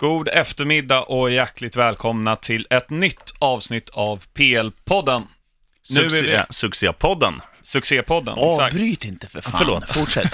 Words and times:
God 0.00 0.28
eftermiddag 0.28 1.00
och 1.02 1.30
hjärtligt 1.30 1.76
välkomna 1.76 2.36
till 2.36 2.66
ett 2.70 2.90
nytt 2.90 3.34
avsnitt 3.38 3.90
av 3.90 4.24
PL-podden. 4.34 5.22
Succé, 5.82 6.22
vi- 6.22 6.38
Succépodden. 6.50 7.40
Succépodden, 7.62 8.38
exakt. 8.38 8.74
Avbryt 8.74 9.04
inte 9.04 9.26
för 9.28 9.40
fan. 9.40 9.54
förlåt. 9.58 9.90
Fortsätt. 9.94 10.32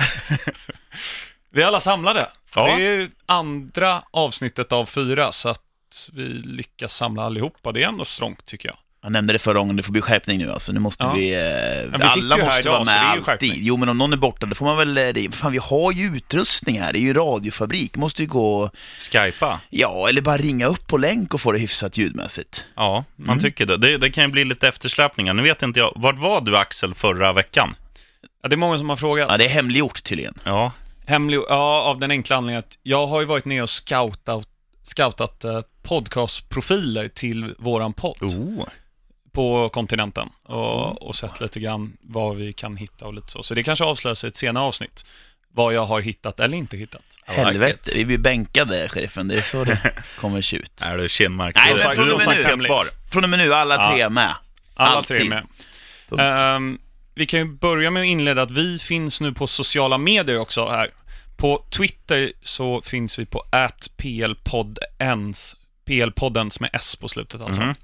Vi 1.51 1.63
är 1.63 1.67
alla 1.67 1.81
samlade. 1.81 2.31
Ja. 2.55 2.77
Det 2.77 2.83
är 2.83 3.09
andra 3.27 4.03
avsnittet 4.11 4.73
av 4.73 4.87
fyra, 4.87 5.33
så 5.33 5.49
att 5.49 5.61
vi 6.13 6.23
lyckas 6.29 6.95
samla 6.97 7.23
allihopa. 7.23 7.73
Det 7.73 7.83
är 7.83 7.89
ändå 7.89 8.05
strångt, 8.05 8.45
tycker 8.45 8.69
jag. 8.69 8.77
Jag 9.05 9.13
nämnde 9.13 9.33
det 9.33 9.39
förra 9.39 9.59
gången, 9.59 9.77
det 9.77 9.83
får 9.83 9.93
bli 9.93 10.01
skärpning 10.01 10.39
nu 10.39 10.51
alltså. 10.53 10.73
Nu 10.73 10.81
måste 10.81 11.05
Ja. 11.05 11.13
vi... 11.13 11.35
Eh, 11.35 11.99
vi 11.99 12.05
alla 12.05 12.37
måste 12.45 12.61
idag, 12.61 12.73
vara 12.73 12.85
med 12.85 13.23
alltid. 13.29 13.53
Jo, 13.57 13.77
men 13.77 13.89
om 13.89 13.99
någon 13.99 14.13
är 14.13 14.17
borta, 14.17 14.47
då 14.47 14.55
får 14.55 14.65
man 14.67 14.77
väl... 14.77 14.99
eh, 14.99 15.05
Det, 15.09 15.35
fan, 15.35 15.53
vi 15.53 15.59
har 15.59 15.93
ju 15.93 16.17
utrustning 16.17 16.81
här. 16.81 16.93
Det 16.93 16.99
är 16.99 17.01
ju 17.01 17.15
radiofabrik. 17.15 17.97
Måste 17.97 18.23
ju 18.23 18.29
gå... 18.29 18.71
Skypa. 19.13 19.61
Ja, 19.71 20.09
eller 20.09 20.21
bara 20.23 20.37
ringa 20.37 20.67
upp 20.67 20.87
på 20.87 20.97
länk 20.99 21.35
och 21.35 21.41
få 21.41 21.53
det 21.53 21.59
hyfsat 21.59 21.99
ljudmässigt. 21.99 22.65
Ja, 22.77 23.05
man 23.17 23.29
Mm. 23.29 23.43
tycker 23.43 23.67
det. 23.67 23.77
det. 23.77 23.99
Det 23.99 24.11
kan 24.11 24.25
ju 24.25 24.31
bli 24.31 24.45
lite 24.45 24.69
eftersläpningar. 24.69 25.35
Nu 25.35 25.43
vet 25.43 25.63
inte 25.63 25.81
jag, 25.81 25.93
vart 25.97 26.19
var 26.19 26.41
du 26.41 26.57
Axel 26.57 26.95
förra 26.95 27.33
veckan? 27.33 27.77
Ja, 28.43 28.49
det 28.49 28.55
är 28.55 28.57
många 28.57 28.79
som 28.79 28.91
har 28.91 28.97
frågat. 28.97 29.27
Ja, 29.31 29.37
det 29.37 29.45
är 29.45 29.49
hemliggjort 29.49 30.03
tydligen. 30.05 30.35
Ja, 30.45 30.73
Hemlig, 31.07 31.41
ja, 31.49 31.83
av 31.83 31.99
den 31.99 32.11
enkla 32.11 32.37
anledningen 32.37 32.59
att 32.69 32.79
jag 32.83 33.07
har 33.07 33.21
ju 33.21 33.27
varit 33.27 33.45
ner 33.45 33.63
och 33.63 33.71
scoutat, 33.71 34.49
scoutat 34.83 35.45
eh, 35.45 35.61
podcastprofiler 35.83 37.09
till 37.09 37.55
våran 37.59 37.93
podd 37.93 38.17
oh. 38.23 38.65
På 39.35 39.69
kontinenten 39.69 40.29
och, 40.45 40.85
Mm. 40.85 40.97
och 40.97 41.17
sett 41.17 41.41
lite 41.41 41.61
grann 41.61 41.97
vad 42.01 42.37
vi 42.37 42.53
kan 42.53 42.77
hitta 42.77 43.05
och 43.07 43.15
lite 43.15 43.29
så. 43.31 43.43
Så 43.43 43.55
det 43.55 43.63
kanske 43.63 43.85
avslöjas 43.85 44.25
i 44.25 44.27
ett 44.27 44.37
senare 44.37 44.65
avsnitt, 44.65 45.05
vad 45.53 45.75
jag 45.75 45.87
har 45.87 46.01
hittat 46.01 46.41
eller 46.41 46.57
inte 46.59 46.77
hittat. 46.77 47.03
Helvete, 47.25 47.91
vi 47.95 48.05
blir 48.05 48.19
bänkade, 48.19 48.89
sheriffen. 48.89 49.29
Det 49.29 49.35
är 49.37 49.41
så 49.41 49.65
det 49.65 49.93
kommer 50.21 50.43
se 50.43 50.57
ut. 50.57 50.83
Är 50.83 50.99
du 50.99 51.09
Kinmark? 51.09 51.55
Nej, 51.57 51.65
men 51.69 51.77
du 51.77 51.95
från 51.95 52.09
är 52.35 52.53
och 52.53 52.59
med 52.59 52.69
nu-. 52.71 52.91
Från 53.13 53.25
och 53.25 53.31
med 53.31 53.39
nu, 53.39 53.55
alla 53.55 53.75
Ja. 53.75 53.91
tre 53.91 54.09
med. 54.09 54.35
Alla 54.75 54.97
Alltid. 54.97 55.17
tre 55.17 55.27
är 55.27 55.31
med. 55.31 55.47
Ehm, 56.57 56.79
vi 57.15 57.27
kan 57.27 57.41
ju 57.41 57.45
börja 57.47 57.91
med 57.91 58.01
att 58.01 58.07
inleda 58.07 58.43
att 58.43 58.51
vi 58.51 58.79
finns 58.79 59.21
nu 59.21 59.33
på 59.33 59.47
sociala 59.47 59.99
medier 59.99 60.39
också 60.39 60.69
här. 60.69 60.91
På 61.37 61.65
Twitter 61.71 62.33
så 62.43 62.83
finns 62.83 63.19
vi 63.19 63.27
på 63.27 63.43
@plpoddens, 63.97 65.57
plpoddens 65.87 66.61
med 66.61 66.71
s 66.73 66.97
på 66.97 67.09
slutet 67.09 67.41
alltså. 67.41 67.63
Mhm. 67.63 67.75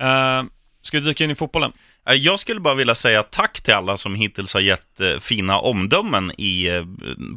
Ehm, 0.00 0.50
ska 0.84 0.98
vi 0.98 1.04
dyka 1.04 1.24
in 1.24 1.30
i 1.30 1.34
fotbollen? 1.34 1.72
Eh, 2.08 2.14
Jag 2.14 2.38
skulle 2.38 2.60
bara 2.60 2.74
vilja 2.74 2.94
säga 2.94 3.22
tack 3.22 3.60
till 3.60 3.74
alla 3.74 3.96
som 3.96 4.14
hittills 4.14 4.54
har 4.54 4.60
gett 4.60 5.00
eh, 5.00 5.18
fina 5.20 5.58
omdömen 5.58 6.32
i 6.38 6.68
eh, 6.68 6.84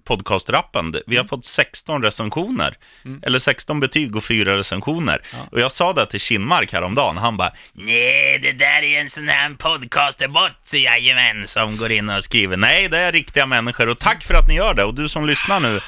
podcastrappen. 0.04 0.92
Vi 0.92 1.16
Mm. 1.16 1.18
har 1.18 1.28
fått 1.28 1.46
16 1.46 2.04
recensioner, 2.04 2.78
eller 3.24 3.40
16 3.40 3.80
betyg 3.80 4.16
och 4.16 4.24
4 4.24 4.58
recensioner. 4.58 5.22
Och 5.52 5.60
jag 5.60 5.72
sa 5.72 5.94
det 5.94 6.06
till 6.06 6.20
Kinmark 6.20 6.74
häromdagen, 6.74 7.18
han 7.18 7.38
bara 7.38 7.52
Nej, 7.74 8.40
det 8.40 8.52
där 8.52 8.84
är 8.84 9.02
en 9.02 9.10
sån 9.10 9.28
här 9.28 9.50
podcasterbot, 9.54 10.74
jajamän, 10.74 11.48
som 11.48 11.78
går 11.78 11.92
in 11.92 12.10
och 12.10 12.24
skriver. 12.24 12.58
Nej, 12.58 12.90
det 12.90 12.98
är 13.00 13.12
riktiga 13.12 13.46
människor 13.46 13.90
och 13.90 14.00
tack 14.00 14.24
för 14.24 14.34
att 14.34 14.48
ni 14.48 14.56
gör 14.56 14.74
det. 14.74 14.84
Och 14.84 14.94
du 14.94 15.10
som 15.10 15.26
lyssnar 15.28 15.60
nu, 15.60 15.80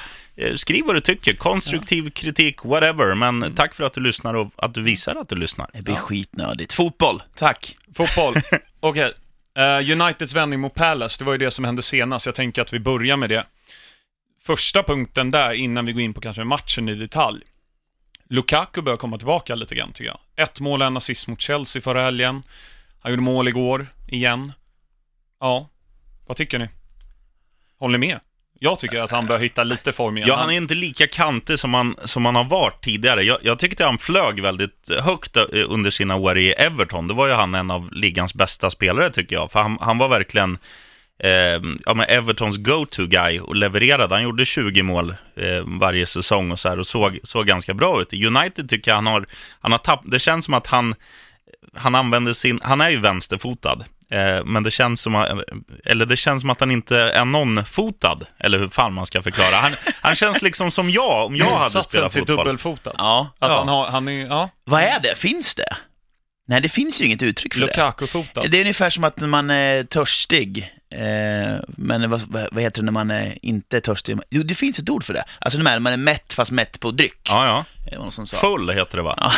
skriv 0.56 0.84
vad 0.84 0.96
du 0.96 1.00
tycker, 1.00 1.32
konstruktiv 1.32 2.10
kritik, 2.10 2.64
whatever. 2.64 3.14
Men 3.14 3.54
tack 3.54 3.74
för 3.74 3.84
att 3.84 3.92
du 3.92 4.00
lyssnar 4.00 4.34
och 4.34 4.52
att 4.56 4.74
du 4.74 4.82
visar 4.82 5.16
att 5.16 5.28
du 5.28 5.36
lyssnar. 5.36 5.70
Det 5.72 5.82
blir 5.82 5.94
skitnödigt. 5.94 6.72
Fotboll, 6.72 7.22
tack. 7.34 7.76
Fotboll. 7.94 8.34
Okej. 8.80 9.12
Eh, 9.54 9.92
Uniteds 9.92 10.34
vändning 10.34 10.60
mot 10.60 10.74
Palace, 10.74 11.18
det 11.18 11.24
var 11.24 11.32
ju 11.32 11.38
det 11.38 11.50
som 11.50 11.64
hände 11.64 11.82
senast. 11.82 12.26
Jag 12.26 12.34
tänker 12.34 12.62
att 12.62 12.72
vi 12.72 12.78
börjar 12.78 13.16
med 13.16 13.28
det. 13.28 13.44
Första 14.42 14.82
punkten 14.82 15.30
där, 15.30 15.52
innan 15.52 15.86
vi 15.86 15.92
går 15.92 16.02
in 16.02 16.14
på 16.14 16.20
kanske 16.20 16.44
matchen 16.44 16.88
i 16.88 16.94
detalj. 16.94 17.42
Lukaku 18.28 18.82
börjar 18.82 18.96
komma 18.96 19.18
tillbaka 19.18 19.54
lite 19.54 19.74
grann, 19.74 19.92
tycker 19.92 20.10
jag. 20.10 20.46
Ett 20.46 20.60
mål 20.60 20.80
och 20.80 20.86
en 20.86 20.96
assist 20.96 21.28
mot 21.28 21.40
Chelsea 21.40 21.82
förra 21.82 22.02
helgen. 22.02 22.42
Han 23.00 23.12
gjorde 23.12 23.22
mål 23.22 23.48
igår, 23.48 23.86
igen. 24.08 24.52
Ja, 25.40 25.68
vad 26.26 26.36
tycker 26.36 26.58
ni? 26.58 26.68
Håller 27.78 27.98
ni 27.98 28.06
med? 28.06 28.20
Jag 28.62 28.78
tycker 28.78 29.00
att 29.00 29.10
han 29.10 29.26
bör 29.26 29.38
hitta 29.38 29.64
lite 29.64 29.92
form 29.92 30.16
igen. 30.16 30.28
Ja, 30.28 30.36
han 30.36 30.50
är 30.50 30.54
inte 30.54 30.74
lika 30.74 31.06
kantig 31.06 31.58
som 31.58 31.74
han, 31.74 31.96
som 32.04 32.24
han 32.24 32.34
har 32.34 32.44
varit 32.44 32.84
tidigare. 32.84 33.22
Jag, 33.22 33.38
jag 33.42 33.58
tyckte 33.58 33.84
han 33.84 33.98
flög 33.98 34.40
väldigt 34.40 34.90
högt 35.00 35.36
eh, 35.36 35.44
under 35.52 35.90
sina 35.90 36.16
år 36.16 36.38
i 36.38 36.52
Everton. 36.52 37.08
Då 37.08 37.14
var 37.14 37.26
ju 37.26 37.32
han 37.32 37.54
en 37.54 37.70
av 37.70 37.92
ligans 37.92 38.34
bästa 38.34 38.70
spelare, 38.70 39.10
tycker 39.10 39.36
jag. 39.36 39.52
För 39.52 39.60
han, 39.60 39.78
han 39.80 39.98
var 39.98 40.08
verkligen 40.08 40.58
eh, 41.18 41.30
ja, 41.84 41.94
men 41.94 42.06
Evertons 42.08 42.56
go-to-guy 42.56 43.40
och 43.40 43.56
levererade. 43.56 44.14
Han 44.14 44.24
gjorde 44.24 44.44
20 44.44 44.82
mål 44.82 45.14
eh, 45.36 45.62
varje 45.80 46.06
säsong 46.06 46.50
och 46.50 46.58
så 46.58 46.68
här 46.68 46.78
och 46.78 46.86
såg, 46.86 47.18
såg 47.22 47.46
ganska 47.46 47.74
bra 47.74 48.02
ut. 48.02 48.12
I 48.12 48.26
United 48.26 48.68
tycker 48.68 48.90
jag 48.90 48.96
han 48.96 49.06
har, 49.06 49.26
han 49.60 49.72
har 49.72 49.78
tappat... 49.78 50.10
Det 50.10 50.18
känns 50.18 50.44
som 50.44 50.54
att 50.54 50.66
han, 50.66 50.94
han 51.74 51.94
använder 51.94 52.32
sin... 52.32 52.60
Han 52.62 52.80
är 52.80 52.90
ju 52.90 53.00
vänsterfotad. 53.00 53.84
Eh, 54.10 54.44
men 54.44 54.62
det 54.62 54.70
känns 54.70 55.00
som 55.00 55.14
att, 55.14 55.28
eller 55.84 56.06
det 56.06 56.16
känns 56.16 56.40
som 56.40 56.50
att 56.50 56.60
han 56.60 56.70
inte 56.70 56.96
är 56.98 57.24
någonfotad, 57.24 58.26
eller 58.38 58.58
hur 58.58 58.68
fan 58.68 58.92
man 58.92 59.06
ska 59.06 59.22
förklara. 59.22 59.56
Han, 59.56 59.72
han 60.00 60.16
känns 60.16 60.42
liksom 60.42 60.70
som 60.70 60.90
jag, 60.90 61.26
om 61.26 61.36
jag 61.36 61.56
hade 61.56 61.82
spelat 61.82 62.12
till 62.12 62.20
fotboll. 62.20 62.36
dubbelfotad. 62.36 62.92
Ja. 62.98 63.28
Att 63.38 63.50
Ja. 63.50 63.58
han 63.58 63.68
har, 63.68 63.86
han 63.90 64.08
är, 64.08 64.26
ja, 64.26 64.48
Vad 64.64 64.82
är 64.82 65.00
det? 65.02 65.18
Finns 65.18 65.54
det? 65.54 65.76
Nej, 66.48 66.60
det 66.60 66.68
finns 66.68 67.00
ju 67.00 67.04
inget 67.04 67.22
uttryck 67.22 67.54
för 67.54 67.60
det. 67.60 67.66
Lukaku-fotad. 67.66 68.50
Det 68.50 68.56
är 68.56 68.60
ungefär 68.60 68.90
som 68.90 69.04
att 69.04 69.16
man 69.20 69.50
är 69.50 69.84
törstig, 69.84 70.72
eh, 70.94 71.60
men 71.68 72.10
vad, 72.10 72.22
vad 72.52 72.62
heter 72.62 72.80
det 72.80 72.84
när 72.84 72.92
man 72.92 73.10
är 73.10 73.38
inte 73.42 73.76
är 73.76 73.80
törstig? 73.80 74.18
Jo, 74.30 74.42
det 74.42 74.54
finns 74.54 74.78
ett 74.78 74.90
ord 74.90 75.04
för 75.04 75.14
det. 75.14 75.24
Alltså 75.38 75.58
när 75.58 75.78
man 75.78 75.92
är 75.92 75.96
mätt, 75.96 76.32
fast 76.32 76.50
mätt 76.50 76.80
på 76.80 76.90
dryck. 76.90 77.20
Ja, 77.28 77.46
ja. 77.46 77.64
Det. 78.30 78.36
Full 78.36 78.70
heter 78.70 78.96
det 78.96 79.02
va? 79.02 79.14
Ja. 79.16 79.32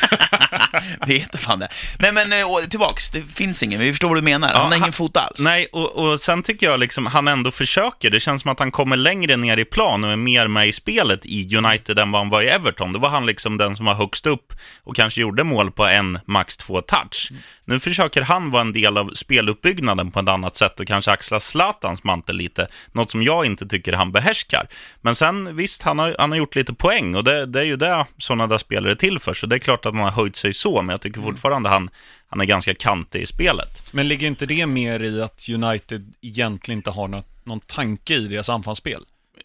det 1.06 1.14
heter 1.14 1.38
fan 1.38 1.58
det. 1.58 1.68
Nej 1.98 2.12
men 2.12 2.32
eh, 2.32 2.56
tillbaks, 2.70 3.10
det 3.10 3.22
finns 3.22 3.62
ingen, 3.62 3.80
vi 3.80 3.92
förstår 3.92 4.08
vad 4.08 4.16
du 4.16 4.22
menar. 4.22 4.48
Ja, 4.52 4.58
han 4.58 4.72
har 4.72 4.78
ingen 4.78 4.92
fot 4.92 5.16
alls. 5.16 5.38
Nej, 5.38 5.66
och, 5.72 5.92
och 5.96 6.20
sen 6.20 6.42
tycker 6.42 6.66
jag 6.66 6.80
liksom 6.80 7.06
han 7.06 7.28
ändå 7.28 7.50
försöker. 7.50 8.10
Det 8.10 8.20
känns 8.20 8.42
som 8.42 8.50
att 8.50 8.58
han 8.58 8.70
kommer 8.70 8.96
längre 8.96 9.36
ner 9.36 9.56
i 9.56 9.64
plan 9.64 10.04
och 10.04 10.10
är 10.10 10.16
mer 10.16 10.48
med 10.48 10.68
i 10.68 10.72
spelet 10.72 11.26
i 11.26 11.56
United 11.56 11.98
än 11.98 12.10
vad 12.10 12.20
han 12.20 12.28
var 12.28 12.42
i 12.42 12.48
Everton. 12.48 12.92
Då 12.92 12.98
var 12.98 13.08
han 13.08 13.26
liksom 13.26 13.56
den 13.56 13.76
som 13.76 13.86
var 13.86 13.94
högst 13.94 14.26
upp 14.26 14.52
och 14.84 14.96
kanske 14.96 15.20
gjorde 15.20 15.44
mål 15.44 15.70
på 15.70 15.86
en, 15.86 16.18
max 16.26 16.56
två 16.56 16.80
touch. 16.80 17.32
Nu 17.64 17.80
försöker 17.80 18.22
han 18.22 18.50
vara 18.50 18.60
en 18.60 18.72
del 18.72 18.98
av 18.98 19.10
speluppbyggnaden 19.14 20.10
på 20.10 20.20
ett 20.20 20.28
annat 20.28 20.56
sätt 20.56 20.80
och 20.80 20.86
kanske 20.86 21.10
axla 21.10 21.40
Zlatans 21.40 22.04
mantel 22.04 22.36
lite, 22.36 22.68
något 22.92 23.10
som 23.10 23.22
jag 23.22 23.46
inte 23.46 23.66
tycker 23.66 23.92
han 23.92 24.12
behärskar. 24.12 24.66
Men 25.00 25.14
sen 25.14 25.56
visst, 25.56 25.82
han 25.82 25.98
har, 25.98 26.16
han 26.18 26.30
har 26.30 26.38
gjort 26.38 26.54
lite 26.54 26.74
poäng 26.74 27.14
och 27.14 27.24
det, 27.24 27.46
det 27.46 27.60
är 27.60 27.64
ju 27.64 27.76
det 27.76 28.06
sådana 28.18 28.46
där 28.46 28.58
spelare 28.58 28.90
är 28.92 28.94
till 28.94 29.18
för, 29.18 29.34
så 29.34 29.46
det 29.46 29.56
är 29.56 29.58
klart 29.58 29.81
att 29.86 29.94
han 29.94 30.04
har 30.04 30.10
höjt 30.10 30.36
sig 30.36 30.54
så, 30.54 30.82
men 30.82 30.88
jag 30.88 31.00
tycker 31.00 31.22
fortfarande 31.22 31.68
han, 31.68 31.90
han 32.28 32.40
är 32.40 32.44
ganska 32.44 32.74
kantig 32.74 33.22
i 33.22 33.26
spelet. 33.26 33.82
Men 33.90 34.08
ligger 34.08 34.26
inte 34.26 34.46
det 34.46 34.66
mer 34.66 35.02
i 35.02 35.22
att 35.22 35.48
United 35.48 36.14
egentligen 36.20 36.78
inte 36.78 36.90
har 36.90 37.08
något, 37.08 37.46
någon 37.46 37.60
tanke 37.60 38.14
i 38.14 38.28
deras 38.28 38.48
anfallsspel? 38.48 39.04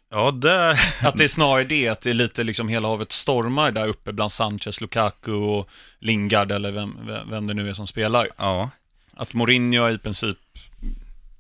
Ja, 0.10 0.32
det... 0.32 0.78
Att 1.02 1.18
det 1.18 1.24
är 1.24 1.28
snarare 1.28 1.64
det, 1.64 1.88
att 1.88 2.02
det 2.02 2.10
är 2.10 2.14
lite 2.14 2.44
liksom 2.44 2.68
hela 2.68 2.88
havet 2.88 3.12
stormar 3.12 3.72
där 3.72 3.88
uppe 3.88 4.14
bland 4.14 4.32
Sanchez, 4.32 4.82
Lukaku 4.82 5.32
och 5.32 5.70
Lingard 6.00 6.52
eller 6.52 6.72
vem, 6.72 7.00
vem 7.30 7.48
det 7.48 7.54
nu 7.54 7.70
är 7.70 7.74
som 7.74 7.88
spelar. 7.88 8.30
Ja. 8.38 8.70
Att 9.14 9.34
Mourinho 9.34 9.90
i 9.90 9.98
princip, 9.98 10.38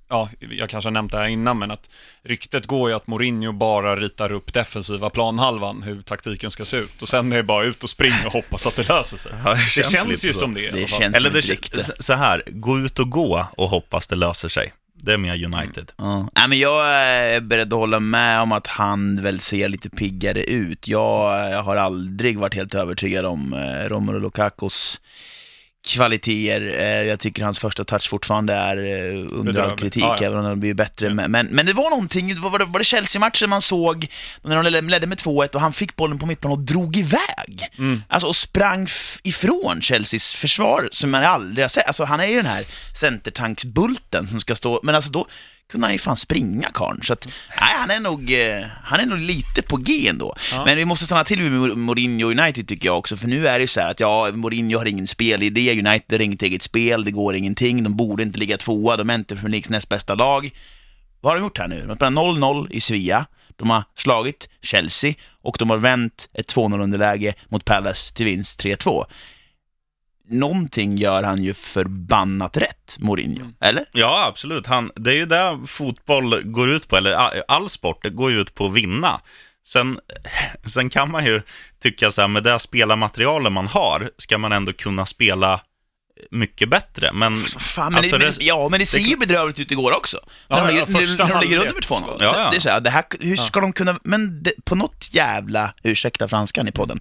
ja, 0.10 0.30
jag 0.40 0.70
kanske 0.70 0.88
har 0.88 0.92
nämnt 0.92 1.12
det 1.12 1.18
här 1.18 1.28
innan, 1.28 1.60
men 1.60 1.72
att 1.72 1.90
ryktet 2.24 2.66
går 2.66 2.90
ju 2.90 2.96
att 2.96 3.08
Mourinho 3.08 3.52
bara 3.52 3.96
ritar 3.96 4.32
upp 4.32 4.54
defensiva 4.54 5.10
planhalvan, 5.10 5.84
hur 5.84 6.02
taktiken 6.02 6.52
ska 6.52 6.66
se 6.66 6.78
ut. 6.78 7.02
Och 7.02 7.10
sen 7.10 7.32
är 7.32 7.38
det 7.38 7.44
bara 7.44 7.66
ut 7.66 7.84
och 7.84 7.90
springa 7.90 8.26
och 8.26 8.32
hoppas 8.34 8.68
att 8.68 8.76
det 8.76 8.90
löser 8.90 9.18
sig. 9.18 9.32
Ja, 9.46 9.54
Det 9.54 9.84
känns, 9.84 10.08
lite 10.08 10.28
ju 10.28 10.34
så. 10.34 10.40
som 10.40 10.54
det 10.54 10.72
Det 10.72 10.88
känns 10.88 11.16
Eller 11.16 11.30
det, 11.30 12.04
så 12.04 12.14
här, 12.14 12.44
gå 12.48 12.80
ut 12.80 13.00
och 13.00 13.10
gå 13.10 13.48
och 13.58 13.70
hoppas 13.70 14.08
det 14.08 14.16
löser 14.16 14.50
sig. 14.50 14.74
Det 15.02 15.14
är 15.14 15.18
mer 15.18 15.46
United. 15.46 15.92
Ja. 15.98 16.30
Nej, 16.36 16.48
men 16.48 16.60
jag 16.60 16.90
är 16.90 17.40
beredd 17.40 17.74
att 17.74 17.80
hålla 17.80 18.00
med 18.00 18.42
om 18.42 18.52
att 18.52 18.68
han 18.68 19.22
väl 19.22 19.40
ser 19.40 19.70
lite 19.70 19.90
piggare 19.90 20.44
ut. 20.44 20.88
Jag, 20.88 21.52
jag 21.52 21.64
har 21.64 21.76
aldrig 21.76 22.40
varit 22.40 22.54
helt 22.54 22.76
övertygad 22.76 23.26
om 23.26 23.54
eh, 23.54 23.90
Romelu 23.90 24.20
Lukakos 24.20 25.02
kvaliteter. 25.88 26.80
Eh, 26.80 27.04
jag 27.04 27.20
tycker 27.20 27.44
hans 27.44 27.60
första 27.60 27.84
touch 27.84 28.10
fortfarande 28.10 28.54
är 28.54 28.78
eh, 28.78 29.26
under 29.32 29.62
all 29.62 29.78
kritik, 29.78 30.04
Ja, 30.04 30.18
ja. 30.20 30.26
även 30.28 30.40
om 30.40 30.46
den 30.46 30.60
blir 30.60 30.74
bättre. 30.74 31.14
Men, 31.14 31.48
men, 31.48 31.66
det 31.66 31.74
var 31.74 31.90
någonting, 31.90 32.42
var 32.42 32.60
det, 32.60 32.66
var 32.66 32.80
det 32.80 32.86
Chelsea-matchen 32.86 33.50
man 33.50 33.62
såg 33.62 34.08
när 34.42 34.64
de 34.64 34.70
ledde- 34.90 35.08
med 35.08 35.18
2-1 35.20 35.56
och 35.56 35.62
han 35.62 35.74
fick 35.74 35.96
bollen 35.96 36.20
på 36.20 36.26
mittplan 36.26 36.54
och 36.54 36.60
drog 36.60 36.98
iväg? 36.98 37.68
Mm. 37.78 38.02
Alltså 38.08 38.28
och 38.28 38.36
sprang 38.36 38.88
ifrån 39.24 39.82
Chelseas 39.82 40.32
försvar 40.34 40.90
som 40.92 41.12
man 41.12 41.24
aldrig 41.24 41.64
har 41.64 41.70
sett. 41.70 41.88
Alltså 41.88 42.04
han 42.04 42.20
är 42.20 42.26
ju 42.28 42.36
den 42.36 42.46
här 42.46 42.64
centertanksbulten 43.00 44.28
som 44.28 44.40
ska 44.40 44.56
stå, 44.56 44.80
men 44.84 44.96
alltså 44.96 45.12
då 45.12 45.28
kunde 45.72 45.88
han 45.88 45.94
ju 45.94 46.00
fan 46.00 46.18
springa 46.18 46.70
karln. 46.74 47.02
Så 47.04 47.14
att, 47.14 47.28
nej, 47.62 47.76
han 47.76 47.92
är 47.92 48.00
nog, 48.00 48.34
eh, 48.34 48.66
han 48.84 49.00
är 49.00 49.06
nog 49.06 49.20
lite 49.20 49.62
på 49.62 49.78
G 49.78 50.08
ändå. 50.08 50.36
Ja. 50.52 50.66
Men 50.66 50.78
vi 50.78 50.86
måste 50.86 51.06
stanna 51.06 51.24
till 51.24 51.40
med 51.40 51.78
Mourinho 51.78 52.32
United 52.32 52.68
tycker 52.68 52.86
jag 52.86 52.98
också, 52.98 53.18
för 53.18 53.28
nu 53.28 53.48
är 53.48 53.54
det 53.54 53.62
ju 53.62 53.68
så 53.68 53.80
här 53.80 53.92
att 53.92 54.00
ja, 54.00 54.32
Mourinho 54.34 54.78
har 54.78 54.86
ingen 54.86 55.08
spelidé, 55.08 55.72
United 55.72 56.20
har 56.20 56.22
inget 56.22 56.42
eget 56.42 56.64
spel, 56.64 57.04
det 57.04 57.12
går 57.12 57.36
ingenting, 57.36 57.84
de 57.84 57.96
borde 57.96 58.24
inte 58.24 58.40
ligga 58.40 58.58
tvåa, 58.58 58.98
de 58.98 59.10
är 59.10 59.16
inte 59.16 59.36
Premier 59.36 59.52
Leagues 59.52 59.70
näst 59.70 59.90
bästa 59.90 60.16
lag. 60.16 60.52
Vad 61.22 61.34
har 61.34 61.40
de 61.40 61.44
gjort 61.44 61.58
här 61.58 61.68
nu? 61.68 61.86
De 61.88 61.96
spelar 61.96 62.12
0-0 62.12 62.72
i 62.72 62.82
Sevilla. 62.82 63.26
De 63.56 63.70
har 63.70 63.84
slagit 63.96 64.50
Chelsea 64.62 65.14
och 65.42 65.56
de 65.60 65.70
har 65.70 65.78
vänt 65.78 66.30
ett 66.34 66.56
2-0 66.56 66.84
underläge 66.84 67.34
mot 67.50 67.66
Palace 67.66 68.14
till 68.14 68.26
vinst 68.26 68.64
3-2. 68.64 69.06
Någonting 70.30 70.98
gör 70.98 71.24
han 71.24 71.44
ju 71.44 71.54
förbannat 71.54 72.58
rätt, 72.58 72.96
Mourinho. 73.00 73.42
Mm. 73.42 73.54
Eller? 73.60 73.86
Ja, 73.92 74.26
absolut. 74.28 74.68
Han, 74.68 74.92
det 74.96 75.12
är 75.12 75.16
ju 75.16 75.26
det 75.26 75.60
fotboll 75.68 76.44
går 76.44 76.70
ut 76.70 76.88
på, 76.88 76.98
eller 76.98 77.44
all, 77.48 77.70
sport 77.70 78.06
går 78.14 78.32
ju 78.32 78.42
ut 78.42 78.56
på 78.56 78.66
att 78.66 78.74
vinna. 78.74 79.22
Sen, 79.68 80.00
sen 80.66 80.90
kan 80.90 81.12
man 81.12 81.26
ju 81.26 81.42
tycka 81.82 82.12
så 82.12 82.22
här, 82.22 82.28
med 82.28 82.44
det 82.44 82.60
spelarmaterialet 82.60 83.52
man 83.52 83.68
har, 83.68 84.12
ska 84.18 84.38
man 84.38 84.52
ändå 84.52 84.74
kunna 84.74 85.06
spela 85.06 85.62
mycket 86.32 86.70
bättre. 86.70 87.14
Men, 87.14 87.38
Fan, 87.38 87.94
men 87.94 87.98
Alltså, 87.98 88.18
det, 88.18 88.26
men, 88.26 88.34
ja, 88.40 88.70
men 88.70 88.80
det 88.80 88.86
ser 88.86 89.00
ju 89.00 89.18
bedrövligt 89.18 89.60
ut 89.60 89.72
igår 89.72 89.98
också. 89.98 90.20
När 90.48 90.58
Ja, 90.58 90.64
de 90.68 90.76
ja, 90.76 90.86
ligger, 90.86 91.00
första 91.00 91.28
när 91.28 91.34
de 91.34 91.42
ligger 91.42 91.58
under 91.58 91.74
med 91.74 91.84
2-0. 91.84 92.18
Ja, 92.20 92.40
ja. 92.40 92.50
Det 92.52 92.56
är 92.56 92.60
så 92.60 92.70
här, 92.70 92.82
det 92.82 92.90
här, 92.90 93.04
hur 93.20 93.36
ska 93.38 93.60
de 93.60 93.74
kunna, 93.74 94.00
men 94.04 94.44
det, 94.44 94.54
på 94.66 94.76
något 94.76 95.10
jävla, 95.14 95.74
ursäkta 95.84 96.28
franskan 96.28 96.68
i 96.68 96.72
podden, 96.72 97.00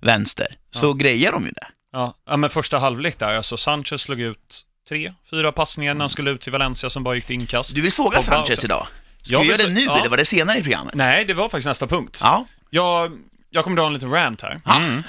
vänster, 0.00 0.56
så 0.70 0.94
grejer 0.94 1.32
de 1.32 1.44
ju 1.44 1.50
det. 1.50 1.66
Ja, 1.92 2.14
ja 2.26 2.36
men 2.36 2.50
första 2.50 2.78
halvlek 2.78 3.18
där, 3.18 3.34
alltså 3.34 3.56
Sanchez 3.56 4.02
slog 4.02 4.20
ut 4.20 4.64
tre, 4.88 5.12
fyra 5.30 5.52
passningar 5.52 5.94
när 5.94 6.00
han 6.00 6.10
skulle 6.10 6.30
ut 6.30 6.40
till 6.40 6.52
Valencia 6.52 6.90
som 6.90 7.02
bara 7.04 7.14
gick 7.14 7.24
till 7.24 7.34
inkast. 7.34 7.74
Du 7.74 7.80
vill 7.82 7.92
såga 7.92 8.18
Pogba 8.18 8.22
Sanchez 8.22 8.50
också. 8.58 8.66
idag? 8.66 8.86
Ska 9.22 9.32
Jag 9.32 9.40
vi 9.40 9.46
göra 9.46 9.56
det 9.56 9.68
nu 9.68 9.80
ja. 9.80 9.98
eller 9.98 10.10
var 10.10 10.16
det 10.16 10.24
senare 10.24 10.58
i 10.58 10.62
programmet? 10.62 10.94
Nej, 10.94 11.24
det 11.24 11.34
var 11.34 11.48
faktiskt 11.48 11.66
nästa 11.66 11.86
punkt. 11.86 12.20
Ja. 12.22 12.46
Jag, 12.70 13.18
jag 13.50 13.64
kommer 13.64 13.76
dra 13.76 13.86
en 13.86 13.92
liten 13.94 14.10
rant 14.10 14.42
här. 14.42 14.60
mm, 14.76 15.02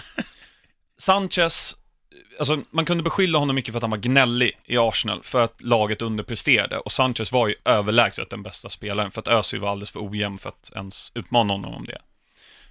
Sanchez, 0.98 1.78
alltså 2.40 2.62
man 2.72 2.86
kunde 2.86 3.04
beskylla 3.04 3.40
honom 3.40 3.56
mycket 3.56 3.72
för 3.72 3.78
att 3.78 3.84
han 3.84 3.92
var 3.92 3.98
gnällig 3.98 4.52
i 4.66 4.78
Arsenal 4.78 5.24
för 5.24 5.44
att 5.44 5.62
laget 5.62 6.02
underpresterade 6.02 6.78
och 6.78 6.92
Sanchez 6.92 7.32
var 7.32 7.48
ju 7.48 7.56
överlägset 7.66 8.30
den 8.30 8.44
bästa 8.44 8.70
spelaren 8.70 9.12
för 9.12 9.22
att 9.22 9.28
Özil 9.28 9.60
var 9.60 9.70
alldeles 9.70 9.92
för 9.92 10.10
ojämn 10.10 10.38
för 10.38 10.50
att 10.50 10.72
ens 10.76 11.12
utmana 11.16 11.54
honom 11.54 11.74
om 11.74 11.86
det. 11.86 11.98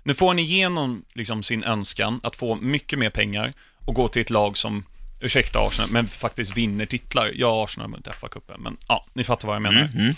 Nu 0.02 0.14
får 0.14 0.26
han 0.26 0.38
igenom 0.38 1.04
liksom 1.14 1.42
sin 1.42 1.64
önskan 1.64 2.20
att 2.22 2.36
få 2.36 2.54
mycket 2.54 2.98
mer 2.98 3.10
pengar 3.10 3.52
och 3.86 3.94
gå 3.94 4.08
till 4.08 4.22
ett 4.22 4.30
lag 4.30 4.56
som, 4.58 4.84
ursäkta 5.20 5.66
Arsenal, 5.66 5.90
men 5.90 6.08
faktiskt 6.08 6.56
vinner 6.56 6.86
titlar. 6.86 7.32
Ja, 7.34 7.64
Arsenal 7.64 7.90
har 7.90 7.96
inte 7.96 8.10
FA-cupen, 8.10 8.58
men 8.58 8.76
ja, 8.88 9.06
ni 9.12 9.24
fattar 9.24 9.48
vad 9.48 9.54
jag 9.54 9.62
menar. 9.62 9.90
Mm. 9.94 10.14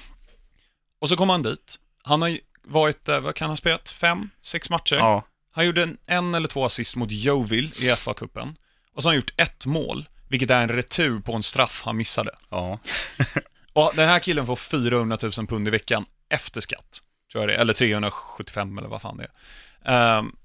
Och 1.00 1.08
så 1.08 1.16
kom 1.16 1.28
han 1.28 1.42
dit. 1.42 1.76
Han 2.02 2.22
har 2.22 2.38
varit 2.64 3.04
där, 3.04 3.20
vad 3.20 3.34
kan 3.34 3.46
han 3.46 3.52
ha 3.52 3.56
spelat? 3.56 3.88
Fem, 3.88 4.30
sex 4.42 4.70
matcher? 4.70 4.96
ja. 4.96 5.24
Han 5.50 5.66
gjorde 5.66 5.82
en, 5.82 5.96
en 6.06 6.34
eller 6.34 6.48
två 6.48 6.64
assist 6.64 6.96
mot 6.96 7.12
Yeovil 7.12 7.72
i 7.78 7.90
FA-cupen. 7.90 8.54
Och 8.92 9.02
så 9.02 9.08
har 9.08 9.12
han 9.12 9.16
gjort 9.16 9.32
ett 9.36 9.66
mål, 9.66 10.08
vilket 10.28 10.50
är 10.50 10.62
en 10.62 10.68
retur 10.68 11.20
på 11.20 11.32
en 11.32 11.42
straff 11.42 11.82
han 11.84 11.96
missade. 11.96 12.30
ja. 12.50 12.78
Och 13.72 13.92
den 13.96 14.08
här 14.08 14.18
killen 14.18 14.46
får 14.46 14.56
400 14.56 15.18
000 15.22 15.32
pund 15.32 15.68
i 15.68 15.70
veckan 15.70 16.04
efter 16.28 16.60
skatt, 16.60 17.02
tror 17.32 17.42
jag 17.42 17.48
det 17.48 17.54
är. 17.54 17.58
Eller 17.58 17.74
375 17.74 18.78
eller 18.78 18.88
vad 18.88 19.02
fan 19.02 19.16
det 19.16 19.28
är. 19.82 20.18
Ehm, 20.18 20.36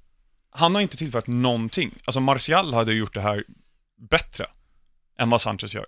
han 0.54 0.76
har 0.76 0.82
inte 0.82 0.98
tillfört 0.98 1.28
någonting. 1.28 1.92
Alltså 2.06 2.20
Martial 2.20 2.74
hade 2.74 2.94
gjort 2.94 3.14
det 3.14 3.22
här 3.22 3.44
bättre 4.10 4.46
än 5.20 5.30
vad 5.30 5.42
Sanchez 5.42 5.76
gör. 5.76 5.86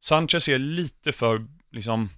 Sanchez 0.00 0.48
är 0.48 0.58
lite 0.58 1.12
för, 1.12 1.46
liksom... 1.72 2.10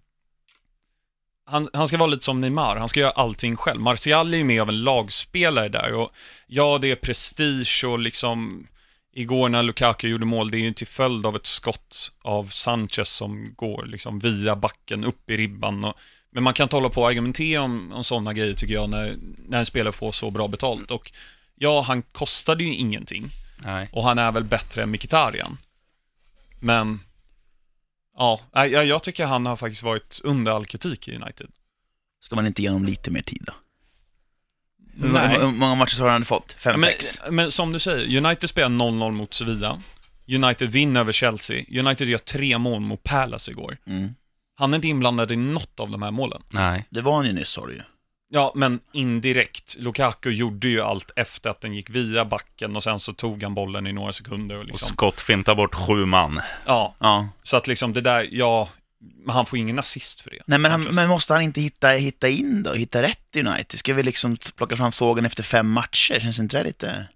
Han, 1.44 1.68
han 1.72 1.88
ska 1.88 1.96
vara 1.96 2.10
lite 2.10 2.24
som 2.24 2.40
Neymar, 2.40 2.76
han 2.76 2.88
ska 2.88 3.00
göra 3.00 3.10
allting 3.10 3.56
själv. 3.56 3.80
Martial 3.80 4.34
är 4.34 4.38
ju 4.38 4.44
mer 4.44 4.60
av 4.60 4.68
en 4.68 4.82
lagspelare 4.82 5.68
där 5.68 5.94
och 5.94 6.10
ja, 6.46 6.78
det 6.78 6.90
är 6.90 6.96
prestige 6.96 7.84
och 7.84 7.98
liksom 7.98 8.66
Igår 9.14 9.48
när 9.48 9.62
Lukaku 9.62 10.08
gjorde 10.08 10.24
mål, 10.24 10.50
det 10.50 10.56
är 10.56 10.60
ju 10.60 10.72
till 10.72 10.86
följd 10.86 11.26
av 11.26 11.36
ett 11.36 11.46
skott 11.46 12.12
av 12.22 12.46
Sanchez 12.46 13.08
som 13.08 13.54
går 13.56 13.86
liksom 13.86 14.18
via 14.18 14.56
backen 14.56 15.04
upp 15.04 15.30
i 15.30 15.36
ribban. 15.36 15.84
Och, 15.84 15.94
men 16.30 16.42
man 16.42 16.54
kan 16.54 16.64
inte 16.64 16.76
hålla 16.76 16.88
på 16.88 17.00
och 17.00 17.08
argumentera 17.08 17.62
om, 17.62 17.92
om 17.92 18.04
sådana 18.04 18.32
grejer 18.32 18.54
tycker 18.54 18.74
jag, 18.74 18.90
när, 18.90 19.16
när 19.48 19.58
en 19.58 19.66
spelare 19.66 19.92
får 19.92 20.12
så 20.12 20.30
bra 20.30 20.48
betalt. 20.48 20.90
Och 20.90 21.12
ja, 21.62 21.80
han 21.80 22.02
kostade 22.02 22.64
ju 22.64 22.74
ingenting. 22.74 23.30
Nej. 23.64 23.88
Och 23.92 24.04
han 24.04 24.18
är 24.18 24.32
väl 24.32 24.44
bättre 24.44 24.82
än 24.82 24.90
Mkhitaryan. 24.90 25.58
Men, 26.60 27.00
ja, 28.16 28.40
jag, 28.52 28.86
jag 28.86 29.02
tycker 29.02 29.26
han 29.26 29.46
har 29.46 29.56
faktiskt 29.56 29.82
varit 29.82 30.20
under 30.24 30.52
all 30.52 30.66
kritik 30.66 31.08
i 31.08 31.16
United. 31.16 31.50
Ska 32.20 32.36
man 32.36 32.46
inte 32.46 32.62
ge 32.62 32.68
honom 32.68 32.84
lite 32.84 33.10
mer 33.10 33.22
tid 33.22 33.42
då? 33.46 33.52
Nej. 34.94 35.38
hur 35.40 35.46
många 35.46 35.74
matcher 35.74 36.00
har 36.00 36.08
han 36.08 36.24
fått? 36.24 36.52
Fem, 36.52 36.80
Men, 36.80 36.90
sex? 36.90 37.20
men 37.30 37.50
som 37.50 37.72
du 37.72 37.78
säger, 37.78 38.24
United 38.24 38.50
spelar 38.50 38.68
0-0 38.68 39.10
mot 39.10 39.34
Sevilla. 39.34 39.82
United 40.28 40.68
vinner 40.70 41.00
över 41.00 41.12
Chelsea. 41.12 41.64
United 41.80 42.08
gör 42.08 42.18
tre 42.18 42.58
mål 42.58 42.80
mot 42.80 43.02
Palace 43.02 43.50
igår. 43.50 43.76
Mm. 43.86 44.14
Han 44.54 44.72
är 44.72 44.76
inte 44.76 44.88
inblandad 44.88 45.32
i 45.32 45.36
något 45.36 45.80
av 45.80 45.90
de 45.90 46.02
här 46.02 46.10
målen. 46.10 46.42
Nej. 46.48 46.84
Det 46.90 47.00
var 47.00 47.16
han 47.16 47.26
ju 47.26 47.32
nyss, 47.32 47.48
sa 47.48 47.66
du 47.66 47.72
ju. 47.72 47.82
Ja, 48.34 48.52
men 48.54 48.80
indirekt. 48.92 49.76
Lukaku 49.78 50.30
gjorde 50.30 50.68
ju 50.68 50.80
allt 50.82 51.10
efter 51.16 51.50
att 51.50 51.60
den 51.60 51.74
gick 51.74 51.90
via 51.90 52.24
backen 52.24 52.76
och 52.76 52.82
sen 52.82 53.00
så 53.00 53.12
tog 53.12 53.42
han 53.42 53.54
bollen 53.54 53.86
i 53.86 53.92
några 53.92 54.12
sekunder 54.12 54.54
och 54.56 54.60
Och 54.60 54.66
liksom. 54.66 54.88
Scott 54.88 55.20
fintar 55.20 55.54
bort 55.54 55.74
sju 55.74 56.04
man. 56.06 56.40
Ja, 56.66 56.94
Ja. 56.98 57.28
så 57.42 57.56
att 57.56 57.66
liksom 57.66 57.92
det 57.92 58.00
där, 58.00 58.28
ja, 58.32 58.68
han 59.28 59.46
får 59.46 59.58
ingen 59.58 59.78
assist 59.78 60.20
för 60.20 60.30
det. 60.30 60.38
Nej, 60.46 60.58
men, 60.58 60.70
han, 60.70 60.82
men 60.82 61.08
måste 61.08 61.32
han 61.32 61.42
inte 61.42 61.60
hitta, 61.60 61.88
hitta 61.88 62.28
in 62.28 62.62
då? 62.62 62.72
Hitta 62.72 63.02
rätt 63.02 63.36
i 63.36 63.40
United? 63.40 63.78
Ska 63.78 63.94
vi 63.94 64.02
liksom 64.02 64.36
plocka 64.56 64.76
fram 64.76 64.92
sågen 64.92 65.26
efter 65.26 65.42
fem 65.42 65.70
matcher? 65.70 66.20
Känns 66.20 66.38
inte 66.38 66.58
det 66.58 66.64
lite... 66.64 67.06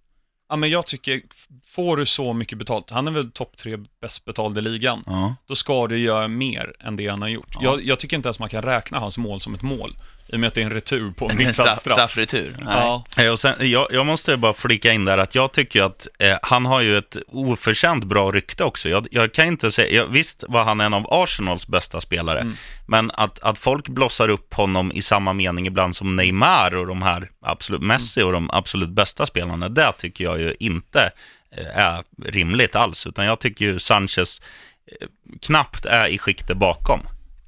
Ja, 0.48 0.56
men 0.56 0.70
jag 0.70 0.86
tycker, 0.86 1.22
får 1.66 1.96
du 1.96 2.06
så 2.06 2.32
mycket 2.32 2.58
betalt, 2.58 2.90
han 2.90 3.06
är 3.08 3.12
väl 3.12 3.30
topp 3.30 3.56
tre 3.56 3.76
bäst 4.06 4.24
betalda 4.24 4.60
i 4.60 4.62
ligan, 4.62 5.02
Ja. 5.06 5.34
då 5.48 5.54
ska 5.54 5.86
du 5.86 5.98
göra 5.98 6.28
mer 6.28 6.72
än 6.80 6.96
det 6.96 7.08
han 7.08 7.22
har 7.22 7.28
gjort. 7.28 7.48
Ja. 7.54 7.60
Jag, 7.62 7.84
jag 7.84 7.98
tycker 7.98 8.16
inte 8.16 8.28
ens 8.28 8.38
man 8.38 8.48
kan 8.48 8.62
räkna 8.62 8.98
hans 8.98 9.18
mål 9.18 9.40
som 9.40 9.54
ett 9.54 9.62
mål, 9.62 9.96
i 10.28 10.36
och 10.36 10.40
med 10.40 10.48
att 10.48 10.54
det 10.54 10.60
är 10.60 10.64
en 10.64 10.70
retur 10.72 11.10
på 11.10 11.30
en 11.30 11.36
missad 11.36 11.54
straff, 11.54 11.78
straff. 11.78 11.92
straffretur? 11.92 12.56
Ja, 12.66 13.04
Eh, 13.18 13.28
Och 13.28 13.38
sen, 13.38 13.70
jag, 13.70 13.86
jag 13.90 14.06
måste 14.06 14.36
bara 14.36 14.52
flika 14.52 14.92
in 14.92 15.04
där 15.04 15.18
att 15.18 15.34
jag 15.34 15.52
tycker 15.52 15.82
att 15.82 16.08
eh, 16.18 16.36
han 16.42 16.66
har 16.66 16.80
ju 16.80 16.98
ett 16.98 17.16
oförtjänt 17.28 18.04
bra 18.04 18.32
rykte 18.32 18.64
också. 18.64 18.88
Jag, 18.88 19.06
jag 19.10 19.34
kan 19.34 19.46
inte 19.46 19.70
säga, 19.70 19.96
jag, 19.96 20.06
visst 20.06 20.44
var 20.48 20.64
han 20.64 20.80
en 20.80 20.94
av 20.94 21.06
Arsenals 21.10 21.66
bästa 21.66 22.00
spelare, 22.00 22.40
Mm. 22.40 22.54
men 22.86 23.10
att, 23.10 23.38
att 23.38 23.58
folk 23.58 23.88
blossar 23.88 24.28
upp 24.28 24.54
honom 24.54 24.92
i 24.92 25.02
samma 25.02 25.32
mening 25.32 25.66
ibland 25.66 25.96
som 25.96 26.16
Neymar 26.16 26.74
och 26.76 26.86
de 26.86 27.02
här 27.02 27.30
absolut 27.42 27.82
Messi 27.82 28.22
och 28.22 28.32
de 28.32 28.50
absolut 28.50 28.88
bästa 28.90 29.26
spelarna, 29.26 29.68
det 29.68 29.92
tycker 29.98 30.24
jag 30.24 30.38
ju 30.40 30.54
inte 30.60 31.10
Eh, 31.50 31.78
är 31.78 32.04
rimligt 32.24 32.74
alls, 32.74 33.06
utan 33.06 33.26
jag 33.26 33.40
tycker 33.40 33.64
ju 33.64 33.78
Sanchez 33.78 34.40
eh, 34.86 35.08
knappt 35.40 35.86
är 35.86 36.08
i 36.08 36.18
skiktet 36.18 36.56
bakom. 36.56 37.00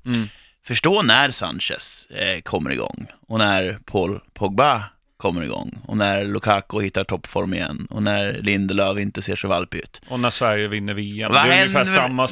mm. 0.06 0.28
Förstå 0.66 1.02
när 1.02 1.30
Sanchez 1.30 2.06
eh, 2.10 2.40
kommer 2.40 2.70
igång 2.70 3.06
och 3.26 3.38
när 3.38 3.78
Paul 3.84 4.20
Pogba 4.34 4.84
kommer 5.19 5.43
igång 5.43 5.79
och 5.87 5.97
när 5.97 6.25
Lukaku 6.25 6.81
hittar 6.81 7.05
toppform 7.05 7.55
igen 7.55 7.87
och 7.91 8.03
när 8.03 8.32
Lindelöf 8.32 8.99
inte 8.99 9.23
ser 9.23 9.37
så 9.37 9.49
valpig 9.49 9.79
ut. 9.79 10.01
och 10.08 10.20
när 10.20 10.31
Sverige 10.31 10.69
vinner 10.69 10.94
VM. 10.94 11.32
Vad 11.32 11.46
det 11.46 11.55
är 11.55 11.63
ungefär 11.67 11.84
samma... 11.84 12.25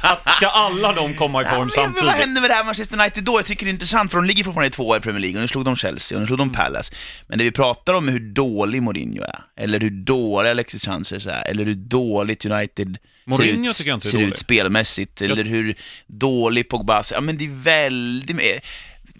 att, 0.00 0.30
ska 0.34 0.46
alla 0.48 0.92
de 0.92 1.14
komma 1.14 1.42
i 1.42 1.44
Ja, 1.44 1.50
form 1.50 1.60
men 1.60 1.70
samtidigt? 1.70 2.04
vad 2.04 2.14
händer 2.14 2.40
med 2.40 2.50
det 2.50 2.54
här 2.54 2.64
Manchester 2.64 3.00
United 3.00 3.24
då? 3.24 3.38
Jag 3.38 3.46
tycker 3.46 3.66
det 3.66 3.70
är 3.70 3.72
intressant 3.72 4.10
för 4.10 4.18
de 4.18 4.24
ligger 4.26 4.44
fortfarande 4.44 4.68
i 4.68 4.70
tvåa 4.70 4.96
i 4.96 5.00
Premier 5.00 5.20
League 5.20 5.36
och 5.36 5.40
nu 5.40 5.48
slog 5.48 5.64
de 5.64 5.76
Chelsea 5.76 6.16
och 6.16 6.20
nu 6.20 6.26
slog 6.26 6.38
de 6.38 6.52
Palace. 6.52 6.92
Men 7.26 7.38
det 7.38 7.44
vi 7.44 7.50
pratar 7.50 7.94
om 7.94 8.08
är 8.08 8.12
hur 8.12 8.32
dålig 8.34 8.82
Mourinho 8.82 9.22
är, 9.22 9.40
eller 9.56 9.80
hur 9.80 9.90
dålig 9.90 10.50
Alexis 10.50 10.82
Sanchez 10.82 11.26
är, 11.26 11.42
eller 11.50 11.64
hur 11.64 11.74
dåligt 11.74 12.44
United 12.44 12.98
Mourinho 13.26 13.72
ser 13.72 13.96
ut, 13.96 14.04
är 14.04 14.08
ser 14.10 14.18
ut 14.20 14.36
spelmässigt, 14.36 15.22
eller 15.22 15.44
hur 15.44 15.74
dålig 16.06 16.68
Pogba 16.68 17.02
ser 17.02 17.14
Ja 17.16 17.20
men 17.20 17.38
det 17.38 17.44
är 17.44 17.62
väldigt 17.62 18.36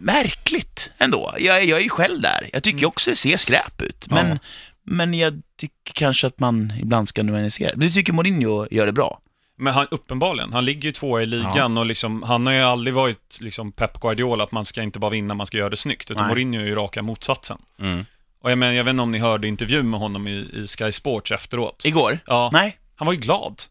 märkligt 0.00 0.90
ändå. 0.98 1.34
Jag, 1.38 1.64
jag 1.64 1.78
är 1.78 1.82
ju 1.82 1.88
själv 1.88 2.20
där. 2.20 2.50
Jag 2.52 2.62
tycker 2.62 2.86
också 2.86 3.10
det 3.10 3.16
ser 3.16 3.36
skräp 3.36 3.82
ut. 3.82 4.06
Men, 4.10 4.28
Ja. 4.28 4.38
men 4.82 5.14
jag 5.14 5.42
tycker 5.56 5.92
kanske 5.92 6.26
att 6.26 6.38
man 6.40 6.72
ibland 6.82 7.08
ska 7.08 7.22
nyansera. 7.22 7.72
Du 7.76 7.90
tycker 7.90 8.12
Mourinho 8.12 8.66
gör 8.70 8.86
det 8.86 8.92
bra? 8.92 9.20
Men 9.60 9.72
han, 9.74 9.86
uppenbarligen, 9.90 10.52
han 10.52 10.64
ligger 10.64 10.82
ju 10.82 10.92
tvåa 10.92 11.22
i 11.22 11.26
ligan 11.26 11.78
och 11.78 11.86
liksom, 11.86 12.22
han 12.22 12.46
har 12.46 12.52
ju 12.54 12.60
aldrig 12.60 12.94
varit 12.94 13.38
liksom 13.40 13.72
Pep 13.72 14.00
Guardiola, 14.00 14.44
att 14.44 14.52
man 14.52 14.66
ska 14.66 14.82
inte 14.82 14.98
bara 14.98 15.10
vinna, 15.10 15.34
man 15.34 15.46
ska 15.46 15.58
göra 15.58 15.70
det 15.70 15.76
snyggt. 15.76 16.10
Utan 16.10 16.22
Nej. 16.22 16.28
Mourinho 16.28 16.60
är 16.60 16.66
ju 16.66 16.74
raka 16.74 17.02
motsatsen. 17.02 17.58
Mm. 17.80 18.04
Och 18.42 18.50
jag 18.50 18.58
menar, 18.58 18.72
jag 18.72 18.84
vet 18.84 18.90
inte 18.90 19.02
om 19.02 19.12
ni 19.12 19.18
hörde 19.18 19.48
intervjun 19.48 19.90
med 19.90 20.00
honom 20.00 20.28
i, 20.28 20.30
i 20.32 20.66
Sky 20.66 20.92
Sports 20.92 21.32
efteråt. 21.32 21.84
Igår? 21.84 22.18
Ja, 22.26 22.50
Nej? 22.52 22.78
han 22.96 23.06
var 23.06 23.12
ju 23.12 23.18
glad. 23.20 23.62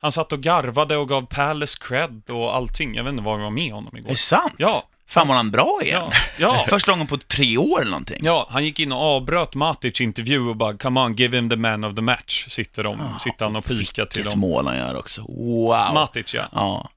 Han 0.00 0.12
satt 0.12 0.32
och 0.32 0.40
garvade 0.40 0.96
och 0.96 1.08
gav 1.08 1.26
Palace 1.26 1.78
cred 1.80 2.22
och 2.28 2.56
allting. 2.56 2.94
Jag 2.94 3.04
vet 3.04 3.10
inte 3.10 3.22
vad 3.24 3.38
det 3.38 3.42
var 3.42 3.50
med 3.50 3.72
honom 3.72 3.94
Är 3.94 3.98
igår. 3.98 4.08
det 4.10 4.16
sant? 4.16 4.54
Ja, 4.58 4.88
Fan 5.08 5.28
var 5.28 5.34
han 5.34 5.50
bra 5.50 5.80
igen? 5.82 6.02
ja, 6.06 6.12
ja. 6.38 6.64
Första 6.68 6.92
gången 6.92 7.06
på 7.06 7.16
tre 7.18 7.56
år 7.56 7.80
eller 7.80 7.90
någonting. 7.90 8.20
Ja, 8.22 8.46
han 8.50 8.64
gick 8.64 8.80
in 8.80 8.92
och 8.92 9.00
avbröt 9.00 9.54
Matic 9.54 10.00
intervju 10.00 10.40
och 10.40 10.56
bara 10.56 10.76
“Come 10.76 11.00
on, 11.00 11.14
give 11.14 11.36
him 11.36 11.50
the 11.50 11.56
man 11.56 11.84
of 11.84 11.94
the 11.96 12.02
match”, 12.02 12.46
sitter, 12.48 12.84
de, 12.84 13.14
sitter 13.20 13.44
han 13.44 13.56
och 13.56 13.64
pikar 13.64 14.04
till 14.04 14.18
Vilket 14.18 14.32
dem. 14.32 14.40
mål 14.40 14.66
han 14.66 14.76
gör 14.76 14.96
också. 14.96 15.20
Wow. 15.22 15.94
Matic, 15.94 16.34
ja. 16.34 16.48
Ja. 16.52 16.90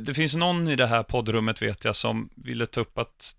Det 0.00 0.14
finns 0.14 0.36
någon 0.36 0.68
i 0.68 0.76
det 0.76 0.86
här 0.86 1.02
poddrummet, 1.02 1.62
vet 1.62 1.84
jag, 1.84 1.96
som 1.96 2.28
ville 2.36 2.66
ta 2.66 2.80
upp 2.80 2.98
att 2.98 3.34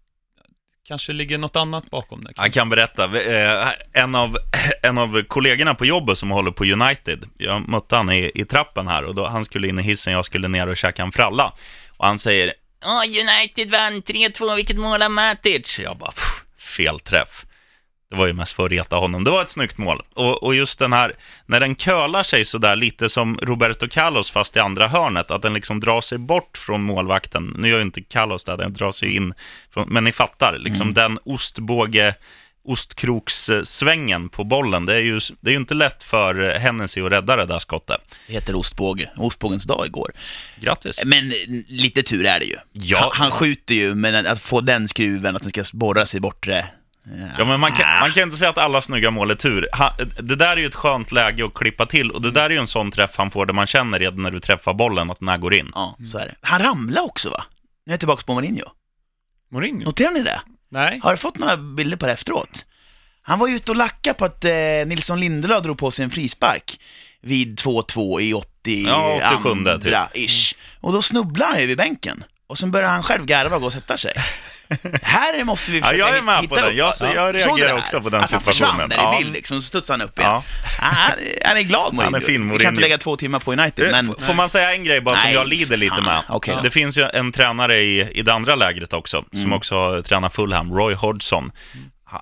kanske 0.87 1.13
ligger 1.13 1.37
något 1.37 1.55
annat 1.55 1.89
bakom 1.89 2.23
det. 2.23 2.33
Jag 2.35 2.53
kan 2.53 2.69
berätta, 2.69 3.03
eh, 3.03 3.67
en 3.93 4.15
av, 4.15 4.37
en 4.83 4.97
av 4.97 5.23
kollegorna 5.23 5.75
på 5.75 5.85
jobbet 5.85 6.17
som 6.17 6.31
håller 6.31 6.51
på 6.51 6.63
United, 6.65 7.25
jag 7.37 7.69
mötte 7.69 7.95
han 7.95 8.11
i, 8.11 8.31
i 8.35 8.45
trappen 8.45 8.87
här 8.87 9.03
och 9.03 9.15
då, 9.15 9.27
han 9.27 9.45
skulle 9.45 9.67
in 9.67 9.79
i 9.79 9.81
hissen, 9.81 10.13
jag 10.13 10.25
skulle 10.25 10.47
ner 10.47 10.67
och 10.67 10.77
käka 10.77 11.03
en 11.03 11.11
fralla. 11.11 11.53
Och 11.97 12.07
han 12.07 12.19
säger, 12.19 12.53
Åh, 12.85 13.03
United 13.05 13.71
vann 13.71 14.01
3-2, 14.01 14.55
vilket 14.55 14.77
mål 14.77 15.01
av 15.01 15.11
Matic! 15.11 15.79
Jag 15.79 15.97
bara, 15.97 16.11
"Pff, 16.11 16.41
felträff. 16.57 17.45
Det 18.09 18.15
var 18.15 18.27
ju 18.27 18.33
mest 18.33 18.53
för 18.55 18.65
att 18.65 18.71
reta 18.71 18.95
honom. 18.95 19.23
Det 19.23 19.31
var 19.31 19.41
ett 19.41 19.49
snyggt 19.49 19.77
mål. 19.77 20.01
Och, 20.13 20.43
och 20.43 20.55
just 20.55 20.79
den 20.79 20.93
här, 20.93 21.13
när 21.45 21.59
den 21.59 21.75
kölar 21.75 22.23
sig 22.23 22.45
sådär 22.45 22.75
lite 22.75 23.09
som 23.09 23.37
Roberto 23.41 23.87
Carlos 23.89 24.31
fast 24.31 24.55
i 24.55 24.59
andra 24.59 24.87
hörnet, 24.87 25.31
att 25.31 25.41
den 25.41 25.53
liksom 25.53 25.79
drar 25.79 26.01
sig 26.01 26.17
bort 26.17 26.57
från 26.57 26.81
målvakten. 26.83 27.55
Nu 27.57 27.69
gör 27.69 27.77
ju 27.77 27.83
inte 27.83 28.01
Carlos 28.01 28.45
det, 28.45 28.55
den 28.57 28.73
drar 28.73 28.91
sig 28.91 29.15
in, 29.15 29.33
från, 29.73 29.89
men 29.89 30.03
ni 30.03 30.11
fattar, 30.11 30.57
liksom 30.59 30.81
Mm. 30.81 30.93
den 30.93 31.19
ostbåge, 31.25 32.15
ostkrokssvängen 32.63 34.29
på 34.29 34.43
bollen. 34.43 34.85
Det 34.85 34.93
är 34.93 34.99
ju, 34.99 35.19
det 35.41 35.49
är 35.49 35.51
ju 35.51 35.57
inte 35.59 35.73
lätt 35.73 36.03
för 36.03 36.59
Hennessy 36.59 37.01
att 37.01 37.11
rädda 37.11 37.35
det 37.35 37.45
där 37.45 37.59
skottet. 37.59 38.01
Det 38.27 38.33
heter 38.33 38.55
ostbåge. 38.55 39.09
Ostbågens 39.17 39.63
dag 39.63 39.85
igår. 39.85 40.11
Grattis. 40.59 41.01
Men 41.05 41.31
eh, 41.31 41.35
lite 41.67 42.03
tur 42.03 42.25
är 42.25 42.39
det 42.39 42.45
ju. 42.45 42.55
Ja. 42.71 42.99
Han, 42.99 43.11
han 43.13 43.31
skjuter 43.31 43.75
ju, 43.75 43.95
men 43.95 44.27
att 44.27 44.41
få 44.41 44.61
den 44.61 44.87
skruven, 44.87 45.35
att 45.35 45.41
den 45.43 45.51
ska 45.65 45.77
borras 45.77 46.15
i 46.15 46.19
bortre... 46.19 46.67
Ja, 47.37 47.45
men 47.45 47.59
man 47.59 47.71
kan, 47.71 47.85
Ah. 47.85 47.99
man 47.99 48.11
kan 48.11 48.23
inte 48.23 48.37
säga 48.37 48.49
att 48.49 48.57
alla 48.57 48.81
snygga 48.81 49.11
mål 49.11 49.31
är 49.31 49.35
tur. 49.35 49.67
Ha, 49.77 49.95
det 50.21 50.35
där 50.35 50.47
är 50.47 50.57
ju 50.57 50.65
ett 50.65 50.75
skönt 50.75 51.11
läge 51.11 51.45
att 51.45 51.53
klippa 51.53 51.85
till 51.85 52.11
och 52.11 52.21
det 52.21 52.31
där 52.31 52.43
är 52.45 52.49
ju 52.49 52.57
en 52.57 52.67
sån 52.67 52.91
träff 52.91 53.11
han 53.17 53.31
får 53.31 53.45
där 53.45 53.53
man 53.53 53.67
känner 53.67 53.99
redan 53.99 54.21
när 54.21 54.31
du 54.31 54.39
träffar 54.39 54.73
bollen 54.73 55.11
att 55.11 55.19
den 55.19 55.27
här 55.27 55.37
går 55.37 55.53
in. 55.53 55.71
Ja, 55.75 55.97
så 56.11 56.17
är 56.17 56.25
det. 56.25 56.35
Han 56.41 56.61
ramlade 56.61 57.01
också 57.05 57.29
va? 57.29 57.43
Nu 57.85 57.91
är 57.91 57.93
jag 57.93 57.99
tillbaka 57.99 58.23
på 58.25 58.33
Mourinho. 58.33 58.65
Mourinho? 59.51 59.85
Noterar 59.85 60.11
ni 60.11 60.21
det? 60.21 60.41
Nej. 60.69 60.99
Har 61.03 61.11
du 61.11 61.17
fått 61.17 61.37
några 61.37 61.57
bilder 61.57 61.97
på 61.97 62.05
det 62.05 62.11
efteråt? 62.11 62.65
Han 63.21 63.39
var 63.39 63.47
ju 63.47 63.55
ute 63.55 63.71
och 63.71 63.75
lackade 63.75 64.13
på 64.13 64.25
att 64.25 64.45
eh, 64.45 64.51
Nilsson 64.85 65.19
Lindelöf 65.19 65.63
drog 65.63 65.77
på 65.77 65.91
sig 65.91 66.03
en 66.03 66.11
frispark 66.11 66.79
vid 67.21 67.59
2-2 67.59 68.21
i 68.21 68.33
80 68.33 68.83
Ja, 68.87 69.37
87 69.41 69.79
typ. 69.81 69.91
ish. 70.29 70.55
Och 70.81 70.93
då 70.93 71.01
snubblar 71.01 71.47
han 71.47 71.59
ju 71.61 71.65
vid 71.65 71.77
bänken. 71.77 72.23
Och 72.47 72.57
sen 72.59 72.71
börjar 72.71 72.89
han 72.89 73.03
själv 73.03 73.25
garva 73.25 73.55
och 73.55 73.61
gå 73.61 73.67
och 73.67 73.73
sätta 73.73 73.97
sig. 73.97 74.13
Här 75.01 75.43
måste 75.43 75.71
vi 75.71 75.79
Ja, 75.79 75.83
försöka 75.85 75.97
jag 76.07 76.17
är 76.17 76.21
med 76.21 76.35
hitta 76.41 76.55
på 76.55 76.61
den. 76.61 76.65
Jag- 76.65 76.87
jag 76.87 76.95
Såg 76.95 77.09
du 77.09 77.15
reagerar 77.39 77.77
också 77.77 78.01
på 78.01 78.09
den 78.09 78.19
Han 78.19 78.27
situationen. 78.27 78.53
försvann 78.53 78.91
Ja. 79.05 79.11
där 79.11 79.19
i 79.19 79.23
bild 79.23 79.33
liksom, 79.35 79.61
så 79.61 79.67
studsade 79.67 79.99
han 80.03 80.09
upp 80.09 80.19
igen. 80.19 80.31
Ja. 80.31 80.43
Ja, 80.81 80.85
han, 80.87 81.11
han 81.45 81.57
är 81.57 81.61
glad 81.61 81.93
Mourinho. 81.93 82.03
Han 82.03 82.15
är 82.15 82.19
fin, 82.25 82.33
Vi 82.33 82.37
kan 82.39 82.47
Mourinho. 82.47 82.69
inte 82.69 82.81
lägga 82.81 82.97
två 82.97 83.17
timmar 83.17 83.39
på 83.39 83.53
United, 83.53 83.85
Eh, 83.85 83.91
men... 83.91 84.15
Får 84.19 84.33
man 84.33 84.49
säga 84.49 84.73
en 84.73 84.83
grej 84.83 85.01
bara 85.01 85.15
som 85.15 85.23
Nej, 85.25 85.33
jag 85.33 85.47
lider 85.47 85.77
lite 85.77 85.95
fan. 85.95 86.03
med? 86.03 86.21
Okej. 86.29 86.57
Det 86.63 86.71
finns 86.71 86.97
ju 86.97 87.03
en 87.13 87.31
tränare 87.31 87.79
i, 87.81 87.99
i 88.11 88.21
det 88.21 88.33
andra 88.33 88.55
lägret 88.55 88.93
också, 88.93 89.23
som 89.31 89.39
Mm. 89.41 89.53
också 89.53 89.75
har 89.75 90.01
tränat 90.01 90.35
Fulham, 90.35 90.73
Roy 90.73 90.93
Hodgson. 90.93 91.51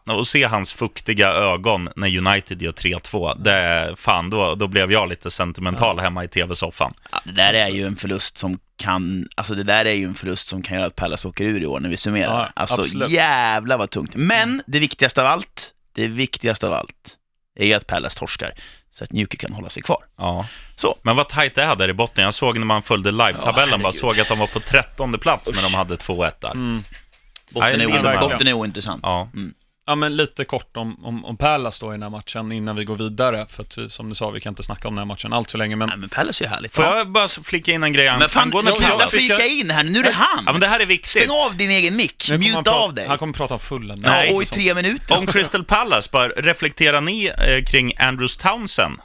Och 0.06 0.28
se 0.28 0.44
hans 0.44 0.74
fuktiga 0.74 1.28
ögon 1.28 1.90
när 1.96 2.18
United 2.18 2.62
gör 2.62 2.72
3-2, 2.72 3.44
det 3.44 3.52
är, 3.52 3.96
fan, 3.96 4.30
då, 4.30 4.56
då 4.56 4.68
blev 4.68 4.92
jag 4.92 5.10
lite 5.10 5.32
sentimental 5.32 6.00
hemma 6.00 6.24
i 6.24 6.28
tv-soffan. 6.28 6.94
Ja, 7.12 7.22
det 7.24 7.32
där 7.32 7.54
är 7.54 7.70
ju 7.70 7.86
en 7.86 7.96
förlust 7.96 8.38
som 8.38 8.60
kan, 8.78 9.28
alltså 9.36 9.56
det 9.56 9.64
där 9.64 9.86
är 9.86 9.94
ju 9.94 10.06
en 10.06 10.16
förlust 10.16 10.48
som 10.48 10.62
kan 10.62 10.78
göra 10.78 10.88
att 10.88 10.96
Palace 10.96 11.28
åker 11.28 11.46
ur 11.46 11.62
i 11.62 11.66
år 11.66 11.80
när 11.80 11.90
vi 11.90 11.98
summerar. 11.98 12.40
Ja, 12.40 12.62
alltså 12.62 12.82
absolut. 12.82 13.10
jävlar 13.10 13.78
vad 13.78 13.90
tungt. 13.90 14.12
Men 14.16 14.62
det 14.68 14.80
viktigaste 14.80 15.22
av 15.22 15.28
allt, 15.28 15.74
det 15.94 16.08
viktigaste 16.08 16.68
av 16.68 16.74
allt, 16.74 17.18
är 17.56 17.66
ju 17.66 17.74
att 17.74 17.88
Palace 17.88 18.20
torskar. 18.20 18.54
Så 18.92 19.04
att 19.04 19.12
Newcastle 19.12 19.48
kan 19.48 19.56
hålla 19.56 19.70
sig 19.70 19.84
kvar. 19.84 20.04
Ja. 20.18 20.46
Så. 20.76 20.98
Men 21.02 21.16
vad 21.16 21.30
tajt 21.30 21.56
det 21.56 21.64
är 21.64 21.76
där 21.76 21.90
i 21.90 21.94
botten. 21.94 22.24
Jag 22.24 22.34
såg 22.34 22.58
när 22.58 22.66
man 22.66 22.84
följde 22.84 23.12
live-tabellen, 23.12 23.72
Ja, 23.72 23.78
bara 23.78 23.94
såg 23.94 24.20
att 24.20 24.28
de 24.28 24.40
var 24.40 24.48
på 24.48 24.60
trettonde 24.60 25.18
plats 25.18 25.52
när 25.56 25.62
de 25.62 25.74
hade 25.74 25.96
2-1 25.96 26.32
där. 26.42 26.52
Mm. 26.52 26.84
Botten, 27.52 27.82
är, 27.82 28.20
botten 28.20 28.48
är 28.48 28.54
ointressant. 28.54 29.00
Ja. 29.04 29.30
Mm. 29.34 29.54
Ja, 29.90 29.96
men 29.96 30.16
lite 30.16 30.46
kort 30.46 30.78
om, 30.78 31.06
om, 31.06 31.26
om 31.26 31.38
Palace 31.38 31.86
då 31.86 31.92
i 31.92 31.94
den 31.94 32.04
här 32.04 32.10
matchen 32.10 32.52
innan 32.52 32.76
vi 32.76 32.84
går 32.86 32.96
vidare. 32.96 33.46
För 33.50 33.64
att 33.64 33.78
vi, 33.78 33.90
som 33.90 34.10
du 34.10 34.16
sa, 34.16 34.30
vi 34.30 34.40
kan 34.42 34.52
inte 34.52 34.64
snacka 34.64 34.88
om 34.88 34.94
den 34.96 35.00
här 35.00 35.06
matchen 35.06 35.34
allt 35.34 35.52
för 35.52 35.58
länge. 35.58 35.76
Men 35.76 35.90
Nej, 35.90 35.98
men 35.98 36.10
Palace 36.10 36.44
är 36.44 36.46
ju 36.48 36.50
härligt. 36.54 36.74
Får 36.76 36.86
Ja. 36.86 36.98
jag 36.98 37.10
bara 37.12 37.28
flika 37.28 37.72
in 37.72 37.84
en 37.84 37.94
grej 37.94 38.18
Men 38.20 38.30
fan, 38.30 38.44
angående 38.44 38.72
sluta 38.72 39.08
flika 39.08 39.46
in 39.46 39.70
här 39.70 39.84
nu, 39.84 40.00
är 40.00 40.04
det 40.04 40.12
han! 40.12 40.44
Ja, 40.46 40.52
men 40.52 40.62
det 40.62 40.68
här 40.68 40.80
är 40.80 40.86
viktigt. 40.86 41.10
Stäng 41.24 41.30
av 41.30 41.56
din 41.58 41.70
egen 41.70 41.96
mick, 41.96 42.28
prata- 42.54 42.72
av 42.72 42.94
dig. 42.94 43.08
Han 43.08 43.18
kommer 43.18 43.34
prata 43.34 43.54
om 43.54 43.60
fullen. 43.60 44.00
Nej, 44.00 44.30
ja, 44.30 44.36
och 44.36 44.44
i 44.44 44.46
tre 44.46 44.74
minuter. 44.74 45.18
Om 45.18 45.28
Crystal 45.28 45.64
Palace, 45.64 46.10
bara 46.12 46.28
reflekterar 46.28 47.02
ni 47.02 47.26
eh, 47.26 47.64
kring 47.66 47.94
Andrews 48.00 48.38
Townsend? 48.38 49.00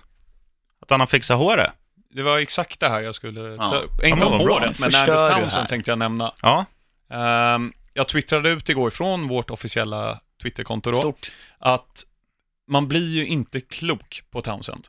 Att 0.83 0.91
han 0.91 1.01
har 1.01 1.07
fixat 1.07 1.39
håret? 1.39 1.71
Det 2.15 2.23
var 2.23 2.39
exakt 2.39 2.81
det 2.81 2.89
här 2.89 3.01
jag 3.01 3.15
skulle 3.15 3.41
Ja. 3.41 3.69
ta 3.69 3.77
upp. 3.77 3.91
Ja, 4.03 4.09
Inte 4.09 4.25
om 4.25 4.41
håret, 4.41 4.79
men 4.79 4.95
Andrews? 4.95 5.31
Townsend 5.41 5.69
tänkte 5.69 5.91
jag 5.91 5.99
nämna. 5.99 6.33
Ja. 6.43 6.65
Ehm, 7.13 7.73
jag 7.95 8.09
twittrade 8.09 8.49
ut 8.51 8.69
igår 8.69 8.89
ifrån 8.89 9.29
vårt 9.29 9.51
officiella 9.51 10.21
Twitterkonto 10.43 10.91
då, 10.91 10.99
Stort. 10.99 11.31
att 11.59 12.05
man 12.69 12.89
blir 12.89 13.15
ju 13.17 13.27
inte 13.27 13.61
klok 13.61 14.23
på 14.31 14.41
Townsend. 14.41 14.89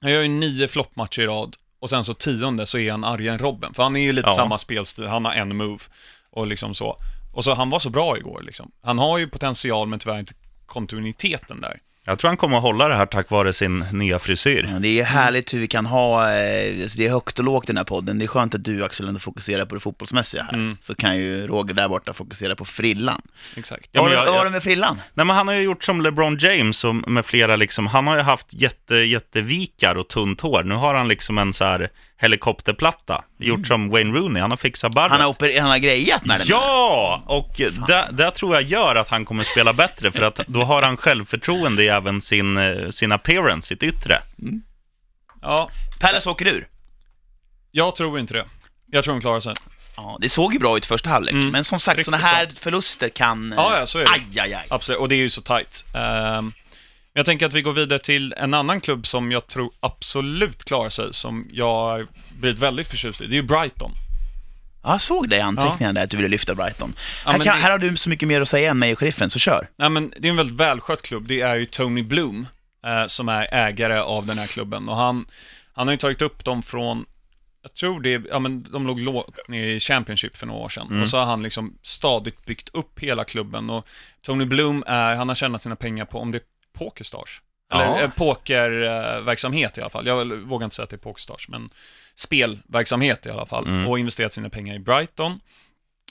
Han 0.00 0.10
gör 0.10 0.22
ju 0.22 0.28
nio 0.28 0.68
floppmatcher 0.68 1.22
i 1.22 1.26
rad 1.26 1.56
och 1.78 1.90
sen 1.90 2.04
så 2.04 2.14
tionde 2.14 2.66
så 2.66 2.78
är 2.78 2.90
han 2.90 3.04
argare 3.04 3.32
än 3.34 3.38
Robben. 3.38 3.74
För 3.74 3.82
han 3.82 3.96
är 3.96 4.00
ju 4.00 4.12
lite 4.12 4.28
Ja. 4.28 4.34
samma 4.34 4.58
spelstil, 4.58 5.06
han 5.06 5.24
har 5.24 5.32
en 5.32 5.56
move 5.56 5.82
och 6.30 6.46
liksom 6.46 6.74
så. 6.74 6.96
Och 7.32 7.44
så 7.44 7.54
han 7.54 7.70
var 7.70 7.78
så 7.78 7.90
bra 7.90 8.18
igår 8.18 8.42
liksom. 8.42 8.70
Han 8.82 8.98
har 8.98 9.18
ju 9.18 9.28
potential 9.28 9.88
men 9.88 9.98
tyvärr 9.98 10.18
inte 10.18 10.34
kontinuiteten 10.66 11.60
där. 11.60 11.80
Jag 12.06 12.18
tror 12.18 12.28
han 12.28 12.36
kommer 12.36 12.56
att 12.56 12.62
hålla 12.62 12.88
det 12.88 12.94
här 12.94 13.06
tack 13.06 13.30
vare 13.30 13.52
sin 13.52 13.78
nya 13.92 14.18
frisyr. 14.18 14.68
Ja, 14.72 14.78
det 14.78 15.00
är 15.00 15.04
härligt 15.04 15.54
hur 15.54 15.58
vi 15.58 15.66
kan 15.68 15.86
ha, 15.86 16.32
eh, 16.32 16.82
alltså 16.82 16.98
det 16.98 17.06
är 17.06 17.10
högt 17.10 17.38
och 17.38 17.44
lågt 17.44 17.64
i 17.64 17.66
den 17.66 17.76
här 17.76 17.84
podden. 17.84 18.18
Det 18.18 18.24
är 18.24 18.26
skönt 18.26 18.54
att 18.54 18.64
du 18.64 18.84
Axel 18.84 19.08
ändå 19.08 19.20
fokuserar 19.20 19.66
på 19.66 19.74
det 19.74 19.80
fotbollsmässiga 19.80 20.42
här. 20.42 20.54
Mm. 20.54 20.76
Så 20.80 20.94
kan 20.94 21.16
ju 21.16 21.46
Roger 21.46 21.74
där 21.74 21.88
borta 21.88 22.12
fokusera 22.12 22.56
på 22.56 22.64
frillan. 22.64 23.20
Exakt. 23.56 23.88
Ja, 23.92 24.02
jag- 24.02 24.10
det- 24.10 24.16
vad 24.30 24.34
var 24.38 24.44
det 24.44 24.50
med 24.50 24.62
frillan? 24.62 25.00
Nej, 25.14 25.26
men 25.26 25.36
han 25.36 25.48
har 25.48 25.54
ju 25.54 25.60
gjort 25.62 25.84
som 25.84 26.00
LeBron 26.00 26.36
James 26.40 26.84
och 26.84 26.94
med 26.94 27.26
flera 27.26 27.56
liksom, 27.56 27.86
han 27.86 28.06
har 28.06 28.16
ju 28.16 28.22
haft 28.22 28.46
jätte, 28.54 28.94
jättevikar 28.94 29.94
och 29.94 30.08
tunt 30.08 30.40
hår. 30.40 30.62
Nu 30.62 30.74
har 30.74 30.94
han 30.94 31.08
liksom 31.08 31.38
en 31.38 31.52
så 31.52 31.64
här 31.64 31.88
helikopterplatta, 32.16 33.24
gjort 33.38 33.66
som 33.66 33.90
Wayne 33.90 34.18
Rooney, 34.18 34.40
han 34.42 34.50
har 34.50 34.56
fixat 34.56 34.92
barret. 34.94 35.12
Han 35.12 35.20
har, 35.20 35.28
oper- 35.32 35.60
han 35.60 35.70
har 35.70 35.78
grejat 35.78 36.24
med 36.24 36.40
den. 36.40 36.46
Ja! 36.50 37.22
Och 37.26 37.54
det, 37.86 38.08
det 38.12 38.30
tror 38.30 38.54
jag 38.54 38.62
gör 38.62 38.96
att 38.96 39.08
han 39.08 39.24
kommer 39.24 39.44
spela 39.44 39.72
bättre, 39.72 40.12
för 40.12 40.22
att 40.22 40.40
då 40.46 40.62
har 40.62 40.82
han 40.82 40.96
självförtroende 40.96 41.84
i 41.84 41.90
även 41.96 42.22
sin, 42.22 42.56
eh, 42.58 42.90
sin 42.90 43.12
appearance, 43.12 43.68
sitt 43.68 43.82
yttre. 43.82 44.22
Ja, 45.42 45.70
Palace 46.00 46.28
åker 46.30 46.46
ur. 46.46 46.68
jag 47.70 47.96
tror 47.96 48.18
inte 48.18 48.34
det. 48.34 48.44
Jag 48.86 49.04
tror 49.04 49.14
de 49.14 49.20
klarar 49.20 49.40
sig. 49.40 49.54
Ja, 49.96 50.18
det 50.20 50.28
såg 50.28 50.52
ju 50.52 50.58
bra 50.58 50.76
ut 50.76 50.86
första 50.86 51.10
halvlek, 51.10 51.32
Mm. 51.32 51.48
men 51.50 51.64
som 51.64 51.80
sagt, 51.80 52.04
sådana 52.04 52.26
här 52.26 52.46
bra. 52.46 52.54
förluster 52.58 53.08
kan... 53.08 53.52
eh, 53.52 53.58
Ja, 53.58 53.78
ja, 53.78 53.86
så 53.86 53.98
är 53.98 54.02
det. 54.04 54.10
Aj, 54.10 54.38
aj, 54.40 54.54
aj. 54.54 54.66
Absolut, 54.70 55.00
och 55.00 55.08
det 55.08 55.14
är 55.14 55.18
ju 55.18 55.28
så 55.28 55.40
tight. 55.42 55.84
Ehm, 55.94 56.52
jag 57.12 57.26
tänker 57.26 57.46
att 57.46 57.52
vi 57.52 57.62
går 57.62 57.72
vidare 57.72 57.98
till 57.98 58.32
en 58.36 58.54
annan 58.54 58.80
klubb 58.80 59.06
som 59.06 59.32
jag 59.32 59.46
tror 59.46 59.70
absolut 59.80 60.64
klarar 60.64 60.90
sig, 60.90 61.14
som 61.14 61.48
jag 61.52 61.74
har 61.74 62.06
blivit 62.40 62.58
väldigt 62.58 62.88
förtjust 62.88 63.20
i. 63.20 63.26
Det 63.26 63.32
är 63.32 63.36
ju 63.36 63.42
Brighton. 63.42 63.92
Ja, 64.84 64.90
jag 64.92 65.00
såg 65.00 65.28
det 65.28 65.36
i 65.36 65.40
anteckningarna 65.40 65.92
där, 65.92 66.04
att 66.04 66.10
du 66.10 66.16
ville 66.16 66.28
lyfta 66.28 66.54
Brighton. 66.54 66.94
Ja, 67.24 67.30
här, 67.30 67.38
kan, 67.38 67.56
det- 67.56 67.62
här 67.62 67.70
har 67.70 67.78
du 67.78 67.96
så 67.96 68.08
mycket 68.08 68.28
mer 68.28 68.40
att 68.40 68.48
säga 68.48 68.70
än 68.70 68.78
mig 68.78 68.92
och 68.92 68.98
sheriffen, 68.98 69.30
så 69.30 69.38
kör. 69.38 69.68
Nej, 69.76 69.88
men 69.90 70.12
det 70.18 70.28
är 70.28 70.30
en 70.30 70.36
väldigt 70.36 70.56
välskött 70.60 71.02
klubb. 71.02 71.26
Det 71.26 71.40
är 71.40 71.56
ju 71.56 71.66
Tony 71.66 72.02
Bloom 72.02 72.46
eh, 72.86 73.06
som 73.06 73.28
är 73.28 73.54
ägare 73.54 73.98
av 73.98 74.26
den 74.26 74.38
här 74.38 74.46
klubben. 74.46 74.88
Och 74.88 74.96
han, 74.96 75.26
han 75.74 75.86
har 75.88 75.92
ju 75.92 75.98
tagit 75.98 76.22
upp 76.22 76.44
dem 76.44 76.62
från, 76.62 77.04
jag 77.62 77.74
tror 77.74 78.00
det, 78.00 78.22
ja 78.30 78.38
men 78.38 78.66
de 78.72 78.86
låg 78.86 79.00
lågt 79.00 79.38
i 79.48 79.80
Championship 79.80 80.36
för 80.36 80.46
några 80.46 80.60
år 80.60 80.68
sedan. 80.68 81.00
Och 81.02 81.08
så 81.08 81.16
har 81.18 81.24
han 81.24 81.42
liksom 81.42 81.78
stadigt 81.82 82.44
byggt 82.44 82.68
upp 82.72 83.00
hela 83.00 83.24
klubben. 83.24 83.70
Och 83.70 83.86
Tony 84.22 84.44
Bloom 84.44 84.84
är, 84.86 85.14
han 85.14 85.28
har 85.28 85.34
tjänat 85.34 85.62
sina 85.62 85.76
pengar 85.76 86.04
på, 86.04 86.18
om 86.18 86.32
det 86.32 86.38
är 86.38 86.42
Pokerstars. 86.78 87.40
Eller 87.72 87.84
Ja. 87.84 88.00
eh, 88.00 88.10
pokerverksamhet 88.10 89.78
i 89.78 89.80
alla 89.80 89.90
fall. 89.90 90.06
Jag 90.06 90.24
vågar 90.26 90.64
inte 90.64 90.76
säga 90.76 90.84
att 90.84 90.90
det 90.90 90.96
är 90.96 90.98
Pokerstars, 90.98 91.48
men 91.48 91.70
spelverksamhet 92.16 93.26
i 93.26 93.30
alla 93.30 93.46
fall. 93.46 93.66
Mm. 93.66 93.86
Och 93.86 93.98
investerat 93.98 94.32
sina 94.32 94.50
pengar 94.50 94.74
i 94.74 94.78
Brighton. 94.78 95.40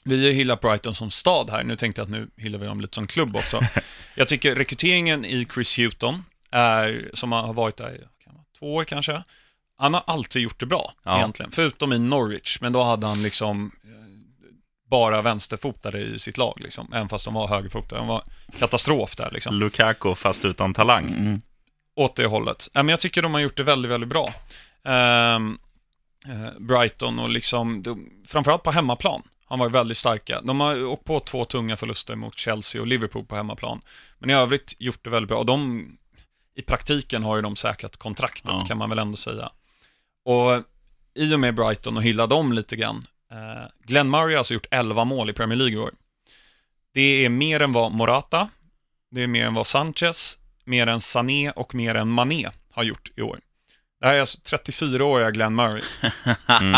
Vi 0.04 0.16
har 0.24 0.30
ju 0.32 0.32
hyllat 0.34 0.62
Brighton 0.62 0.96
som 0.96 1.12
stad 1.12 1.50
här. 1.50 1.64
Nu 1.64 1.76
tänkte 1.76 2.02
jag 2.02 2.06
att 2.06 2.12
nu 2.12 2.30
hyllar 2.38 2.60
vi 2.60 2.66
dem 2.66 2.82
lite 2.82 2.96
som 2.96 3.08
klubb 3.08 3.36
också. 3.36 3.60
jag 4.16 4.28
tycker 4.28 4.56
rekryteringen 4.56 5.26
i 5.26 5.48
Chris 5.54 5.78
Houghton, 5.78 6.24
är, 6.52 7.10
som 7.14 7.32
har 7.32 7.54
varit 7.54 7.78
där 7.78 7.96
i 7.96 8.24
kan 8.24 8.34
vara, 8.34 8.46
två 8.60 8.76
år 8.76 8.84
kanske, 8.84 9.24
han 9.78 9.94
har 9.94 10.04
alltid 10.08 10.42
gjort 10.42 10.60
det 10.60 10.66
bra 10.66 10.94
Ja. 11.04 11.18
egentligen. 11.18 11.52
Förutom 11.52 11.94
i 11.94 12.00
Norwich, 12.00 12.58
men 12.62 12.74
då 12.74 12.84
hade 12.84 13.08
han 13.08 13.24
liksom 13.24 13.72
eh, 13.84 13.90
bara 14.90 15.22
vänsterfotade 15.22 16.00
i 16.00 16.20
sitt 16.20 16.38
lag, 16.38 16.60
liksom. 16.60 16.94
även 16.94 17.10
fast 17.10 17.26
de 17.26 17.34
var 17.34 17.48
högerfotade. 17.48 18.02
De 18.02 18.08
var 18.08 18.24
katastrof 18.60 19.16
där 19.16 19.32
liksom 19.32 19.56
Lukaku 19.56 20.16
fast 20.16 20.46
utan 20.46 20.74
talang. 20.74 21.10
Mm. 21.10 21.42
åt 21.96 22.16
det 22.16 22.26
hållet. 22.26 22.70
Ja, 22.74 22.84
men 22.84 22.90
jag 22.94 23.00
tycker 23.00 23.22
de 23.22 23.34
har 23.34 23.42
gjort 23.42 23.58
det 23.58 23.64
väldigt, 23.64 23.92
väldigt 23.92 24.10
bra. 24.10 24.34
Eh, 24.86 25.40
Brighton 26.60 27.20
och 27.20 27.30
liksom, 27.30 27.84
framförallt 28.28 28.64
på 28.64 28.72
hemmaplan, 28.72 29.24
har 29.46 29.58
varit 29.58 29.72
väldigt 29.72 29.98
starka. 29.98 30.42
De 30.42 30.60
har 30.60 30.84
åkt 30.84 31.04
på 31.04 31.20
två 31.20 31.46
tunga 31.46 31.78
förluster 31.78 32.16
mot 32.16 32.38
Chelsea 32.38 32.82
och 32.82 32.88
Liverpool 32.88 33.26
på 33.26 33.36
hemmaplan. 33.36 33.82
Men 34.20 34.30
i 34.30 34.34
övrigt 34.34 34.76
gjort 34.80 35.04
det 35.04 35.10
väldigt 35.10 35.28
bra. 35.28 35.38
Och 35.40 35.46
de, 35.46 35.88
i 36.56 36.62
praktiken 36.62 37.24
har 37.24 37.36
ju 37.36 37.42
de 37.42 37.56
säkrat 37.56 37.98
kontraktet, 37.98 38.44
Ja. 38.48 38.60
kan 38.68 38.78
man 38.78 38.90
väl 38.90 39.00
ändå 39.00 39.18
säga. 39.18 39.52
Och 40.26 40.64
i 41.16 41.34
och 41.36 41.40
med 41.40 41.56
Brighton 41.56 41.98
och 41.98 42.04
hylla 42.04 42.28
dem 42.28 42.54
lite 42.54 42.76
grann. 42.76 43.02
Eh, 43.32 43.68
Glenn 43.84 44.10
Murray 44.10 44.34
har 44.34 44.38
alltså 44.38 44.54
gjort 44.54 44.68
11 44.72 45.06
mål 45.06 45.30
i 45.30 45.34
Premier 45.34 45.58
League 45.58 45.74
i 45.74 45.78
år. 45.78 45.92
Det 46.94 47.26
är 47.26 47.30
mer 47.30 47.60
än 47.60 47.72
vad 47.72 47.92
Morata, 47.92 48.50
det 49.12 49.22
är 49.24 49.28
mer 49.28 49.46
än 49.46 49.54
vad 49.54 49.68
Sanchez, 49.68 50.38
mer 50.66 50.88
än 50.88 51.02
Sané 51.02 51.52
och 51.52 51.76
mer 51.76 51.96
än 51.96 52.10
Mané 52.10 52.50
har 52.72 52.84
gjort 52.84 53.12
i 53.16 53.22
år. 53.22 53.40
Är 54.04 54.20
alltså 54.20 54.38
34-åriga 54.58 55.32
Glenn 55.32 55.56
Murray. 55.56 55.82
Mm. 56.48 56.72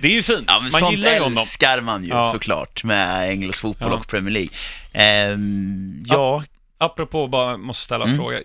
Det 0.00 0.08
är 0.08 0.12
ju 0.12 0.22
fint, 0.22 0.44
Ja, 0.46 0.58
man 0.62 0.70
sånt 0.70 0.92
gillar 0.92 1.12
ju 1.12 1.18
honom. 1.20 1.38
älskar 1.38 1.80
man 1.80 2.02
ju 2.04 2.08
Ja. 2.08 2.30
såklart 2.32 2.84
med 2.84 3.30
engelsk 3.30 3.60
fotboll 3.60 3.90
Ja. 3.92 3.96
och 3.98 4.06
Premier 4.08 4.30
League. 4.32 4.50
Ehm, 4.92 6.02
ja, 6.06 6.44
Apropå, 6.78 7.26
bara 7.28 7.56
måste 7.56 7.84
ställa 7.84 8.04
en 8.04 8.10
Mm. 8.10 8.18
fråga. 8.20 8.38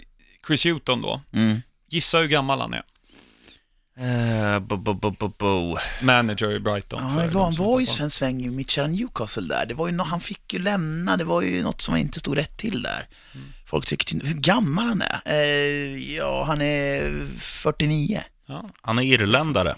Chris 0.48 0.66
Hewton 0.66 1.02
då, 1.02 1.22
mm. 1.34 1.62
gissa 1.90 2.18
hur 2.18 2.28
gammal 2.28 2.62
han 2.62 2.74
är? 2.74 2.84
Bo, 4.62 4.78
bo, 4.78 4.94
bo, 4.94 5.12
bo, 5.12 5.28
bo. 5.38 5.78
Manager 6.02 6.52
i 6.52 6.60
Brighton. 6.60 7.16
Ja, 7.16 7.22
det 7.24 7.28
var, 7.28 7.44
han 7.44 7.54
var 7.54 7.80
ju 7.80 7.86
koll. 7.86 7.96
Sven 7.96 8.10
Sväng 8.10 8.42
i 8.46 8.50
Mitchell 8.50 8.90
Newcastle 8.90 9.48
där. 9.48 9.66
Det 9.66 9.74
var 9.74 9.88
ju 9.88 10.00
han 10.00 10.20
fick 10.20 10.54
ju 10.54 10.60
lämna, 10.60 11.18
det 11.18 11.24
var 11.24 11.42
ju 11.42 11.64
något 11.64 11.82
som 11.82 11.96
inte 11.96 12.20
stod 12.20 12.38
rätt 12.38 12.58
till 12.58 12.82
där. 12.82 13.08
Mm. 13.36 13.48
Folk 13.66 13.86
tyckte 13.86 14.16
hur 14.24 14.34
gammal 14.34 14.86
han 14.88 15.02
är? 15.02 15.22
Eh, 15.26 16.16
ja, 16.16 16.44
han 16.44 16.62
är 16.62 17.12
49. 17.40 18.24
Ja. 18.46 18.70
Han 18.82 19.00
är 19.00 19.04
irländare. 19.04 19.76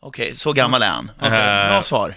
Okej, 0.00 0.36
så 0.36 0.52
gammal 0.52 0.82
är 0.82 0.88
han. 0.90 1.10
Okej, 1.16 1.28
Eh, 1.28 1.68
bra 1.68 1.82
svar. 1.82 2.14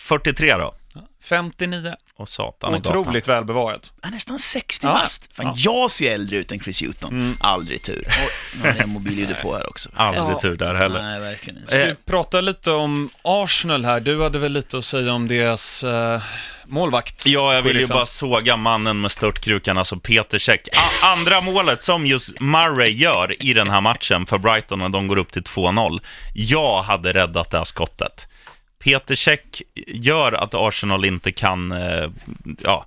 43 0.00 0.54
då. 0.56 0.74
59. 1.24 1.94
Och 2.16 2.28
satan. 2.28 2.74
Otroligt 2.74 3.28
välbevarat. 3.28 3.92
Han 4.02 4.12
är 4.12 4.14
nästan 4.14 4.38
60 4.38 4.86
Ja. 4.86 4.92
bast. 4.92 5.28
Fan, 5.34 5.46
Ja. 5.46 5.54
jag 5.56 5.90
ser 5.90 6.12
äldre 6.12 6.36
ut 6.36 6.52
än 6.52 6.60
Chris 6.60 6.80
Hewton. 6.82 7.10
Mm. 7.12 7.36
Aldrig 7.40 7.82
tur. 7.82 8.06
Och 8.06 8.62
nu 8.62 8.70
har 8.70 8.76
jag 8.78 8.88
mobilljudet 8.88 9.42
på 9.42 9.54
här 9.56 9.68
också. 9.70 9.88
Aldrig 9.96 10.24
Ja. 10.24 10.40
tur 10.40 10.56
där 10.56 10.74
heller. 10.74 11.02
Nej, 11.02 11.20
verkligen 11.20 11.58
inte. 11.58 11.70
Ska 11.72 11.80
Eh. 11.80 11.86
vi 11.88 11.94
prata 11.94 12.40
lite 12.40 12.70
om 12.70 13.10
Arsenal 13.22 13.84
här? 13.84 14.00
Du 14.00 14.22
hade 14.22 14.38
väl 14.38 14.52
lite 14.52 14.78
att 14.78 14.84
säga 14.84 15.12
om 15.12 15.28
deras 15.28 15.84
eh, 15.84 16.22
målvakt? 16.66 17.26
Ja, 17.26 17.54
jag 17.54 17.62
vill 17.62 17.72
ju 17.72 17.78
Sheriffen. 17.78 17.94
bara 17.96 18.06
såga 18.06 18.56
mannen 18.56 19.00
med 19.00 19.10
störtkrukan, 19.10 19.78
alltså 19.78 19.96
Peter 19.96 20.38
Cech. 20.38 20.60
A- 20.76 21.06
andra 21.12 21.40
målet 21.40 21.82
som 21.82 22.06
just 22.06 22.40
Murray 22.40 22.90
gör 22.92 23.42
i 23.42 23.52
den 23.54 23.70
här 23.70 23.80
matchen 23.80 24.26
för 24.26 24.38
Brighton 24.38 24.78
när 24.78 24.88
de 24.88 25.08
går 25.08 25.16
upp 25.18 25.32
till 25.32 25.42
2-0. 25.42 26.00
Jag 26.34 26.82
hade 26.82 27.12
räddat 27.12 27.50
det 27.50 27.58
här 27.58 27.64
skottet. 27.64 28.26
Peter 28.84 29.14
Cech 29.14 29.62
gör 29.86 30.32
att 30.32 30.54
Arsenal 30.54 31.04
inte 31.04 31.32
kan, 31.32 31.72
eh, 31.72 32.10
ja, 32.64 32.86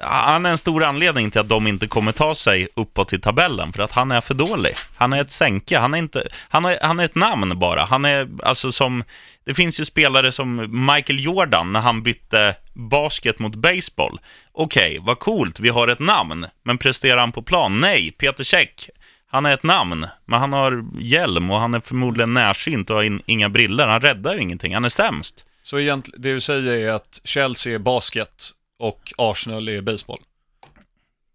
han 0.00 0.46
är 0.46 0.50
en 0.50 0.58
stor 0.58 0.84
anledning 0.84 1.30
till 1.30 1.40
att 1.40 1.48
de 1.48 1.66
inte 1.66 1.86
kommer 1.86 2.12
ta 2.12 2.34
sig 2.34 2.68
uppåt 2.74 3.12
i 3.12 3.18
tabellen, 3.18 3.72
för 3.72 3.82
att 3.82 3.92
han 3.92 4.10
är 4.12 4.20
för 4.20 4.34
dålig. 4.34 4.74
Han 4.96 5.12
är 5.12 5.20
ett 5.20 5.30
sänke, 5.30 5.78
han 5.78 5.94
är, 5.94 5.98
inte, 5.98 6.28
han 6.48 6.64
är, 6.64 6.78
han 6.82 7.00
är 7.00 7.04
ett 7.04 7.14
namn 7.14 7.58
bara. 7.58 7.84
Han 7.84 8.04
är 8.04 8.28
alltså 8.42 8.72
som, 8.72 9.04
det 9.44 9.54
finns 9.54 9.80
ju 9.80 9.84
spelare 9.84 10.32
som 10.32 10.56
Michael 10.94 11.24
Jordan 11.24 11.72
när 11.72 11.80
han 11.80 12.02
bytte 12.02 12.54
basket 12.72 13.38
mot 13.38 13.54
baseball. 13.54 14.20
Okej, 14.52 14.98
vad 15.00 15.18
coolt, 15.18 15.60
vi 15.60 15.68
har 15.68 15.88
ett 15.88 15.98
namn, 15.98 16.46
men 16.62 16.78
presterar 16.78 17.20
han 17.20 17.32
på 17.32 17.42
plan? 17.42 17.80
Nej, 17.80 18.10
Peter 18.10 18.44
Käck. 18.44 18.88
Han 19.30 19.46
är 19.46 19.54
ett 19.54 19.62
namn, 19.62 20.06
men 20.24 20.40
han 20.40 20.52
har 20.52 20.84
hjälm 21.00 21.50
och 21.50 21.60
han 21.60 21.74
är 21.74 21.80
förmodligen 21.80 22.34
närsynt 22.34 22.90
och 22.90 22.96
har 22.96 23.02
in, 23.02 23.22
inga 23.26 23.48
briller. 23.48 23.86
Han 23.86 24.00
räddar 24.00 24.34
ju 24.34 24.40
ingenting, 24.40 24.74
han 24.74 24.84
är 24.84 24.88
sämst. 24.88 25.44
Så 25.62 25.78
egentligen, 25.78 26.22
det 26.22 26.32
du 26.34 26.40
säger 26.40 26.74
är 26.88 26.92
att 26.92 27.20
Chelsea 27.24 27.74
är 27.74 27.78
basket 27.78 28.50
och 28.78 29.12
Arsenal 29.18 29.68
är 29.68 29.80
baseball? 29.80 30.18
I 30.18 30.24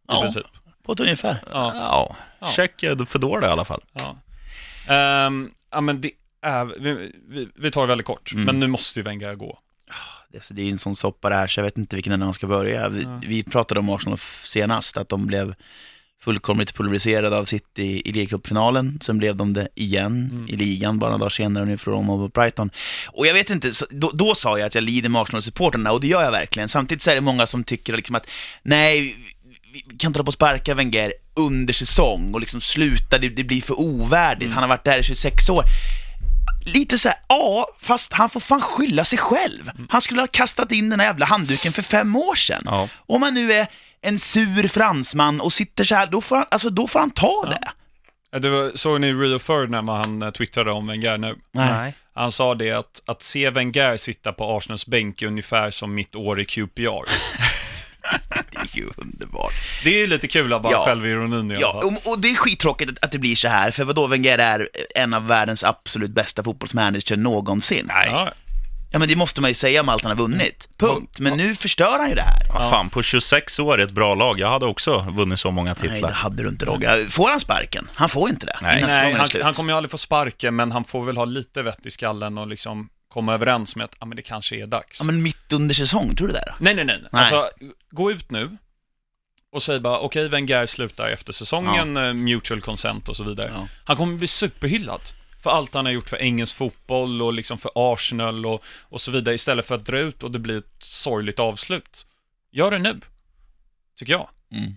Ja. 0.08 0.22
princip. 0.22 0.46
På 0.84 0.92
ett 0.92 1.00
ungefär. 1.00 1.38
Ja. 1.52 1.72
Ja, 1.76 2.16
Ja. 2.40 2.48
Är 2.64 3.06
för 3.06 3.20
dålig 3.20 3.48
i 3.48 3.50
alla 3.50 3.66
fall. 3.66 3.82
Ja, 3.94 4.16
Ehm, 4.88 5.52
ja 5.72 5.82
men 5.82 6.02
det 6.02 6.12
är, 6.42 6.66
vi, 6.80 7.12
vi, 7.28 7.48
vi 7.56 7.72
tar 7.72 7.82
det 7.82 7.88
väldigt 7.88 8.08
kort, 8.08 8.34
Mm. 8.34 8.46
men 8.46 8.60
nu 8.60 8.68
måste 8.68 9.00
ju 9.00 9.04
Wenger 9.04 9.36
gå. 9.36 9.60
Det, 10.30 10.44
så 10.44 10.54
det 10.54 10.62
är 10.62 10.72
en 10.72 10.78
sån 10.78 10.96
soppa 10.96 11.30
det 11.30 11.36
här, 11.36 11.48
så 11.48 11.60
jag 11.60 11.64
vet 11.64 11.78
inte 11.78 11.96
vilken 11.96 12.14
ände 12.14 12.26
man 12.26 12.34
ska 12.34 12.48
börja. 12.48 12.90
Vi, 12.90 13.04
Ja. 13.04 13.20
vi 13.28 13.44
pratade 13.44 13.80
om 13.80 13.90
Arsenal 13.90 14.18
senast, 14.44 14.98
att 14.98 15.10
de 15.10 15.26
blev 15.28 15.56
fullkomligt 16.24 16.74
pulveriserade 16.75 17.38
av 17.38 17.46
City 17.46 18.01
i 18.06 18.12
ligacupfinalen. 18.12 19.00
Sen 19.01 19.18
blev 19.18 19.36
de 19.36 19.53
det 19.53 19.68
igen 19.75 20.30
Mm. 20.32 20.50
i 20.50 20.56
ligan 20.56 21.00
bara 21.00 21.10
några 21.10 21.20
dagar 21.20 21.30
senare 21.30 21.65
nu 21.65 21.77
från 21.77 22.06
mot 22.06 22.34
Brighton. 22.34 22.70
Och 23.08 23.27
jag 23.27 23.34
vet 23.34 23.50
inte, 23.50 23.74
så, 23.74 23.86
då, 23.89 24.12
då 24.13 24.36
sa 24.36 24.58
jag 24.60 24.65
att 24.65 24.75
jag 24.75 24.84
lider 24.84 25.10
med 25.10 25.22
Arsenal-supporterna 25.22 25.92
och 25.92 26.01
det 26.01 26.08
gör 26.08 26.24
jag 26.24 26.32
verkligen. 26.32 26.70
Samtidigt 26.70 27.01
så 27.01 27.10
är 27.12 27.15
det 27.15 27.22
många 27.22 27.48
som 27.48 27.63
tycker 27.63 27.98
liksom 27.98 28.15
att 28.15 28.30
nej, 28.63 29.15
vi 29.74 29.80
kan 29.98 30.10
inte 30.10 30.18
hålla 30.20 30.24
på 30.24 30.27
och 30.27 30.34
sparka 30.34 30.75
Wenger 30.75 31.13
under 31.36 31.74
säsong 31.74 32.34
och 32.34 32.39
liksom 32.39 32.62
sluta, 32.62 33.18
det, 33.18 33.30
det 33.30 33.44
blir 33.44 33.62
för 33.62 33.80
ovärdigt. 33.80 34.46
Mm. 34.46 34.53
Han 34.53 34.63
har 34.63 34.70
varit 34.70 34.84
där 34.86 35.00
i 35.00 35.03
26 35.03 35.50
år 35.50 35.63
lite 36.65 36.98
så 36.98 37.10
här, 37.10 37.17
ja, 37.28 37.67
fast 37.82 38.13
han 38.13 38.30
får 38.30 38.39
fan 38.39 38.62
skylla 38.62 39.06
sig 39.06 39.17
själv. 39.17 39.71
Han 39.89 40.02
skulle 40.02 40.21
ha 40.21 40.28
kastat 40.28 40.71
in 40.71 40.89
den 40.89 41.00
här 41.00 41.08
jävla 41.08 41.26
handduken 41.26 41.74
för 41.74 41.82
fem 41.82 42.15
år 42.15 42.36
sedan. 42.36 42.62
Ja. 42.65 42.89
Om 42.95 43.21
man 43.21 43.34
nu 43.34 43.54
är 43.54 43.67
en 44.04 44.20
sur 44.20 44.68
fransman 44.68 45.42
och 45.42 45.54
sitter 45.54 45.84
så 45.84 45.96
här, 45.96 46.08
då 46.08 46.22
får 46.22 46.36
han, 46.36 46.46
alltså, 46.52 46.70
då 46.70 46.88
får 46.88 47.00
han 47.00 47.12
ta 47.12 47.46
det. 47.50 47.68
Eh, 48.36 48.42
Det 48.42 48.50
var, 48.50 48.72
såg 48.76 49.02
ni 49.02 49.13
Rio 49.13 49.39
Ferdinand 49.39 49.86
när 49.86 49.94
han 49.94 50.22
eh, 50.22 50.30
twittrade 50.32 50.72
om 50.72 50.88
Wenger 50.88 51.18
nu? 51.18 51.36
Han 52.16 52.32
sa 52.32 52.56
det 52.56 52.72
att, 52.72 53.02
att 53.06 53.22
se 53.22 53.50
Wenger 53.50 53.98
sitta 53.98 54.34
på 54.34 54.58
Arsenals 54.58 54.86
bänk 54.88 55.22
är 55.22 55.28
ungefär 55.28 55.72
som 55.72 55.94
mitt 55.96 56.16
år 56.16 56.42
i 56.42 56.46
QPR. 56.46 57.10
Det 58.52 58.58
är 58.58 58.78
ju 58.78 58.89
underbart. 58.98 59.54
Det 59.84 59.89
är 59.89 59.98
ju 60.00 60.08
lite 60.08 60.28
kul 60.28 60.54
att 60.54 60.62
bara 60.62 60.72
Ja. 60.74 60.86
självironin 60.86 61.52
i 61.52 61.56
Ja, 61.60 61.82
och, 61.84 62.12
och 62.12 62.20
det 62.20 62.32
är 62.32 62.36
skittråkigt 62.36 62.92
att, 62.92 63.04
att 63.04 63.12
det 63.12 63.20
blir 63.20 63.36
så 63.36 63.48
här, 63.48 63.72
för 63.72 63.84
vadå, 63.84 64.08
Wenger 64.08 64.38
är 64.38 64.70
en 64.96 65.13
av 65.13 65.28
världens 65.28 65.63
absolut 65.63 66.12
bästa 66.12 66.44
fotbollsmanager 66.44 67.18
någonsin. 67.18 67.86
Nej, 67.88 68.08
Ja, 68.12 68.32
Ja, 68.93 68.99
men 68.99 69.08
det 69.08 69.15
måste 69.15 69.41
man 69.41 69.49
ju 69.49 69.56
säga 69.56 69.84
med 69.84 69.93
allt 69.93 70.03
han 70.03 70.12
har 70.12 70.17
vunnit. 70.17 70.67
Punkt. 70.77 71.19
Men 71.19 71.38
nu 71.38 71.56
förstör 71.56 71.99
han 71.99 72.10
ju 72.10 72.15
det 72.15 72.21
här. 72.21 72.47
vad 72.53 72.69
fan, 72.69 72.89
på 72.89 73.01
26 73.01 73.60
år 73.60 73.79
är 73.79 73.84
ett 73.84 73.91
bra 73.91 74.15
lag. 74.15 74.39
Jag 74.39 74.49
hade 74.49 74.65
också 74.65 74.99
vunnit 74.99 75.39
så 75.39 75.51
många 75.51 75.75
Nej, 75.79 75.89
det 75.89 75.95
titlar. 75.95 76.12
hade 76.12 76.43
du 76.43 76.49
inte 76.49 76.65
Rogga. 76.65 77.10
Får 77.10 77.29
han 77.29 77.39
sparken? 77.39 77.89
Han 77.93 78.10
får 78.10 78.29
inte 78.29 78.45
det. 78.45 78.58
Nej. 78.62 78.77
innan 78.77 78.89
Nej, 78.89 79.13
han, 79.13 79.29
han 79.43 79.53
kommer 79.53 79.73
ju 79.73 79.77
aldrig 79.77 79.91
få 79.91 79.97
sparken, 79.97 80.56
men 80.56 80.71
han 80.71 80.84
får 80.84 81.06
väl 81.06 81.17
ha 81.17 81.25
lite 81.25 81.62
vett 81.62 81.86
i 81.86 81.91
skallen 81.91 82.38
och 82.38 82.47
liksom 82.47 82.89
komma 83.08 83.34
överens 83.34 83.75
med 83.75 83.84
att 83.86 83.95
ah, 83.99 84.06
men 84.06 84.15
det 84.15 84.21
kanske 84.21 84.56
är 84.56 84.65
dags. 84.65 84.99
Ja, 84.99 85.06
men 85.06 85.23
mitt 85.23 85.51
under 85.51 85.75
säsong, 85.75 86.15
tror 86.15 86.27
du 86.27 86.34
det? 86.34 86.43
Då? 86.47 86.53
Nej, 86.60 86.75
nej, 86.75 86.86
nej. 86.86 87.03
Nej. 87.12 87.21
Alltså, 87.21 87.49
gå 87.91 88.12
ut 88.12 88.32
nu 88.32 88.58
och 89.51 89.63
säg 89.63 89.79
bara, 89.79 89.99
okej, 89.99 90.29
Wenger 90.29 90.65
slutar 90.65 91.08
efter 91.08 91.34
säsongen, 91.34 91.97
eh, 91.97 92.13
mutual 92.13 92.62
consent 92.62 93.10
och 93.10 93.15
så 93.15 93.23
vidare. 93.23 93.51
Ja. 93.56 93.67
Han 93.86 93.97
kommer 93.97 94.17
bli 94.17 94.27
superhyllad 94.27 95.01
för 95.43 95.49
allt 95.49 95.73
han 95.73 95.86
har 95.86 95.91
gjort 95.93 96.10
för 96.10 96.17
engelsk 96.17 96.56
fotboll 96.56 97.21
och 97.21 97.34
liksom 97.34 97.58
för 97.58 97.71
Arsenal 97.75 98.45
och, 98.45 98.63
och 98.82 99.01
så 99.01 99.12
vidare, 99.12 99.36
istället 99.36 99.65
för 99.65 99.75
att 99.75 99.86
dra 99.86 99.99
ut 99.99 100.23
och 100.23 100.32
det 100.32 100.39
blir 100.39 100.58
ett 100.58 100.75
sorgligt 100.79 101.39
avslut. 101.39 102.08
Gör 102.51 102.71
det 102.71 102.79
nu, 102.79 102.99
tycker 103.95 104.13
jag. 104.13 104.29
Mm. 104.51 104.73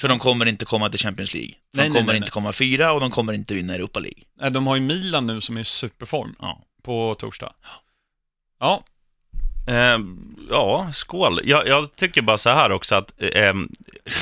För 0.00 0.08
de 0.08 0.18
kommer 0.18 0.46
inte 0.46 0.64
komma 0.64 0.90
till 0.90 0.98
Champions 1.00 1.34
League. 1.34 1.50
De 1.72 1.76
Nej, 1.78 1.88
nej, 1.88 2.00
kommer 2.00 2.06
nej, 2.12 2.16
inte 2.16 2.24
nej. 2.26 2.30
komma 2.30 2.52
fyra 2.52 2.92
och 2.92 3.00
de 3.00 3.10
kommer 3.10 3.32
inte 3.32 3.54
vinna 3.54 3.74
Europa 3.74 4.00
League. 4.00 4.22
Eh, 4.42 4.50
De 4.50 4.66
har 4.66 4.74
ju 4.76 4.80
Milan 4.82 5.26
nu 5.26 5.40
som 5.40 5.56
är 5.56 5.60
i 5.60 5.64
superform 5.64 6.34
Ja. 6.38 6.62
på 6.82 7.14
torsdag. 7.14 7.52
Ja, 8.60 8.84
Eh, 9.66 9.98
ja, 10.50 10.90
skål. 10.92 11.40
Jag, 11.44 11.68
jag 11.68 11.96
tycker 11.96 12.22
bara 12.22 12.38
så 12.38 12.50
här 12.50 12.72
också 12.72 12.94
att... 12.94 13.12
Eh, 13.18 13.52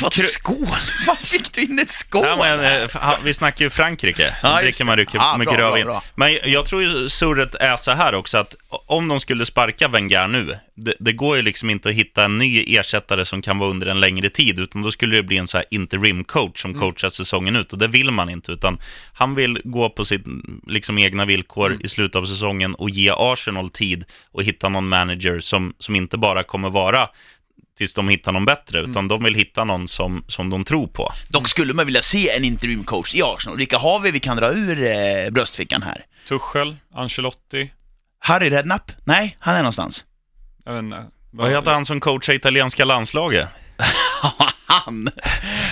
Vad 0.02 0.12
Kru- 0.12 0.22
skål? 0.26 0.66
Vad 1.06 1.18
fick 1.18 1.52
du 1.52 1.62
in 1.62 1.78
ett 1.78 1.90
skål? 1.90 2.24
ja, 2.26 2.36
men, 2.36 2.82
eh, 2.82 3.14
vi 3.24 3.34
snackar 3.34 3.64
ju 3.64 3.70
Frankrike. 3.70 4.36
Ja, 4.42 4.48
just 4.50 4.62
dricker 4.62 4.84
man 4.84 4.96
det. 4.98 5.00
mycket, 5.38 5.58
rödvin. 5.58 5.86
Men 6.14 6.38
jag 6.44 6.66
tror 6.66 6.82
ju 6.82 7.08
surret 7.08 7.54
är 7.54 7.76
så 7.76 7.90
här 7.90 8.14
också 8.14 8.38
att 8.38 8.54
om 8.86 9.08
de 9.08 9.20
skulle 9.20 9.46
sparka 9.46 9.88
Wenger 9.88 10.28
nu, 10.28 10.58
det, 10.84 10.94
det 11.00 11.12
går 11.12 11.36
ju 11.36 11.42
liksom 11.42 11.70
inte 11.70 11.88
att 11.88 11.94
hitta 11.94 12.24
en 12.24 12.38
ny 12.38 12.64
ersättare 12.76 13.24
som 13.24 13.42
kan 13.42 13.58
vara 13.58 13.70
under 13.70 13.86
en 13.86 14.00
längre 14.00 14.30
tid, 14.30 14.58
utan 14.58 14.82
då 14.82 14.90
skulle 14.90 15.16
det 15.16 15.22
bli 15.22 15.36
en 15.36 15.48
så 15.48 15.56
här 15.56 15.66
interim 15.70 16.24
coach 16.24 16.62
som 16.62 16.74
coachar 16.74 17.08
säsongen 17.08 17.56
ut 17.56 17.72
och 17.72 17.78
det 17.78 17.88
vill 17.88 18.10
man 18.10 18.30
inte, 18.30 18.52
utan 18.52 18.78
han 19.12 19.34
vill 19.34 19.58
gå 19.64 19.90
på 19.90 20.04
sitt 20.04 20.24
liksom 20.66 20.98
egna 20.98 21.24
villkor 21.24 21.78
i 21.80 21.88
slutet 21.88 22.16
av 22.16 22.24
säsongen 22.24 22.74
och 22.74 22.90
ge 22.90 23.12
Arsenal 23.16 23.70
tid 23.70 24.04
och 24.32 24.44
hitta 24.44 24.68
någon 24.68 24.88
manager 24.88 25.40
som, 25.40 25.74
som 25.78 25.96
inte 25.96 26.18
bara 26.18 26.42
kommer 26.42 26.70
vara 26.70 27.08
tills 27.78 27.94
de 27.94 28.08
hittar 28.08 28.32
någon 28.32 28.44
bättre, 28.44 28.80
utan 28.80 29.08
de 29.08 29.24
vill 29.24 29.34
hitta 29.34 29.64
någon 29.64 29.88
som, 29.88 30.24
som 30.28 30.50
de 30.50 30.64
tror 30.64 30.86
på. 30.86 31.12
Dock 31.28 31.48
skulle 31.48 31.74
man 31.74 31.86
vilja 31.86 32.02
se 32.02 32.30
en 32.30 32.44
interim 32.44 32.84
coach 32.84 33.14
i 33.14 33.22
Arsenal. 33.22 33.58
Vilka 33.58 33.78
har 33.78 34.00
vi 34.00 34.10
vi 34.10 34.20
kan 34.20 34.36
dra 34.36 34.52
ur 34.52 34.82
eh, 34.82 35.30
bröstfickan 35.30 35.82
här? 35.82 36.04
Tuchel, 36.28 36.76
Ancelotti, 36.94 37.70
Harry 38.18 38.50
Redknapp? 38.50 38.92
Nej, 39.04 39.36
han 39.40 39.54
är 39.54 39.58
någonstans. 39.58 40.04
Jag 40.64 40.72
vet 40.72 40.82
inte. 40.82 41.04
Vad 41.30 41.50
heter 41.50 41.70
han 41.72 41.86
som 41.86 42.00
coachar 42.00 42.32
italienska 42.32 42.84
landslaget? 42.84 43.48
han! 44.66 45.08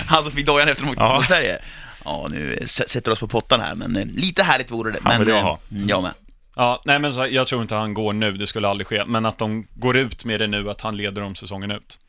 Han 0.07 0.23
som 0.23 0.31
fick 0.31 0.45
dojan 0.45 0.69
efter 0.69 0.83
de 0.83 0.89
åkte 0.89 1.03
Ja. 1.03 1.15
mot 1.15 1.25
Sverige. 1.25 1.59
Ja, 2.05 2.27
nu 2.31 2.67
sätter 2.67 3.11
oss 3.11 3.19
på 3.19 3.27
pottan 3.27 3.59
här, 3.59 3.75
men 3.75 3.95
eh, 3.95 4.05
lite 4.05 4.43
härligt 4.43 4.71
vore 4.71 4.91
det. 4.91 4.99
Han 5.03 5.11
Men, 5.11 5.19
vill 5.19 5.27
jag 5.29 5.37
eh, 5.37 5.43
ha. 5.43 5.59
Jag 5.69 6.03
med. 6.03 6.13
Ja, 6.55 6.81
nej 6.85 6.99
men 6.99 7.13
så, 7.13 7.27
jag 7.27 7.47
tror 7.47 7.61
inte 7.61 7.75
han 7.75 7.93
går 7.93 8.13
nu, 8.13 8.31
det 8.37 8.47
skulle 8.47 8.67
aldrig 8.67 8.87
ske. 8.87 9.05
Men 9.05 9.25
att 9.25 9.37
de 9.37 9.67
går 9.75 9.97
ut 9.97 10.25
med 10.25 10.39
det 10.39 10.47
nu, 10.47 10.69
att 10.69 10.81
han 10.81 10.97
leder 10.97 11.21
dem 11.21 11.35
säsongen 11.35 11.71
ut. 11.71 11.99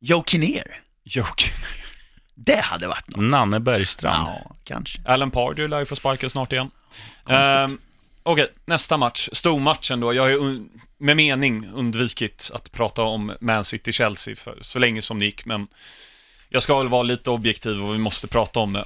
Joe 0.00 0.24
Kinnear. 0.26 0.66
Joke. 1.04 1.44
Det 2.34 2.60
hade 2.60 2.88
varit 2.88 3.08
något. 3.08 3.24
Nanne 3.30 3.60
Bergstrand. 3.60 4.28
Ja, 4.28 4.56
kanske. 4.64 5.00
Alan 5.04 5.30
Pardew 5.30 5.68
lär 5.68 5.78
ju 5.80 5.86
få 5.86 5.96
sparken 5.96 6.30
snart 6.30 6.52
igen. 6.52 6.70
Konstigt. 7.24 7.38
Ehm, 7.38 7.78
Okej, 8.22 8.46
nästa 8.66 8.96
match. 8.96 9.28
Stormatchen 9.32 10.00
då. 10.00 10.14
Jag 10.14 10.22
har 10.22 10.30
ju 10.30 10.60
med 11.04 11.16
mening 11.16 11.66
undvikit 11.74 12.50
att 12.54 12.72
prata 12.72 13.02
om 13.02 13.32
Man 13.40 13.64
City-Chelsea 13.64 14.36
för 14.36 14.58
så 14.60 14.78
länge 14.78 15.02
som 15.02 15.18
det 15.18 15.24
gick, 15.24 15.44
men 15.44 15.66
jag 16.48 16.62
ska 16.62 16.78
väl 16.78 16.88
vara 16.88 17.02
lite 17.02 17.30
objektiv 17.30 17.84
och 17.84 17.94
vi 17.94 17.98
måste 17.98 18.28
prata 18.28 18.60
om 18.60 18.72
det. 18.72 18.84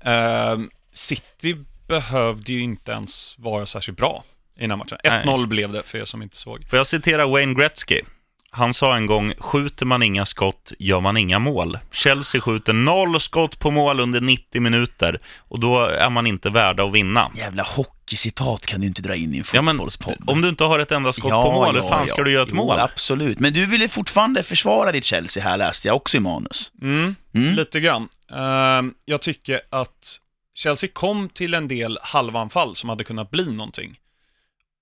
Ehm, 0.00 0.70
City 0.92 1.56
behövde 1.86 2.52
ju 2.52 2.60
inte 2.60 2.92
ens 2.92 3.38
vara 3.38 3.66
särskilt 3.66 3.98
bra 3.98 4.24
i 4.56 4.60
den 4.60 4.70
här 4.70 4.76
matchen. 4.76 4.98
Nej. 5.04 5.24
1-0 5.26 5.46
blev 5.46 5.72
det, 5.72 5.82
för 5.82 5.98
er 5.98 6.04
som 6.04 6.22
inte 6.22 6.36
såg. 6.36 6.68
Får 6.68 6.76
jag 6.76 6.86
citera 6.86 7.26
Wayne 7.26 7.54
Gretzky? 7.54 8.00
Han 8.50 8.74
sa 8.74 8.96
en 8.96 9.06
gång, 9.06 9.34
skjuter 9.38 9.86
man 9.86 10.02
inga 10.02 10.26
skott 10.26 10.72
gör 10.78 11.00
man 11.00 11.16
inga 11.16 11.38
mål. 11.38 11.78
Chelsea 11.92 12.40
skjuter 12.40 12.72
noll 12.72 13.20
skott 13.20 13.58
på 13.58 13.70
mål 13.70 14.00
under 14.00 14.20
90 14.20 14.60
minuter 14.60 15.20
och 15.38 15.60
då 15.60 15.80
är 15.80 16.10
man 16.10 16.26
inte 16.26 16.50
värda 16.50 16.84
att 16.84 16.92
vinna. 16.92 17.30
Jävla 17.36 17.62
hockeycitat 17.62 18.66
kan 18.66 18.80
du 18.80 18.86
inte 18.86 19.02
dra 19.02 19.14
in 19.14 19.34
i 19.34 19.38
en 19.38 19.44
Ja, 19.52 19.62
fotbollspodd. 19.62 20.16
om 20.26 20.40
du 20.40 20.48
inte 20.48 20.64
har 20.64 20.78
ett 20.78 20.92
enda 20.92 21.12
skott 21.12 21.30
på 21.30 21.52
mål, 21.52 21.74
hur 21.74 21.82
fan 21.82 22.06
ska 22.06 22.22
du 22.22 22.30
göra 22.32 22.42
ett 22.42 22.48
Jo, 22.52 22.56
mål? 22.56 22.78
absolut. 22.78 23.38
Men 23.40 23.52
du 23.52 23.66
ville 23.66 23.88
fortfarande 23.88 24.42
försvara 24.42 24.92
ditt 24.92 25.04
Chelsea 25.04 25.42
här, 25.42 25.56
läste 25.56 25.88
jag 25.88 25.96
också 25.96 26.16
i 26.16 26.20
manus. 26.20 26.72
Mm, 26.82 27.14
Mm. 27.34 27.54
lite 27.54 27.80
grann. 27.80 28.08
Ehm, 28.32 28.94
jag 29.04 29.22
tycker 29.22 29.60
att 29.70 30.18
Chelsea 30.54 30.90
kom 30.92 31.28
till 31.28 31.54
en 31.54 31.68
del 31.68 31.98
halvanfall 32.02 32.76
som 32.76 32.88
hade 32.88 33.04
kunnat 33.04 33.30
bli 33.30 33.52
någonting. 33.52 33.96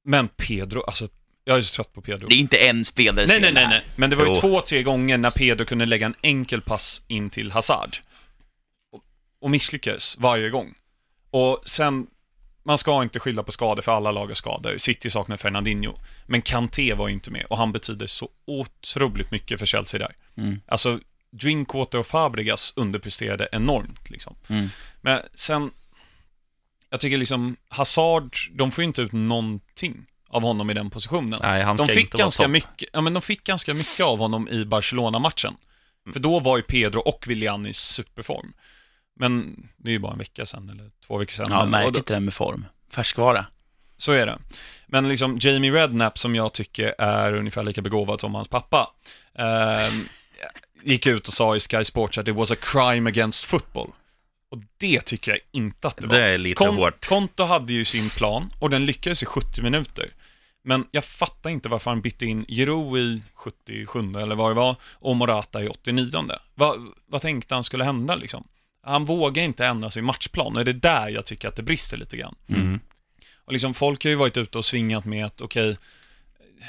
Men 0.04 0.28
Pedro, 0.28 0.82
alltså, 0.86 1.08
jag 1.48 1.58
är 1.58 1.62
så 1.62 1.74
trött 1.74 1.92
på 1.92 2.02
Pedro. 2.02 2.28
Det 2.28 2.34
är 2.34 2.38
inte 2.38 2.56
en 2.56 2.84
spelare 2.84 3.26
Nej, 3.26 3.40
nej, 3.40 3.52
nej, 3.52 3.66
nej. 3.68 3.84
Men 3.96 4.10
det 4.10 4.16
var 4.16 4.26
ju 4.26 4.32
Jo. 4.34 4.40
två, 4.40 4.60
tre 4.60 4.82
gånger 4.82 5.18
när 5.18 5.30
Pedro 5.30 5.64
kunde 5.64 5.86
lägga 5.86 6.06
en 6.06 6.14
enkel 6.22 6.60
pass 6.60 7.02
in 7.06 7.30
till 7.30 7.50
Hazard. 7.50 7.96
Och, 8.92 9.02
och 9.40 9.50
misslyckades 9.50 10.18
varje 10.18 10.50
gång. 10.50 10.74
Och 11.30 11.62
sen, 11.66 12.06
man 12.62 12.78
ska 12.78 13.02
inte 13.02 13.20
skylla 13.20 13.42
på 13.42 13.52
skador 13.52 13.82
för 13.82 13.92
alla 13.92 14.10
lag 14.12 14.26
har 14.26 14.34
skador. 14.34 14.78
City 14.78 15.10
saknar 15.10 15.36
Fernandinho. 15.36 15.94
Men 16.26 16.42
Kanté 16.42 16.94
var 16.94 17.08
ju 17.08 17.14
inte 17.14 17.30
med 17.30 17.44
och 17.44 17.58
han 17.58 17.72
betyder 17.72 18.06
så 18.06 18.28
otroligt 18.44 19.30
mycket 19.30 19.58
för 19.58 19.66
Chelsea 19.66 19.98
där. 19.98 20.14
Mm. 20.36 20.60
Alltså, 20.66 21.00
Drinkwater 21.30 21.98
och 21.98 22.06
Fabregas 22.06 22.72
underpresterade 22.76 23.48
enormt 23.52 24.10
liksom. 24.10 24.36
Mm. 24.48 24.68
Men 25.00 25.20
sen, 25.34 25.70
jag 26.90 27.00
tycker 27.00 27.18
liksom 27.18 27.56
Hazard, 27.68 28.36
de 28.52 28.70
får 28.70 28.82
ju 28.82 28.86
inte 28.86 29.02
ut 29.02 29.12
någonting 29.12 30.06
av 30.36 30.42
honom 30.42 30.70
i 30.70 30.74
den 30.74 30.90
positionen. 30.90 31.40
Nej, 31.42 31.62
han 31.62 31.78
ska 31.78 31.86
De 31.86 31.92
fick, 31.92 32.04
inte 32.04 32.16
vara 32.16 32.24
ganska 32.24 32.42
topp. 32.42 32.50
mycket, 32.52 32.88
ja, 32.92 33.00
men 33.00 33.12
de 33.14 33.22
fick 33.22 33.44
ganska 33.44 33.74
mycket 33.74 34.00
av 34.06 34.18
honom 34.18 34.48
i 34.48 34.64
Barcelona-matchen. 34.64 35.54
För 36.12 36.20
då 36.20 36.40
var 36.40 36.56
ju 36.56 36.62
Pedro 36.62 37.00
och 37.00 37.24
Willian 37.28 37.66
i 37.66 37.72
superform. 37.74 38.52
Men 39.18 39.62
det 39.76 39.88
är 39.90 39.92
ju 39.92 39.98
bara 39.98 40.12
en 40.12 40.18
vecka 40.18 40.46
sedan, 40.46 40.70
eller 40.70 40.90
två 41.06 41.16
veckor 41.16 41.32
sedan. 41.32 41.46
Ja, 41.50 41.60
då, 41.60 41.66
märkligt 41.66 42.06
det 42.06 42.14
där 42.14 42.20
med 42.20 42.34
form. 42.34 42.64
Färskvara. 42.94 43.46
så 43.96 44.12
är 44.12 44.26
det. 44.26 44.38
Men 44.86 45.08
liksom 45.08 45.38
Jamie 45.40 45.72
Redknapp, 45.72 46.18
som 46.18 46.34
jag 46.34 46.52
tycker 46.52 46.94
är 46.98 47.32
ungefär 47.34 47.62
lika 47.62 47.82
begåvad 47.82 48.20
som 48.20 48.34
hans 48.34 48.48
pappa, 48.48 48.90
ehm, 49.38 50.04
gick 50.82 51.06
ut 51.06 51.28
och 51.28 51.34
sa 51.34 51.56
i 51.56 51.60
Sky 51.60 51.84
Sports 51.84 52.18
att 52.18 52.24
det 52.24 52.32
was 52.32 52.50
a 52.50 52.56
crime 52.60 53.10
against 53.10 53.44
football. 53.44 53.90
Och 54.50 54.58
det 54.78 55.00
tycker 55.00 55.30
jag 55.30 55.40
inte 55.52 55.88
att 55.88 55.96
det 55.96 56.06
var. 56.06 56.16
Det 56.18 56.24
är 56.24 56.38
lite 56.38 56.54
Kon- 56.64 56.76
hårt. 56.76 57.06
Konto 57.06 57.44
hade 57.44 57.72
ju 57.72 57.84
sin 57.84 58.10
plan 58.10 58.50
och 58.60 58.70
den 58.70 58.86
lyckades 58.86 59.22
i 59.22 59.26
70 59.26 59.62
minuter. 59.62 60.10
Men 60.68 60.86
jag 60.90 61.04
fattar 61.04 61.50
inte 61.50 61.68
varför 61.68 61.90
han 61.90 62.00
bytte 62.00 62.26
in 62.26 62.44
Giroud 62.48 63.00
i 63.00 63.22
77 63.34 63.98
eller 63.98 64.34
vad 64.34 64.50
det 64.50 64.54
var 64.54 64.76
och 64.82 65.16
Morata 65.16 65.62
i 65.62 65.68
89. 65.68 66.10
Vad, 66.54 66.92
vad 67.06 67.22
tänkte 67.22 67.54
han 67.54 67.64
skulle 67.64 67.84
hända 67.84 68.14
liksom? 68.14 68.48
Han 68.82 69.04
vågar 69.04 69.42
inte 69.42 69.66
ändra 69.66 69.90
sin 69.90 70.04
matchplan 70.04 70.56
och 70.56 70.64
det 70.64 70.70
är 70.70 70.72
där 70.72 71.08
jag 71.08 71.26
tycker 71.26 71.48
att 71.48 71.56
det 71.56 71.62
brister 71.62 71.96
lite 71.96 72.16
grann. 72.16 72.34
Mm. 72.48 72.80
Och 73.44 73.52
liksom 73.52 73.74
folk 73.74 74.04
har 74.04 74.10
ju 74.10 74.16
varit 74.16 74.36
ute 74.36 74.58
och 74.58 74.64
svingat 74.64 75.04
med 75.04 75.26
att 75.26 75.40
okej, 75.40 75.76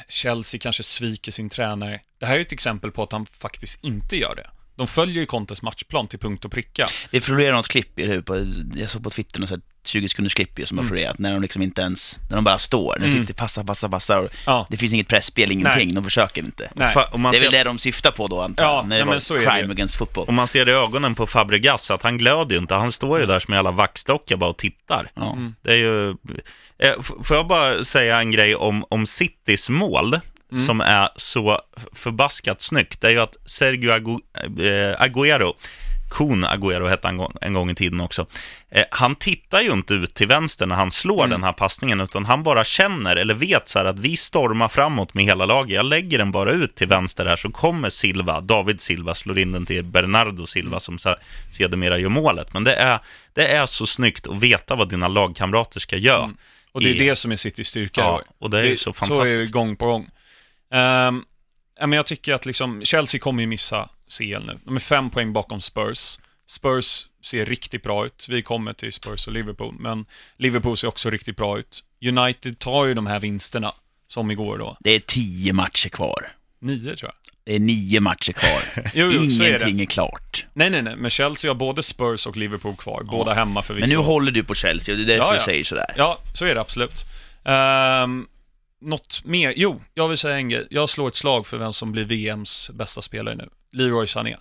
Chelsea 0.09 0.59
kanske 0.59 0.83
sviker 0.83 1.31
sin 1.31 1.49
tränare. 1.49 2.01
Det 2.17 2.25
här 2.25 2.35
är 2.35 2.41
ett 2.41 2.51
exempel 2.51 2.91
på 2.91 3.03
att 3.03 3.11
han 3.11 3.25
faktiskt 3.25 3.83
inte 3.83 4.17
gör 4.17 4.35
det. 4.35 4.49
De 4.77 4.87
följer 4.87 5.15
ju 5.15 5.25
Contes 5.25 5.61
matchplan 5.61 6.07
till 6.07 6.19
punkt 6.19 6.45
och 6.45 6.51
pricka. 6.51 6.87
Det 7.11 7.21
florerar 7.21 7.51
något 7.55 7.67
klipp 7.67 7.99
i 7.99 8.05
det 8.05 8.21
på, 8.21 8.45
jag 8.75 8.89
såg 8.89 9.03
på 9.03 9.09
Twitter 9.09 9.39
något 9.39 9.49
så 9.49 9.55
här 9.55 9.61
20 9.85 10.09
sekunders 10.09 10.33
klipp 10.33 10.59
ju 10.59 10.65
som 10.65 10.77
har 10.77 10.83
Mm. 10.83 10.89
florerat, 10.89 11.19
när 11.19 11.31
de 11.33 11.41
liksom 11.41 11.61
inte 11.61 11.81
ens, 11.81 12.17
när 12.29 12.35
de 12.37 12.43
bara 12.43 12.57
står, 12.57 12.95
när 12.99 13.05
de 13.07 13.11
Mm. 13.11 13.23
sitter 13.23 13.33
passa, 13.33 13.63
passa, 13.63 13.89
passa 13.89 14.19
och 14.19 14.29
Ja, 14.45 14.67
det 14.69 14.77
finns 14.77 14.93
inget 14.93 15.07
pressspel, 15.07 15.51
ingenting, 15.51 15.87
Nej. 15.87 15.95
de 15.95 16.03
försöker 16.03 16.41
inte. 16.41 16.71
nej. 16.75 16.93
Det 16.95 16.99
är 16.99 17.17
väl 17.31 17.33
ser, 17.41 17.51
det 17.51 17.63
de 17.63 17.79
syftar 17.79 18.11
på 18.11 18.27
då 18.27 18.41
antar 18.41 18.63
jag, 18.63 18.73
Ja, 18.73 18.81
när 18.83 18.89
det 18.95 18.99
ja, 18.99 19.05
var 19.05 19.11
men 19.13 19.21
så 19.21 19.35
är 19.35 19.39
det 19.39 19.45
crime 19.45 19.71
against 19.73 19.95
football. 19.95 20.25
om 20.27 20.35
man 20.35 20.47
ser 20.47 20.69
i 20.69 20.71
ögonen 20.71 21.15
på 21.15 21.27
Fabregas 21.27 21.91
att 21.91 22.01
han 22.03 22.17
glöder 22.17 22.55
ju 22.55 22.61
inte. 22.61 22.73
Han 22.73 22.91
står 22.91 23.19
ju 23.19 23.25
där 23.25 23.39
som 23.39 23.53
en 23.53 23.57
jävla 23.57 23.71
vaxdocka 23.71 24.37
bara 24.37 24.49
och 24.49 24.57
tittar. 24.57 25.11
Ja. 25.15 25.31
Mm. 25.33 25.55
Det 25.61 25.71
är 25.71 25.77
ju... 25.77 26.09
Eh, 26.09 26.91
f- 26.99 27.11
Får 27.23 27.37
jag 27.37 27.47
bara 27.47 27.83
säga 27.83 28.19
en 28.19 28.31
grej 28.31 28.55
om, 28.55 28.85
om 28.89 29.05
Citys 29.05 29.69
mål, 29.69 30.19
Mm. 30.51 30.63
som 30.63 30.81
är 30.81 31.09
så 31.15 31.61
förbaskat 31.93 32.61
snyggt. 32.61 33.01
Det 33.01 33.07
är 33.07 33.11
ju 33.11 33.19
att 33.19 33.35
Sergio 33.45 33.91
Agu, 33.91 34.19
eh, 34.43 35.01
Agüero, 35.01 35.53
Kun 36.11 36.45
Agüero 36.45 36.87
hette 36.89 37.07
han 37.07 37.17
gång- 37.17 37.37
en 37.41 37.53
gång 37.53 37.69
i 37.69 37.75
tiden 37.75 38.01
också. 38.01 38.25
Eh, 38.69 38.83
han 38.91 39.15
tittar 39.15 39.61
ju 39.61 39.71
inte 39.71 39.93
ut 39.93 40.13
till 40.15 40.27
vänster 40.27 40.65
när 40.65 40.75
han 40.75 40.91
slår 40.91 41.17
Mm. 41.23 41.29
den 41.29 41.43
här 41.43 41.53
passningen, 41.53 41.99
utan 42.01 42.25
han 42.25 42.43
bara 42.43 42.63
känner 42.63 43.15
eller 43.15 43.33
vet 43.33 43.67
så 43.67 43.79
här 43.79 43.85
att 43.85 43.99
vi 43.99 44.17
stormar 44.17 44.67
framåt 44.67 45.13
med 45.13 45.25
hela 45.25 45.45
laget. 45.45 45.75
Jag 45.75 45.85
lägger 45.85 46.17
den 46.17 46.31
bara 46.31 46.51
ut 46.51 46.75
till 46.75 46.87
vänster 46.87 47.25
här 47.25 47.35
så 47.35 47.49
kommer 47.51 47.89
Silva, 47.89 48.41
David 48.41 48.81
Silva, 48.81 49.15
slår 49.15 49.39
in 49.39 49.51
den 49.51 49.65
till 49.65 49.83
Bernardo 49.83 50.47
Silva 50.47 50.79
som 50.79 50.97
sedermera 51.51 51.97
gör 51.99 52.09
målet. 52.09 52.53
Men 52.53 52.63
det 52.63 52.73
är, 52.75 52.99
det 53.33 53.47
är 53.47 53.65
så 53.65 53.85
snyggt 53.85 54.27
att 54.27 54.37
veta 54.39 54.75
vad 54.75 54.89
dina 54.89 55.07
lagkamrater 55.07 55.79
ska 55.79 55.97
göra. 55.97 56.23
Mm. 56.23 56.37
Och 56.71 56.81
det 56.81 56.89
är 56.89 56.95
i- 56.95 56.99
det 57.09 57.15
som 57.15 57.31
är 57.31 57.35
Citys 57.35 57.67
styrka 57.67 58.01
Ja, 58.01 58.21
och 58.39 58.49
det 58.49 58.59
är 58.59 58.63
ju 58.63 58.77
så 58.77 58.83
Så 58.83 58.89
är 58.89 58.93
fantastiskt. 58.93 59.37
det 59.53 59.59
gång 59.59 59.75
på 59.75 59.85
gång. 59.85 60.09
Um, 60.69 61.25
ja, 61.79 61.87
men 61.87 61.93
jag 61.93 62.05
tycker 62.05 62.33
att 62.33 62.45
liksom, 62.45 62.85
Chelsea 62.85 63.19
kommer 63.19 63.41
ju 63.43 63.47
missa 63.47 63.89
CL 64.17 64.45
nu. 64.45 64.59
De 64.65 64.75
är 64.75 64.79
fem 64.79 65.09
poäng 65.09 65.33
bakom 65.33 65.61
Spurs. 65.61 66.19
Spurs 66.47 67.05
ser 67.23 67.45
riktigt 67.45 67.83
bra 67.83 68.05
ut. 68.05 68.25
Vi 68.29 68.41
kommer 68.41 68.73
till 68.73 68.93
Spurs 68.93 69.27
och 69.27 69.33
Liverpool, 69.33 69.75
men 69.79 70.05
Liverpool 70.37 70.77
ser 70.77 70.87
också 70.87 71.09
riktigt 71.09 71.37
bra 71.37 71.59
ut. 71.59 71.83
United 72.05 72.59
tar 72.59 72.85
ju 72.85 72.93
de 72.93 73.07
här 73.07 73.19
vinsterna, 73.19 73.73
som 74.07 74.31
igår 74.31 74.57
då. 74.57 74.77
Det 74.79 74.91
är 74.95 74.99
tio 74.99 75.53
matcher 75.53 75.89
kvar. 75.89 76.31
Nio 76.59 76.95
tror 76.95 77.11
jag. 77.11 77.33
Det 77.43 77.55
är 77.55 77.59
nio 77.59 77.99
matcher 77.99 78.31
kvar. 78.31 78.83
Jo, 78.93 79.09
jo, 79.13 79.29
så 79.31 79.43
är. 79.43 79.47
Ingenting 79.47 79.81
är 79.81 79.85
klart. 79.85 80.45
Nej, 80.53 80.69
nej, 80.69 80.81
nej, 80.81 80.95
men 80.95 81.09
Chelsea 81.09 81.49
har 81.51 81.55
både 81.55 81.83
Spurs 81.83 82.25
och 82.27 82.37
Liverpool 82.37 82.75
kvar, 82.75 83.03
båda 83.03 83.33
hemma 83.33 83.61
förvisso. 83.63 83.87
Men 83.89 83.97
nu 83.97 84.05
håller 84.05 84.31
du 84.31 84.43
på 84.43 84.55
Chelsea 84.55 84.93
och 84.95 84.99
det 84.99 85.03
är 85.13 85.17
därför 85.17 85.25
Ja, 85.25 85.31
du 85.31 85.37
ja. 85.37 85.45
säger 85.45 85.63
sådär. 85.63 85.93
Ja, 85.97 86.19
så 86.33 86.45
är 86.45 86.55
det 86.55 86.61
absolut. 86.61 87.05
Um, 87.43 88.27
något 88.81 89.21
mer? 89.25 89.53
Jo, 89.55 89.81
jag 89.93 90.07
vill 90.07 90.17
säga 90.17 90.35
en 90.35 90.49
grej. 90.49 90.67
Jag 90.69 90.89
slår 90.89 91.07
ett 91.07 91.15
slag 91.15 91.47
för 91.47 91.57
vem 91.57 91.73
som 91.73 91.91
blir 91.91 92.05
VMs 92.05 92.69
bästa 92.73 93.01
spelare 93.01 93.35
nu. 93.35 93.49
Leroy 93.71 94.07
Sané. 94.07 94.37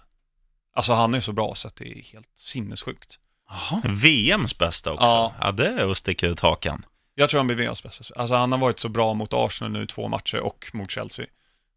Alltså 0.75 0.93
han 0.93 1.15
är 1.15 1.21
så 1.21 1.33
bra 1.33 1.55
så 1.55 1.69
att 1.69 1.77
det 1.77 1.85
är 1.99 2.03
helt 2.13 2.31
sinnessjukt. 2.35 3.19
Jaha. 3.49 3.83
VMs 3.85 4.59
bästa 4.59 4.93
också. 4.93 5.05
Ja. 5.05 5.35
Ja. 5.41 5.53
det 5.53 5.69
är 5.69 5.91
att 5.91 5.99
sticka 5.99 6.27
ut 6.27 6.41
hakan. 6.41 6.85
Jag 7.15 7.31
tror 7.31 7.39
han 7.39 7.47
blir 7.47 7.57
VMs 7.57 7.83
bästa. 7.83 8.05
Alltså 8.17 8.35
han 8.35 8.53
har 8.53 8.59
varit 8.59 8.79
så 8.79 8.89
bra 8.89 9.15
mot 9.15 9.31
Arsenal 9.33 9.73
nu 9.73 9.83
i 9.83 9.87
två 9.87 10.09
matcher 10.09 10.41
och 10.41 10.71
mot 10.73 10.91
Chelsea. 10.91 11.27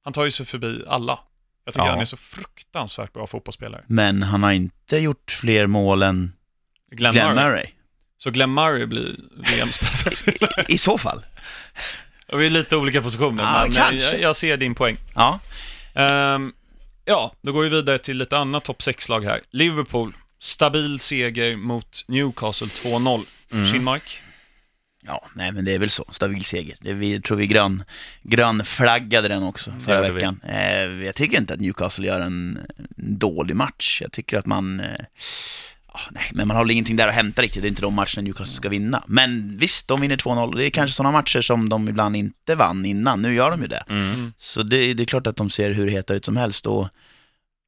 Han 0.03 0.13
tar 0.13 0.25
ju 0.25 0.31
sig 0.31 0.45
förbi 0.45 0.83
alla. 0.87 1.19
Jag 1.65 1.73
tycker 1.73 1.85
Ja. 1.85 1.91
han 1.91 2.01
är 2.01 2.05
så 2.05 2.17
fruktansvärt 2.17 3.13
bra 3.13 3.27
fotbollsspelare. 3.27 3.83
Men 3.87 4.23
han 4.23 4.43
har 4.43 4.51
inte 4.51 4.97
gjort 4.97 5.31
fler 5.31 5.67
mål 5.67 6.03
än 6.03 6.33
Glenn, 6.91 7.11
Glenn 7.13 7.35
Murray. 7.35 7.49
Murray. 7.49 7.67
Så 8.17 8.31
Glenn 8.31 8.53
Murray 8.53 8.85
blir 8.85 9.15
VMs 9.35 9.79
bästa 9.79 10.11
spelare. 10.15 10.65
I 10.67 10.77
så 10.77 10.97
fall. 10.97 11.25
Vi 12.33 12.45
är 12.45 12.49
lite 12.49 12.75
olika 12.75 13.01
positioner, 13.01 13.43
Ja, 13.43 13.61
men 13.63 13.71
kanske. 13.75 14.11
jag, 14.11 14.21
jag 14.21 14.35
ser 14.35 14.57
din 14.57 14.75
poäng. 14.75 14.97
Ja. 15.15 15.39
Ehm, 15.93 16.53
ja, 17.05 17.33
då 17.41 17.51
går 17.51 17.63
vi 17.63 17.69
vidare 17.69 17.97
till 17.97 18.17
lite 18.17 18.37
annat 18.37 18.63
topp 18.63 18.79
6-lag 18.79 19.25
här. 19.25 19.41
Liverpool, 19.51 20.13
stabil 20.39 20.99
seger 20.99 21.55
mot 21.55 22.05
Newcastle 22.07 22.67
2-0. 22.67 23.23
Mm. 23.53 23.71
Kinmark? 23.71 24.21
Ja, 25.05 25.27
nej 25.33 25.51
men 25.51 25.65
det 25.65 25.71
är 25.73 25.79
väl 25.79 25.89
så. 25.89 26.05
Stabil 26.11 26.45
seger. 26.45 26.77
Det 26.81 26.93
vi 26.93 27.21
tror 27.21 27.37
vi 27.37 27.47
grön, 27.47 27.83
grönflaggade 28.23 29.27
den 29.27 29.43
också 29.43 29.73
förra 29.85 30.11
veckan. 30.11 30.41
Eh, 30.47 31.05
jag 31.05 31.15
tycker 31.15 31.37
inte 31.37 31.53
att 31.53 31.59
Newcastle 31.59 32.07
gör 32.07 32.19
en, 32.19 32.59
en 32.77 33.17
dålig 33.19 33.55
match. 33.55 34.01
Jag 34.01 34.11
tycker 34.11 34.37
att 34.37 34.45
man... 34.45 34.79
Eh, 34.79 35.05
ja, 35.93 35.99
nej, 36.12 36.23
men 36.34 36.47
man 36.47 36.58
har 36.58 36.63
väl 36.63 36.71
ingenting 36.71 36.95
där 36.95 37.08
att 37.08 37.13
hämta 37.13 37.41
riktigt. 37.41 37.62
Det 37.62 37.67
är 37.67 37.69
inte 37.69 37.82
de 37.82 37.93
matcherna 37.93 38.21
Newcastle 38.21 38.56
ska 38.56 38.69
vinna. 38.69 39.04
Men 39.08 39.58
visst, 39.58 39.88
de 39.88 40.02
vinner 40.02 40.17
2-0. 40.17 40.56
Det 40.58 40.65
är 40.65 40.69
kanske 40.69 40.93
sådana 40.95 41.12
matcher 41.17 41.41
som 41.41 41.69
de 41.69 41.89
ibland 41.89 42.15
inte 42.15 42.56
vann 42.56 42.86
innan. 42.86 43.21
Nu 43.21 43.34
gör 43.34 43.52
de 43.52 43.62
ju 43.62 43.67
det. 43.67 43.84
Mm. 43.89 44.34
Så 44.38 44.63
det, 44.63 44.93
det 44.93 45.04
är 45.04 45.06
klart 45.06 45.28
att 45.28 45.36
de 45.36 45.49
ser 45.49 45.71
hur 45.71 45.88
heta 45.88 46.13
ut 46.13 46.25
som 46.25 46.38
helst. 46.38 46.65
Och 46.65 46.88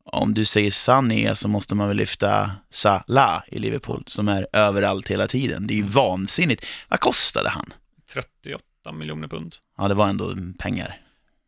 om 0.06 0.34
du 0.34 0.46
säger 0.46 0.72
Sané 0.72 1.36
så 1.36 1.48
måste 1.48 1.76
man 1.76 1.88
väl 1.88 1.98
lyfta 1.98 2.52
Salah 2.70 3.44
i 3.48 3.60
Liverpool 3.60 4.04
som 4.08 4.28
är 4.28 4.48
överallt 4.54 5.08
hela 5.08 5.28
tiden. 5.28 5.68
Det 5.68 5.74
är 5.74 5.76
ju 5.76 5.84
vansinnigt. 5.84 6.66
Vad 6.88 7.00
kostade 7.00 7.50
han? 7.50 7.74
38 8.14 8.92
miljoner 8.94 9.28
pund. 9.28 9.56
Ja, 9.78 9.88
det 9.88 9.94
var 9.94 10.08
ändå 10.08 10.36
pengar. 10.60 10.98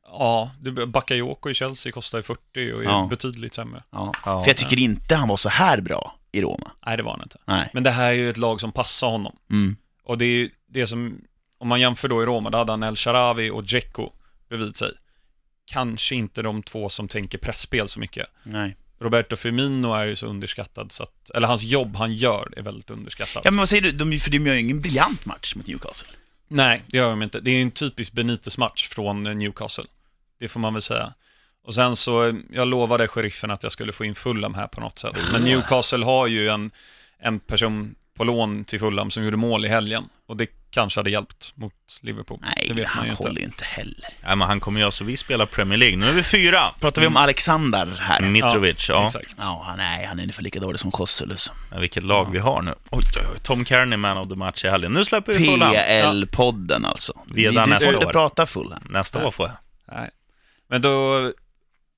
Ja, 0.06 0.52
Bakayoko 0.88 1.50
i 1.50 1.54
Chelsea 1.54 1.92
kostar 1.92 2.20
ju 2.20 2.24
40 2.24 2.40
och 2.54 2.60
är 2.60 2.84
Ja. 2.84 3.08
betydligt 3.10 3.54
sämre. 3.54 3.84
Ja. 3.92 4.14
Ja. 4.26 4.44
För 4.44 4.50
jag 4.50 4.58
tycker 4.58 4.80
inte 4.80 5.16
han 5.16 5.28
var 5.28 5.38
så 5.38 5.50
här 5.50 5.82
bra 5.82 6.16
i 6.34 6.42
Roma. 6.42 6.72
Nej, 6.86 6.98
det 6.98 7.04
var 7.04 7.12
han 7.12 7.22
inte. 7.24 7.38
Nej. 7.46 7.70
Men 7.74 7.84
det 7.84 7.92
här 7.92 8.08
är 8.08 8.14
ju 8.14 8.30
ett 8.30 8.38
lag 8.38 8.62
som 8.62 8.72
passar 8.72 9.08
honom. 9.08 9.36
Mm. 9.50 9.76
Och 10.04 10.18
det 10.18 10.26
är 10.26 10.30
ju 10.30 10.50
det 10.68 10.88
som, 10.88 11.22
om 11.58 11.68
man 11.68 11.80
jämför 11.80 12.08
då 12.08 12.24
i 12.24 12.26
Roma, 12.26 12.50
då 12.50 12.58
hade 12.58 12.72
han 12.72 12.84
El 12.84 12.96
Sharawi 12.96 13.50
och 13.50 13.64
Dzeko 13.64 14.12
bredvid 14.50 14.76
sig. 14.76 14.92
Kanske 15.66 16.16
inte 16.16 16.42
de 16.42 16.64
två 16.64 16.90
som 16.90 17.08
tänker 17.08 17.38
pressspel 17.38 17.88
så 17.88 18.00
mycket. 18.00 18.28
Nej. 18.44 18.76
Roberto 19.00 19.36
Firmino 19.36 19.94
är 19.94 20.06
ju 20.06 20.16
så 20.16 20.28
underskattad 20.28 20.92
så 20.92 21.04
att, 21.04 21.30
eller 21.30 21.48
hans 21.48 21.64
jobb 21.64 21.96
han 21.96 22.14
gör 22.14 22.54
är 22.58 22.62
väldigt 22.62 22.90
underskattat. 22.90 23.42
Ja, 23.46 23.52
men 23.52 23.58
vad 23.58 23.70
säger 23.70 23.82
du? 23.82 23.92
De, 23.92 24.20
för 24.20 24.32
de 24.32 24.48
gör 24.48 24.54
ju 24.54 24.60
ingen 24.60 24.82
briljant 24.82 25.26
match 25.26 25.56
mot 25.56 25.68
Newcastle. 25.68 26.08
Nej, 26.48 26.84
det 26.88 26.98
gör 26.98 27.10
de 27.10 27.22
inte. 27.22 27.40
Det 27.40 27.52
är 27.52 27.62
en 27.62 27.72
typisk 27.72 28.14
Benitez-match 28.14 28.88
från 28.88 29.24
Newcastle. 29.24 29.84
Det 30.40 30.48
får 30.48 30.60
man 30.60 30.74
väl 30.74 30.82
säga. 30.82 31.14
Och 31.66 31.74
sen 31.74 31.96
så, 31.96 32.40
jag 32.52 32.68
lovade 32.68 33.08
sheriffen 33.08 33.52
att 33.52 33.64
jag 33.64 33.72
skulle 33.72 33.94
få 33.94 34.06
in 34.06 34.16
Fulham 34.16 34.54
här 34.54 34.68
på 34.68 34.82
något 34.82 35.00
sätt. 35.00 35.16
Men 35.32 35.42
Newcastle 35.44 36.06
har 36.06 36.28
ju 36.28 36.50
en, 36.50 36.72
en 37.20 37.40
person 37.40 37.96
på 38.18 38.24
lån 38.24 38.66
till 38.66 38.80
Fulham 38.80 39.12
som 39.12 39.24
gjorde 39.24 39.38
mål 39.38 39.66
i 39.66 39.68
helgen. 39.68 40.04
Och 40.28 40.38
det 40.38 40.48
kanske 40.70 41.00
hade 41.00 41.10
hjälpt 41.10 41.52
mot 41.56 41.74
Liverpool. 42.02 42.40
Nej, 42.42 42.66
det 42.68 42.74
vet 42.74 42.86
man 42.86 42.96
han 42.96 43.06
ju 43.06 43.12
inte. 43.12 43.24
håller 43.24 43.40
ju 43.40 43.46
inte 43.46 43.64
heller. 43.66 44.10
Nej, 44.24 44.36
men 44.36 44.42
han 44.48 44.60
kommer 44.60 44.80
ju 44.80 44.86
alltså, 44.86 45.04
vi 45.04 45.18
spelar 45.18 45.46
Premier 45.46 45.78
League. 45.78 45.98
Nu 45.98 46.10
är 46.10 46.14
vi 46.14 46.24
fyra. 46.24 46.72
Pratar 46.80 47.02
vi 47.02 47.08
om 47.08 47.18
Alexander 47.18 47.98
här? 48.00 48.22
Mitrovic, 48.22 48.90
ja. 48.90 49.06
Exakt. 49.06 49.36
Ja, 49.38 49.64
han, 49.66 49.78
nej, 49.78 50.06
han 50.06 50.20
är 50.20 50.24
ungefär 50.24 50.44
lika 50.44 50.60
dålig 50.60 50.80
som 50.80 50.92
Kosselus. 50.92 51.52
Ja, 51.72 51.80
Vilket 51.80 52.04
lag 52.04 52.32
vi 52.32 52.40
har 52.40 52.62
nu. 52.62 52.72
Oj, 52.90 53.04
oj, 53.16 53.28
oj. 53.34 53.40
Tom 53.44 53.66
Kearney, 53.66 53.98
man 53.98 54.18
of 54.18 54.30
the 54.30 54.36
match 54.36 54.66
i 54.66 54.70
helgen. 54.70 54.94
Nu 54.94 55.06
släpper 55.06 55.34
vi 55.34 55.46
Fulham. 55.46 55.74
PL-podden 55.74 56.86
alltså. 56.88 57.14
Vi 57.34 57.46
är 57.46 57.52
där 57.52 57.64
du 57.64 57.70
nästa 57.70 57.86
får 57.86 57.94
inte 57.94 58.06
år. 58.06 58.12
prata 58.12 58.46
Fulham. 58.46 58.84
Nästa 58.90 59.26
år 59.26 59.32
får 59.32 59.48
jag. 59.48 59.56
Nej. 59.98 60.10
Men 60.68 60.82
då, 60.82 61.32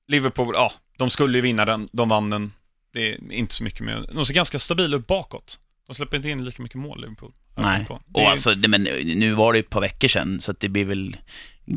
Liverpool, 0.08 0.54
ja, 0.54 0.72
de 0.98 1.10
skulle 1.10 1.38
ju 1.38 1.42
vinna 1.42 1.64
den, 1.64 1.88
de 1.92 2.08
vann 2.08 2.30
den. 2.30 2.52
Det 2.92 3.12
är 3.12 3.32
inte 3.32 3.54
så 3.54 3.64
mycket 3.64 3.80
med, 3.80 4.06
de 4.14 4.24
ser 4.24 4.34
ganska 4.34 4.58
stabila 4.58 4.96
ut 4.96 5.06
bakåt. 5.06 5.58
De 5.86 5.94
släpper 5.94 6.16
inte 6.16 6.28
in 6.30 6.44
lika 6.44 6.62
mycket 6.62 6.78
mål, 6.78 7.00
Liverpool. 7.00 7.32
Nej, 7.54 7.86
och 8.12 8.20
är- 8.20 8.26
alltså, 8.26 8.54
men 8.68 8.82
nu 9.14 9.32
var 9.32 9.52
det 9.52 9.58
ju 9.58 9.60
ett 9.60 9.70
par 9.70 9.80
veckor 9.80 10.08
sedan, 10.08 10.40
så 10.40 10.50
att 10.50 10.60
det 10.60 10.68
blir 10.68 10.84
väl 10.84 11.16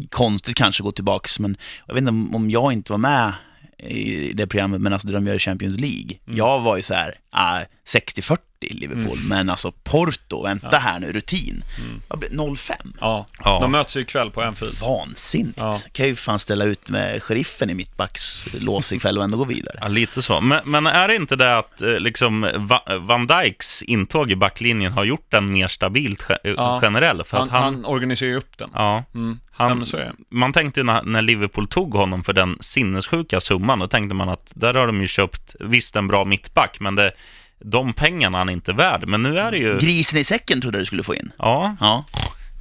konstigt 0.10 0.56
kanske 0.58 0.82
att 0.82 0.86
gå 0.86 0.92
tillbaks, 0.92 1.40
men 1.40 1.58
jag 1.88 1.94
vet 1.94 2.02
inte 2.02 2.10
om, 2.10 2.36
om 2.36 2.50
jag 2.50 2.74
inte 2.74 2.92
var 2.92 2.98
med 3.00 3.34
i 3.78 4.34
det 4.34 4.48
programmet, 4.48 4.82
men 4.82 4.94
alltså 4.94 5.08
det 5.08 5.14
de 5.14 5.28
gör 5.28 5.36
i 5.36 5.40
Champions 5.40 5.80
League. 5.80 6.18
Mm. 6.28 6.38
Jag 6.38 6.60
var 6.60 6.78
ju 6.78 6.84
så 6.84 6.94
här, 6.94 7.14
ah, 7.30 7.62
60-40 7.88 8.38
Liverpool, 8.68 9.18
men 9.28 9.50
alltså 9.50 9.72
Porto, 9.72 10.44
vänta 10.44 10.78
här 10.78 11.00
nu, 11.00 11.12
rutin. 11.12 11.64
Mm. 11.80 12.02
Vad 12.08 12.20
blir 12.20 12.30
0-5? 12.30 12.72
Ja, 13.02 13.26
Ja. 13.44 13.60
de 13.62 13.72
möts 13.72 13.98
ju 13.98 14.02
ikväll 14.02 14.32
på 14.32 14.42
Anfield. 14.42 14.78
Vansinnigt. 14.82 15.58
Ja. 15.58 15.80
Kan 15.92 16.08
ju 16.08 16.16
fan 16.16 16.40
ställa 16.40 16.66
ut 16.66 16.90
med 16.90 17.24
sheriffen 17.24 17.70
i 17.70 17.74
mittbacks 17.74 18.46
lås 18.54 18.92
ikväll 18.92 19.18
och 19.18 19.24
ändå 19.24 19.38
gå 19.38 19.44
vidare. 19.46 19.78
Ja, 19.82 19.88
lite 19.88 20.22
så. 20.22 20.42
Men, 20.42 20.60
men 20.66 20.88
är 20.88 21.08
det 21.08 21.16
inte 21.16 21.36
det 21.36 21.58
att 21.58 21.82
eh, 21.82 22.00
liksom, 22.00 22.50
Va- 22.58 22.84
Van 23.00 23.28
Dijks 23.28 23.82
intåg 23.82 24.32
i 24.32 24.36
backlinjen 24.36 24.94
har 24.94 25.04
gjort 25.04 25.26
den 25.32 25.52
mer 25.52 25.68
stabilt 25.68 26.26
ge- 26.44 26.54
Ja. 26.58 26.80
generell? 26.82 27.24
För 27.24 27.38
Han, 27.38 27.48
att 27.48 27.54
han, 27.54 27.64
han 27.64 27.86
organiserar 27.86 28.30
ju 28.30 28.38
upp 28.38 28.58
den. 28.58 28.70
ja, 28.74 29.04
Mm. 29.14 29.40
han, 29.52 29.86
Ja, 29.94 30.12
man 30.30 30.54
tänkte 30.54 30.84
när 30.84 31.22
Liverpool 31.22 31.68
tog 31.68 31.94
honom 31.94 32.24
för 32.24 32.34
den 32.34 32.58
sinnessjuka 32.60 33.42
summan, 33.42 33.80
då 33.80 33.88
tänkte 33.88 34.16
man 34.16 34.30
att 34.30 34.52
där 34.56 34.74
har 34.74 34.88
de 34.88 35.02
ju 35.02 35.08
köpt, 35.08 35.56
visst 35.60 35.96
en 35.96 36.08
bra 36.08 36.26
mittback, 36.26 36.78
men 36.80 36.96
det, 36.96 37.12
de 37.60 37.94
pengarna 37.94 38.38
han 38.38 38.50
är 38.50 38.54
inte 38.54 38.74
värd. 38.74 39.08
Men 39.08 39.24
nu 39.24 39.40
är 39.40 39.52
det 39.52 39.58
ju... 39.58 39.78
Grisen 39.78 40.18
i 40.18 40.24
säcken 40.24 40.62
trodde 40.62 40.78
jag 40.78 40.82
du 40.82 40.86
skulle 40.86 41.04
få 41.04 41.16
in. 41.16 41.32
Ja, 41.38 41.76
Ja, 41.80 42.06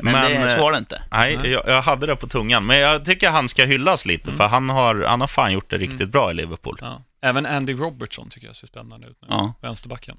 men, 0.03 0.13
Men, 0.13 0.43
det 0.43 0.51
eh, 0.51 0.57
så 0.57 0.63
var 0.63 0.73
det 0.73 0.79
inte. 0.79 1.03
nej, 1.11 1.41
jag, 1.45 1.63
jag 1.67 1.83
hade 1.83 2.07
det 2.07 2.17
på 2.17 2.27
tungan. 2.27 2.67
Men 2.67 2.79
jag 2.79 3.05
tycker 3.05 3.31
han 3.31 3.49
ska 3.49 3.65
hyllas 3.65 4.07
lite, 4.07 4.33
för 4.33 4.47
han 4.47 4.71
har, 4.71 5.05
han 5.09 5.21
har 5.21 5.29
fan 5.29 5.53
gjort 5.53 5.71
det 5.71 5.79
riktigt 5.79 6.09
bra 6.09 6.31
i 6.31 6.35
Liverpool. 6.35 6.79
Ja. 6.81 7.03
Även 7.23 7.47
Andy 7.47 7.73
Robertson 7.73 8.29
tycker 8.29 8.47
jag 8.47 8.57
ser 8.57 8.67
spännande 8.67 9.07
ut 9.07 9.19
nu. 9.23 9.27
Ja. 9.31 9.55
Vänsterbacken. 9.63 10.17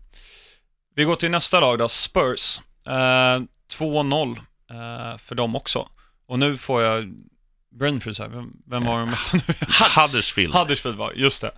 Vi 0.95 1.03
går 1.03 1.15
till 1.15 1.31
nästa 1.31 1.59
lag 1.59 1.79
då, 1.79 1.89
Spurs. 1.89 2.59
Eh, 2.87 2.91
2-0 3.77 4.37
eh, 4.71 5.17
för 5.17 5.35
dem 5.35 5.55
också. 5.55 5.87
Och 6.27 6.39
nu 6.39 6.57
får 6.57 6.81
jag 6.81 7.13
freeze 8.01 8.23
här. 8.23 8.29
Vem, 8.29 8.53
vem 8.65 8.83
var 8.83 8.99
de 8.99 9.09
mötte 9.09 9.35
nu? 9.47 9.53
Huddersfield. 9.95 10.53
Huddersfield 10.55 10.97
var 10.97 11.11
just 11.11 11.41
det. 11.41 11.51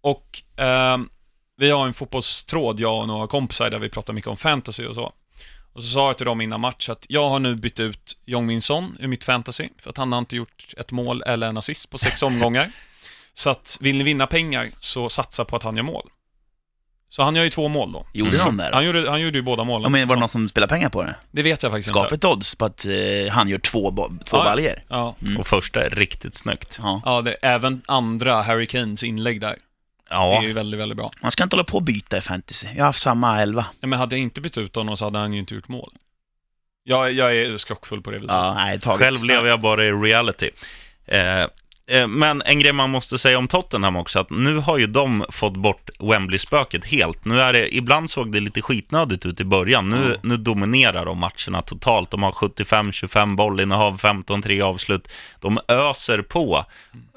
Och 0.00 0.42
ehm, 0.56 1.08
vi 1.56 1.70
har 1.70 1.86
en 1.86 1.94
fotbollstråd, 1.94 2.80
jag 2.80 3.00
och 3.00 3.06
några 3.08 3.26
kompisar, 3.26 3.70
där 3.70 3.78
vi 3.78 3.88
pratar 3.88 4.12
mycket 4.12 4.30
om 4.30 4.36
fantasy 4.36 4.86
och 4.86 4.94
så. 4.94 5.12
Och 5.72 5.82
så 5.82 5.88
sa 5.88 6.06
jag 6.06 6.16
till 6.16 6.26
dem 6.26 6.40
innan 6.40 6.60
match 6.60 6.88
att 6.88 7.06
jag 7.08 7.28
har 7.28 7.38
nu 7.38 7.54
bytt 7.54 7.80
ut 7.80 8.18
Jong 8.24 8.46
Min 8.46 8.62
Son 8.62 8.96
ur 9.00 9.06
mitt 9.08 9.24
fantasy, 9.24 9.68
för 9.78 9.90
att 9.90 9.96
han 9.96 10.12
har 10.12 10.18
inte 10.18 10.36
gjort 10.36 10.74
ett 10.76 10.92
mål 10.92 11.22
eller 11.26 11.46
en 11.48 11.56
assist 11.56 11.90
på 11.90 11.98
sex 11.98 12.22
omgångar. 12.28 12.72
Så 13.34 13.50
att 13.50 13.78
vill 13.80 13.96
ni 13.98 14.04
vinna 14.04 14.26
pengar 14.26 14.70
så 14.80 15.08
satsa 15.08 15.44
på 15.44 15.56
att 15.56 15.62
han 15.62 15.76
gör 15.76 15.82
mål. 15.82 16.08
Så 17.08 17.22
han 17.22 17.36
gör 17.36 17.44
ju 17.44 17.50
två 17.50 17.68
mål 17.68 17.92
då. 17.92 18.06
Gjorde 18.12 18.38
de 18.38 18.56
det 18.56 18.68
då? 18.70 18.74
Han 18.74 18.84
gjorde, 18.84 19.10
han 19.10 19.20
gjorde 19.20 19.38
ju 19.38 19.42
båda 19.42 19.64
målen. 19.64 19.82
Ja, 19.82 19.88
men 19.88 20.08
var 20.08 20.16
det 20.16 20.20
någon 20.20 20.28
som 20.28 20.48
spelar 20.48 20.66
pengar 20.66 20.88
på 20.88 21.02
det? 21.02 21.14
Det 21.30 21.42
vet 21.42 21.62
jag 21.62 21.72
faktiskt 21.72 21.88
Skapa 21.88 22.04
inte. 22.04 22.14
ett 22.14 22.24
odds 22.24 22.54
på 22.54 22.64
att 22.64 22.84
eh, 22.84 22.92
han 23.32 23.48
gör 23.48 23.58
två, 23.58 23.90
två 23.90 24.36
Ja. 24.36 24.44
baljor. 24.44 24.82
Ja, 24.88 25.14
Och 25.38 25.46
första 25.46 25.84
är 25.86 25.90
riktigt 25.90 26.34
snyggt. 26.34 26.78
Ja. 26.82 27.02
ja 27.04 27.20
det, 27.22 27.32
även 27.42 27.82
andra 27.86 28.42
Harry 28.42 28.66
Kanes 28.66 29.02
inlägg 29.04 29.40
där 29.40 29.56
Ja, 30.10 30.42
är 30.42 30.46
ju 30.46 30.52
väldigt, 30.52 30.80
väldigt 30.80 30.96
bra. 30.96 31.10
Man 31.22 31.30
ska 31.30 31.42
inte 31.42 31.56
hålla 31.56 31.64
på 31.64 31.76
och 31.76 31.82
byta 31.82 32.18
i 32.18 32.20
fantasy. 32.20 32.66
Jag 32.66 32.74
har 32.82 32.86
haft 32.86 33.02
samma 33.02 33.42
elva. 33.42 33.66
Ja, 33.80 33.86
men 33.86 33.98
hade 33.98 34.14
jag 34.16 34.22
inte 34.22 34.40
bytt 34.40 34.58
ut 34.58 34.76
honom 34.76 34.96
så 34.96 35.04
hade 35.04 35.18
han 35.18 35.32
ju 35.32 35.38
inte 35.38 35.54
gjort 35.54 35.68
mål. 35.68 35.92
Jag, 36.84 37.12
jag 37.12 37.36
är 37.36 37.56
skrockfull 37.56 38.02
på 38.02 38.10
det 38.10 38.18
viset. 38.18 38.34
Ja, 38.34 38.54
nej, 38.54 38.80
taget. 38.80 39.00
Själv 39.06 39.24
lever 39.24 39.48
jag 39.48 39.60
bara 39.60 39.84
i 39.84 39.92
reality. 39.92 40.50
Eh, 41.06 41.42
eh, 41.86 42.06
men 42.08 42.42
en 42.42 42.58
grej 42.60 42.72
man 42.72 42.90
måste 42.90 43.18
säga 43.18 43.38
om 43.38 43.48
Tottenham 43.48 43.96
också, 43.96 44.18
att 44.18 44.30
nu 44.30 44.56
har 44.56 44.78
ju 44.78 44.86
de 44.86 45.24
fått 45.30 45.56
bort 45.56 45.90
Wembley-spöket 45.98 46.84
helt. 46.84 47.24
Nu 47.24 47.40
är 47.40 47.52
det, 47.52 47.74
ibland 47.76 48.10
såg 48.10 48.32
det 48.32 48.40
lite 48.40 48.62
skitnödigt 48.62 49.26
ut 49.26 49.40
i 49.40 49.44
början. 49.44 49.88
Nu, 49.88 50.10
Ja. 50.12 50.20
nu 50.22 50.36
dominerar 50.36 51.04
de 51.04 51.18
matcherna 51.18 51.62
totalt. 51.62 52.10
De 52.10 52.22
har 52.22 52.32
75-25 52.32 53.36
bollinnehav, 53.36 53.98
15-3 54.00 54.62
avslut. 54.62 55.08
De 55.40 55.58
öser 55.68 56.22
på. 56.22 56.64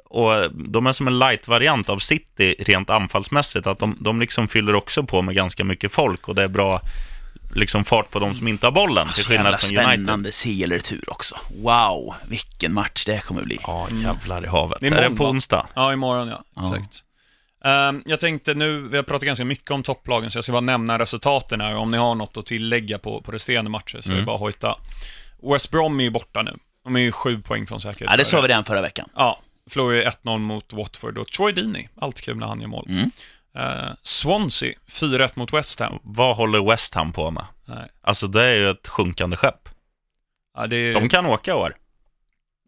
Och 0.09 0.51
de 0.53 0.87
är 0.87 0.91
som 0.91 1.07
en 1.07 1.19
light-variant 1.19 1.89
av 1.89 1.99
City 1.99 2.55
rent 2.59 2.89
anfallsmässigt. 2.89 3.67
Att 3.67 3.79
de, 3.79 3.97
de 3.99 4.19
liksom 4.19 4.47
fyller 4.47 4.75
också 4.75 5.03
på 5.03 5.21
med 5.21 5.35
ganska 5.35 5.63
mycket 5.63 5.91
folk 5.91 6.27
och 6.27 6.35
det 6.35 6.43
är 6.43 6.47
bra 6.47 6.81
liksom 7.55 7.85
fart 7.85 8.11
på 8.11 8.19
de 8.19 8.35
som 8.35 8.47
inte 8.47 8.67
har 8.67 8.71
bollen, 8.71 9.07
till 9.07 9.23
Så 9.23 9.33
jävla 9.33 9.57
skillnad 9.57 9.61
från 9.61 9.77
United. 9.77 10.05
spännande 10.05 10.31
CL-retur 10.31 11.03
också. 11.07 11.35
Wow, 11.63 12.13
vilken 12.27 12.73
match 12.73 13.05
det 13.05 13.19
kommer 13.25 13.41
bli. 13.41 13.59
Ja, 13.63 13.87
jävlar 13.91 14.43
i 14.45 14.47
havet. 14.47 14.77
Det 14.81 14.89
Det 14.89 14.95
är 14.97 15.09
det 15.09 15.15
på 15.15 15.25
onsdag? 15.25 15.67
Ja, 15.75 15.93
imorgon 15.93 16.27
ja. 16.27 16.43
Ja. 16.55 16.75
Exakt. 16.75 17.03
Ehm, 17.65 18.03
jag 18.05 18.19
tänkte 18.19 18.53
nu, 18.53 18.81
vi 18.81 18.95
har 18.97 19.03
pratat 19.03 19.25
ganska 19.25 19.45
mycket 19.45 19.71
om 19.71 19.83
topplagen, 19.83 20.31
så 20.31 20.37
jag 20.37 20.43
ska 20.43 20.51
bara 20.51 20.61
nämna 20.61 20.99
resultaten 20.99 21.61
här. 21.61 21.75
Om 21.75 21.91
ni 21.91 21.97
har 21.97 22.15
något 22.15 22.37
att 22.37 22.45
tillägga 22.45 22.97
på, 22.97 23.21
på 23.21 23.31
resterande 23.31 23.71
matcher 23.71 24.01
så 24.01 24.09
är 24.09 24.13
det 24.13 24.13
Mm. 24.13 24.25
bara 24.25 24.35
att 24.35 24.41
hojta. 24.41 24.75
West 25.53 25.71
Brom 25.71 25.99
är 25.99 26.03
ju 26.03 26.09
borta 26.09 26.41
nu. 26.41 26.57
De 26.83 26.95
är 26.95 26.99
ju 26.99 27.11
sju 27.11 27.41
poäng 27.41 27.67
från 27.67 27.81
säkerhet. 27.81 28.11
Ja, 28.11 28.17
det 28.17 28.25
sa 28.25 28.41
vi 28.41 28.47
redan 28.47 28.65
förra 28.65 28.81
veckan. 28.81 29.09
Ja, 29.15 29.39
förlorade 29.69 29.97
ju 29.97 30.03
1-0 30.03 30.38
mot 30.39 30.73
Watford 30.73 31.17
och 31.17 31.27
Troy 31.27 31.51
Deeney, 31.53 31.88
alltid 32.01 32.23
kul 32.23 32.38
när 32.38 32.47
han 32.47 32.62
gör 32.62 32.67
mål. 32.67 32.86
Mm. 32.89 33.12
Eh, 33.58 33.93
Swansea, 34.03 34.73
4-1 34.91 35.32
mot 35.36 35.53
West 35.53 35.80
Ham. 35.80 35.99
Vad 36.03 36.36
håller 36.36 36.69
West 36.71 36.93
Ham 36.93 37.13
på 37.13 37.32
med? 37.32 37.45
Nej. 37.65 37.88
Alltså 38.01 38.27
det 38.27 38.43
är 38.43 38.56
ju 38.56 38.69
ett 38.71 38.88
sjunkande 38.88 39.38
skepp. 39.38 39.69
Ja, 40.58 40.67
det 40.67 40.75
är, 40.77 40.93
De 40.93 41.10
kan 41.10 41.25
åka 41.25 41.51
i 41.51 41.53
år. 41.53 41.75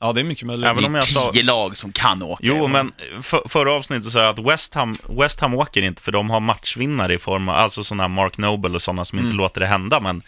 ja, 0.01 0.13
det 0.13 0.21
är 0.21 0.23
mycket 0.23 0.47
möjligt. 0.47 0.65
Även 0.69 0.85
om 0.85 0.95
jag 0.95 1.03
sa- 1.07 1.31
Tio 1.31 1.43
lag 1.43 1.77
som 1.77 1.91
kan 1.91 2.23
åka. 2.23 2.41
Jo, 2.45 2.67
men 2.67 2.91
för, 3.21 3.49
förra 3.49 3.71
avsnittet 3.71 4.11
sa 4.11 4.19
jag 4.19 4.29
att 4.29 4.39
West 4.45 4.73
Ham, 4.73 4.97
West 5.09 5.39
Ham 5.39 5.53
åker 5.53 5.81
inte 5.81 6.01
för 6.01 6.11
de 6.11 6.29
har 6.29 6.39
matchvinnare 6.39 7.13
i 7.13 7.17
form 7.17 7.49
av, 7.49 7.55
alltså 7.55 7.83
sådana 7.83 8.03
här 8.03 8.07
Mark 8.09 8.37
Noble 8.37 8.75
och 8.75 8.81
sådana 8.81 9.05
som 9.05 9.17
inte 9.19 9.25
Mm. 9.27 9.37
låter 9.37 9.59
det 9.61 9.67
hända, 9.67 9.99
men 9.99 10.21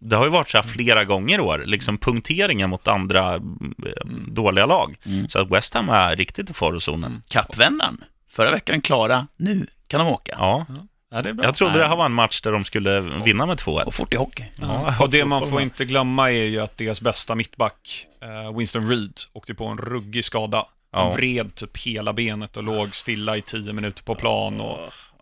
det 0.00 0.16
har 0.16 0.24
ju 0.24 0.30
varit 0.30 0.50
så 0.50 0.58
här 0.58 0.62
flera 0.64 1.04
gånger 1.04 1.38
i 1.38 1.40
år, 1.40 1.62
liksom 1.66 1.98
punkteringen 1.98 2.70
mot 2.70 2.88
andra 2.88 3.34
eh, 3.34 3.40
dåliga 4.28 4.66
lag. 4.66 4.96
Mm. 5.06 5.28
Så 5.28 5.38
att 5.38 5.50
West 5.50 5.74
Ham 5.74 5.88
är 5.88 6.16
riktigt 6.16 6.50
i 6.50 6.52
farozonen. 6.52 7.10
Mm. 7.10 7.22
Kappvändaren. 7.28 8.04
Förra 8.30 8.50
veckan 8.50 8.80
klara, 8.80 9.26
nu 9.36 9.66
kan 9.86 10.00
de 10.00 10.08
åka. 10.12 10.32
Ja, 10.38 10.66
Ja, 11.10 11.22
det 11.22 11.28
är 11.28 11.32
bra. 11.32 11.44
jag 11.44 11.54
trodde 11.54 11.78
det 11.78 11.86
här 11.88 11.96
var 11.96 12.04
en 12.06 12.12
match 12.12 12.40
där 12.40 12.52
de 12.52 12.64
skulle 12.64 13.00
vinna 13.00 13.46
med 13.46 13.56
2-1. 13.58 13.82
Och 13.84 13.94
fort 13.94 14.12
i 14.14 14.16
hockey. 14.16 14.44
Ja, 14.60 14.94
och 15.00 15.10
det 15.10 15.24
man 15.24 15.50
får 15.50 15.60
inte 15.60 15.84
glömma 15.84 16.30
är 16.32 16.44
ju 16.44 16.60
att 16.60 16.76
deras 16.78 17.00
bästa 17.00 17.34
mittback, 17.34 18.06
eh, 18.22 18.56
Winston 18.56 18.88
Reed, 18.90 19.12
åkte 19.32 19.54
på 19.54 19.66
en 19.66 19.78
ruggig 19.78 20.24
skada. 20.24 20.66
Han 20.92 21.06
Ja. 21.06 21.12
vred 21.12 21.54
typ 21.54 21.76
hela 21.78 22.12
benet 22.12 22.56
och 22.56 22.62
låg 22.62 22.94
stilla 22.94 23.36
i 23.36 23.42
tio 23.42 23.72
minuter 23.72 24.02
på 24.02 24.14
plan. 24.14 24.60
Och, 24.60 24.78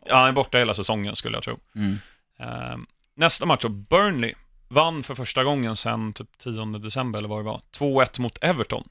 ja, 0.07 0.17
han 0.17 0.29
är 0.29 0.33
borta 0.33 0.59
hela 0.59 0.75
säsongen 0.75 1.17
skulle 1.17 1.37
jag 1.37 1.45
tro. 1.45 1.59
Mm. 1.77 1.99
Eh, 2.41 2.77
nästa 3.17 3.47
match, 3.47 3.65
Burnley 3.65 4.35
vann 4.69 5.03
för 5.03 5.15
första 5.15 5.45
gången 5.45 5.77
sedan 5.77 6.13
typ 6.13 6.39
10 6.39 6.65
december 6.79 7.19
eller 7.19 7.29
vad 7.29 7.39
det 7.39 7.43
var. 7.45 7.61
2-1 7.79 8.21
mot 8.21 8.39
Everton. 8.43 8.89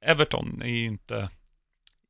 Everton 0.00 0.62
är 0.62 0.68
ju 0.68 0.86
inte 0.86 1.28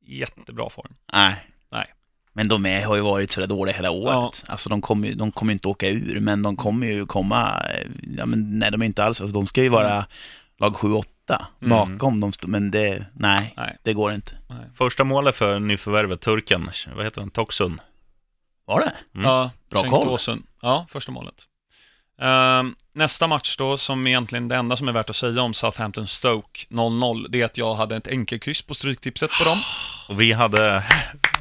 i 0.05 0.19
jättebra 0.19 0.69
form. 0.69 0.93
Nej. 1.13 1.35
Nej. 1.71 1.85
Men 2.33 2.47
de 2.47 2.65
är, 2.65 2.85
har 2.85 2.95
ju 2.95 3.01
varit 3.01 3.31
sådär 3.31 3.47
dåliga 3.47 3.75
hela 3.75 3.91
året. 3.91 4.43
Alltså 4.47 4.69
de 4.69 4.81
kommer 4.81 5.07
ju 5.07 5.13
de 5.13 5.31
kommer 5.31 5.53
inte 5.53 5.67
åka 5.67 5.89
ur, 5.89 6.19
men 6.19 6.41
de 6.41 6.55
kommer 6.57 6.87
ju 6.87 7.05
komma, 7.05 7.61
eh, 7.61 7.87
ja 8.17 8.25
men 8.25 8.59
nej 8.59 8.71
de 8.71 8.81
är 8.81 8.85
inte 8.85 9.03
alls, 9.03 9.21
alltså, 9.21 9.33
de 9.33 9.47
ska 9.47 9.61
ju 9.63 9.69
vara 9.69 10.05
lag 10.57 10.73
7-8 10.75 11.03
Mm. 11.61 11.69
bakom 11.69 12.19
dem, 12.19 12.31
men 12.47 12.71
det, 12.71 13.05
nej, 13.13 13.53
Nej. 13.57 13.77
det 13.83 13.93
går 13.93 14.13
inte. 14.13 14.37
Nej. 14.49 14.57
Första 14.75 15.03
målet 15.03 15.35
för 15.35 15.59
nyförvärvet, 15.59 16.21
turken, 16.21 16.69
vad 16.95 17.05
heter 17.05 17.21
han, 17.21 17.29
Toksun? 17.31 17.81
Var 18.65 18.79
det? 18.79 18.93
Mm. 19.15 19.25
Ja, 19.29 19.51
Bra 19.69 19.89
koll. 19.89 20.17
Ja, 20.61 20.85
första 20.89 21.11
målet. 21.11 21.47
Ehm, 22.21 22.75
nästa 22.93 23.27
match 23.27 23.55
då, 23.57 23.77
som 23.77 24.07
egentligen 24.07 24.47
det 24.47 24.55
enda 24.55 24.75
som 24.75 24.87
är 24.87 24.91
värt 24.91 25.09
att 25.09 25.15
säga 25.15 25.41
om 25.41 25.53
Southampton-Stoke 25.53 26.67
0-0, 26.69 27.25
det 27.29 27.41
är 27.41 27.45
att 27.45 27.57
jag 27.57 27.75
hade 27.75 27.95
ett 27.95 28.07
enkelkryss 28.07 28.61
på 28.61 28.73
Stryktipset 28.73 29.29
på 29.31 29.43
dem. 29.43 29.57
Och 30.09 30.21
vi 30.21 30.33
hade, 30.33 30.83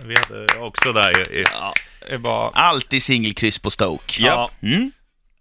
vi 0.05 0.17
hade 0.17 0.59
också 0.59 0.93
där 0.93 1.33
i, 1.33 1.45
Ja, 1.53 1.73
det 2.11 2.19
bara... 2.19 2.49
Alltid 2.49 3.03
singelkryss 3.03 3.59
på 3.59 3.71
Stoke. 3.71 4.23
Ja. 4.23 4.51
Mm. 4.63 4.93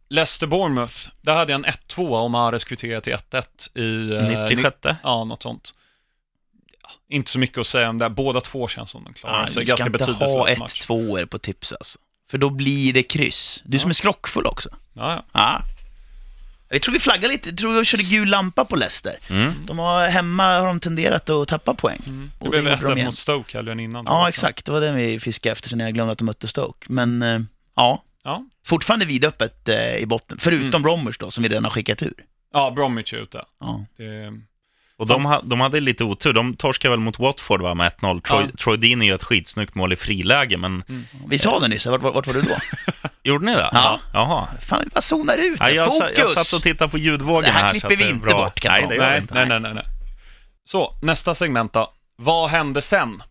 Leicester-Bournemouth, 0.09 1.09
där 1.21 1.35
hade 1.35 1.51
jag 1.51 1.65
en 1.67 1.73
1-2 1.73 2.23
och 2.23 2.31
Mahrez 2.31 2.63
kvitterade 2.63 3.01
till 3.01 3.13
1-1 3.13 3.77
i... 3.77 4.13
eh, 4.15 4.49
96. 4.49 4.77
ni- 4.83 4.95
Ja, 5.03 5.23
något 5.23 5.43
sånt. 5.43 5.73
Ja, 6.83 6.89
inte 7.09 7.31
så 7.31 7.39
mycket 7.39 7.57
att 7.57 7.67
säga 7.67 7.89
om 7.89 7.97
det. 7.97 8.09
Båda 8.09 8.41
två 8.41 8.67
känns 8.67 8.91
som 8.91 9.03
de 9.03 9.13
klarar 9.13 9.43
Ah, 9.43 9.47
sig. 9.47 9.65
du 9.65 9.65
ska 9.65 9.75
Ganska 9.85 9.85
inte 9.85 10.03
ha 10.03 10.19
betydelselös 10.19 10.59
match. 10.59 10.81
1-2 10.87 11.25
på 11.25 11.39
tips 11.39 11.73
alltså. 11.73 11.99
För 12.31 12.37
då 12.37 12.49
blir 12.49 12.93
det 12.93 13.03
kryss. 13.03 13.61
Du 13.65 13.79
som 13.79 13.89
är 13.89 13.93
skrockfull 13.93 14.45
också. 14.45 14.69
Ja, 14.93 15.11
ja. 15.13 15.23
Ja. 15.33 15.61
Jag 16.69 16.81
tror 16.81 16.93
vi 16.93 16.99
flaggar 16.99 17.29
lite, 17.29 17.49
jag 17.49 17.57
tror 17.57 17.73
vi 17.79 17.85
körde 17.85 18.03
gul 18.03 18.27
lampa 18.29 18.65
på 18.65 18.75
Leicester. 18.75 19.17
Mm. 19.29 19.53
De 19.65 19.79
har, 19.79 20.07
hemma 20.07 20.59
har 20.59 20.67
de 20.67 20.79
tenderat 20.79 21.29
att 21.29 21.47
tappa 21.47 21.73
poäng. 21.73 21.99
Mm. 22.07 22.31
Det 22.39 22.49
blev 22.49 22.63
gjorde 22.63 22.75
de 22.81 22.85
1-1 22.87 22.95
igen. 22.95 23.05
mot 23.05 23.17
Stoke 23.17 23.57
helgen 23.57 23.79
innan. 23.79 24.05
Ja, 24.05 24.19
också. 24.19 24.29
exakt. 24.29 24.65
Det 24.65 24.71
var 24.71 24.81
det 24.81 24.91
vi 24.91 25.19
fiskade 25.19 25.51
efter 25.51 25.69
sen 25.69 25.79
jag 25.79 25.93
glömde 25.93 26.11
att 26.11 26.17
de 26.17 26.23
mötte 26.25 26.47
Stoke. 26.47 26.85
Men 26.89 27.21
eh, 27.21 27.39
ja, 27.75 28.03
Ja, 28.23 28.43
fortfarande 28.65 29.05
vidöppet 29.05 29.69
eh, 29.69 29.95
i 29.97 30.05
botten. 30.05 30.37
Förutom 30.41 30.67
Mm. 30.67 30.81
Bromers 30.81 31.17
då, 31.17 31.31
som 31.31 31.43
vi 31.43 31.49
redan 31.49 31.63
har 31.63 31.71
skickat 31.71 32.03
ur. 32.03 32.13
ja 32.53 32.71
Bromwich 32.71 33.13
är 33.13 33.17
ute. 33.17 33.41
Ja. 33.59 33.85
Det... 33.97 34.33
Och 34.99 35.07
de, 35.07 35.25
ha, 35.25 35.41
de 35.41 35.59
hade 35.61 35.79
lite 35.79 36.03
otur. 36.03 36.33
De 36.33 36.55
torskade 36.55 36.89
väl 36.91 36.99
mot 36.99 37.19
Watford 37.19 37.61
va, 37.61 37.73
med 37.73 37.91
1-0. 37.91 38.21
Troy, 38.21 38.43
Ja. 38.43 38.47
Troy 38.63 38.77
Deeney 38.77 39.07
gör 39.07 39.15
ett 39.15 39.23
skitsnyggt 39.23 39.75
mål 39.75 39.93
i 39.93 39.95
friläge, 39.95 40.57
men 40.57 40.83
Vi 41.27 41.39
sa 41.39 41.59
det 41.59 41.67
nyss, 41.67 41.85
vart, 41.85 42.01
vart, 42.01 42.27
var 42.27 42.33
du 42.33 42.41
då? 42.41 42.55
gjorde 43.23 43.45
ni 43.45 43.53
det? 43.55 43.69
Ja. 43.73 43.99
Jaha. 44.13 44.47
Fan, 44.61 44.81
vi 44.83 44.89
bara 44.89 45.01
zonar 45.01 45.37
ut 45.37 45.57
Ja, 45.59 45.69
jag, 45.69 45.91
Fokus! 45.97 46.17
jag 46.17 46.29
satt 46.29 46.53
och 46.53 46.63
tittade 46.63 46.91
på 46.91 46.97
ljudvågen 46.97 47.43
Det 47.43 47.51
här 47.51 47.63
här. 47.63 47.71
klipper 47.71 47.89
vi 47.89 47.95
det 47.95 48.03
är 48.03 48.09
inte 48.09 48.25
bra. 48.25 48.37
bort, 48.37 48.59
kan 48.59 48.71
Nej, 48.71 48.87
det 48.89 48.97
Nej, 48.97 49.21
inte. 49.21 49.33
nej, 49.33 49.45
nej, 49.45 49.59
nej, 49.59 49.73
nej. 49.73 49.83
Så, 50.65 50.95
nästa 51.01 51.35
segment 51.35 51.73
då. 51.73 51.91
Vad 52.15 52.49
hände 52.49 52.81
sen? 52.81 53.23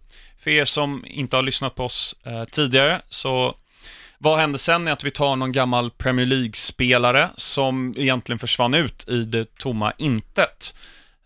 För 0.42 0.50
er 0.50 0.64
som 0.64 1.04
inte 1.06 1.36
har 1.36 1.42
lyssnat 1.42 1.74
på 1.74 1.84
oss 1.84 2.14
eh, 2.26 2.44
tidigare, 2.44 3.00
så 3.08 3.54
vad 4.18 4.38
hände 4.38 4.58
sen 4.58 4.88
är 4.88 4.92
att 4.92 5.04
vi 5.04 5.10
tar 5.10 5.36
någon 5.36 5.52
gammal 5.52 5.90
Premier 5.90 6.26
League-spelare 6.26 7.28
som 7.36 7.94
egentligen 7.96 8.38
försvann 8.38 8.74
ut 8.74 9.08
i 9.08 9.24
det 9.24 9.58
tomma 9.58 9.92
intet. 9.98 10.74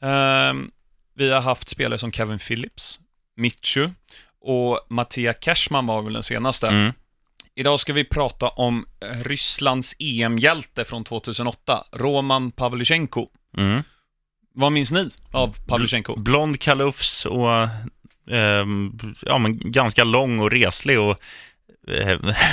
Ehm, 0.02 0.70
vi 1.14 1.30
har 1.30 1.40
haft 1.40 1.68
spelare 1.68 1.98
som 1.98 2.12
Kevin 2.12 2.38
Phillips, 2.38 3.00
Mitchu 3.36 3.90
och 4.40 4.86
Mattia 4.88 5.32
Cashman 5.32 5.86
var 5.86 6.02
väl 6.02 6.12
den 6.12 6.22
senaste. 6.22 6.68
Mm. 6.68 6.92
Idag 7.54 7.80
ska 7.80 7.92
vi 7.92 8.04
prata 8.04 8.48
om 8.48 8.86
eh, 9.00 9.24
Rysslands 9.24 9.94
EM-hjälte 9.98 10.84
från 10.84 11.04
2008, 11.04 11.84
Roman 11.92 12.50
Pavlyuchenko. 12.50 13.28
Mm. 13.56 13.82
Vad 14.54 14.72
minns 14.72 14.92
ni 14.92 15.08
av 15.32 15.56
Pavlyuchenko? 15.66 16.16
Blond 16.16 16.60
kalufs 16.60 17.26
och 17.26 17.52
ehm, 18.30 18.98
ja, 19.22 19.38
men 19.38 19.72
ganska 19.72 20.04
lång 20.04 20.40
och 20.40 20.50
reslig. 20.50 21.00
Och, 21.00 21.10
eh, 21.10 21.16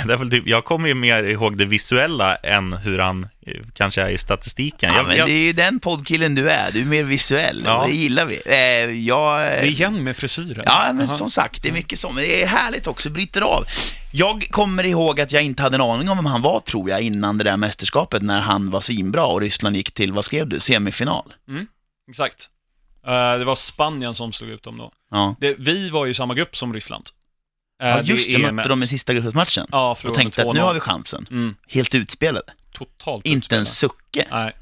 det 0.06 0.12
är 0.12 0.16
väl 0.16 0.30
typ, 0.30 0.46
jag 0.46 0.64
kommer 0.64 0.88
ju 0.88 0.94
mer 0.94 1.22
ihåg 1.22 1.58
det 1.58 1.64
visuella 1.64 2.36
än 2.36 2.72
hur 2.72 2.98
han 2.98 3.28
eh, 3.46 3.62
kanske 3.74 4.02
är 4.02 4.08
i 4.08 4.18
statistiken. 4.18 4.90
Ja, 4.90 4.96
jag, 4.96 5.06
men 5.06 5.16
jag, 5.16 5.28
det 5.28 5.32
är 5.32 5.42
ju 5.42 5.52
den 5.52 5.80
poddkillen 5.80 6.34
du 6.34 6.50
är. 6.50 6.72
Du 6.72 6.80
är 6.80 6.84
mer 6.84 7.02
visuell. 7.02 7.62
Ja. 7.64 7.84
Det 7.86 7.92
gillar 7.92 8.24
vi. 8.24 8.40
Eh, 8.46 8.56
jag... 9.06 9.40
Det 9.40 9.46
är 9.46 9.64
igen 9.64 10.04
med 10.04 10.16
frisyren. 10.16 10.64
Ja, 10.66 10.90
men 10.92 11.06
Jaha. 11.06 11.16
som 11.16 11.30
sagt, 11.30 11.62
det 11.62 11.68
är 11.68 11.72
mycket 11.72 11.98
så. 11.98 12.10
Men 12.10 12.24
det 12.24 12.42
är 12.42 12.46
härligt 12.46 12.86
också, 12.86 13.10
bryter 13.10 13.40
av. 13.40 13.64
Jag 14.12 14.46
kommer 14.50 14.84
ihåg 14.84 15.20
att 15.20 15.32
jag 15.32 15.42
inte 15.42 15.62
hade 15.62 15.74
en 15.74 15.80
aning 15.80 16.08
om 16.08 16.16
vem 16.18 16.26
han 16.26 16.42
var, 16.42 16.60
tror 16.60 16.90
jag, 16.90 17.00
innan 17.00 17.38
det 17.38 17.44
där 17.44 17.56
mästerskapet, 17.56 18.22
när 18.22 18.40
han 18.40 18.70
var 18.70 18.80
svinbra 18.80 19.26
och 19.26 19.40
Ryssland 19.40 19.76
gick 19.76 19.94
till, 19.94 20.12
vad 20.12 20.24
skrev 20.24 20.48
du, 20.48 20.60
semifinal? 20.60 21.34
Exakt. 22.10 22.48
Eh, 23.06 23.38
det 23.38 23.44
var 23.44 23.54
Spanien 23.54 24.14
som 24.14 24.32
slog 24.32 24.50
ut 24.50 24.62
dem 24.62 24.78
då. 24.78 24.90
Ja, 25.10 25.34
Det, 25.40 25.56
vi 25.58 25.90
var 25.90 26.04
ju 26.04 26.10
i 26.10 26.14
samma 26.14 26.34
grupp 26.34 26.56
som 26.56 26.74
Ryssland. 26.74 27.04
Ja 27.78 28.02
just 28.02 28.32
det, 28.32 28.52
mötte 28.52 28.68
de 28.68 28.82
i 28.82 28.86
sista 28.86 29.14
gruppmatchen. 29.14 29.66
Ja, 29.72 29.96
och 30.04 30.14
tänkte 30.14 30.42
att 30.42 30.54
nu 30.54 30.60
2-0. 30.60 30.64
har 30.64 30.74
vi 30.74 30.80
chansen. 30.80 31.26
Mm, 31.30 31.54
Helt 31.68 31.94
utspelade. 31.94 32.52
totalt 32.72 33.26
Inte 33.26 33.34
en 33.34 33.38
utspelade. 33.38 33.66
sucke. 33.66 34.26
Nej. 34.30 34.52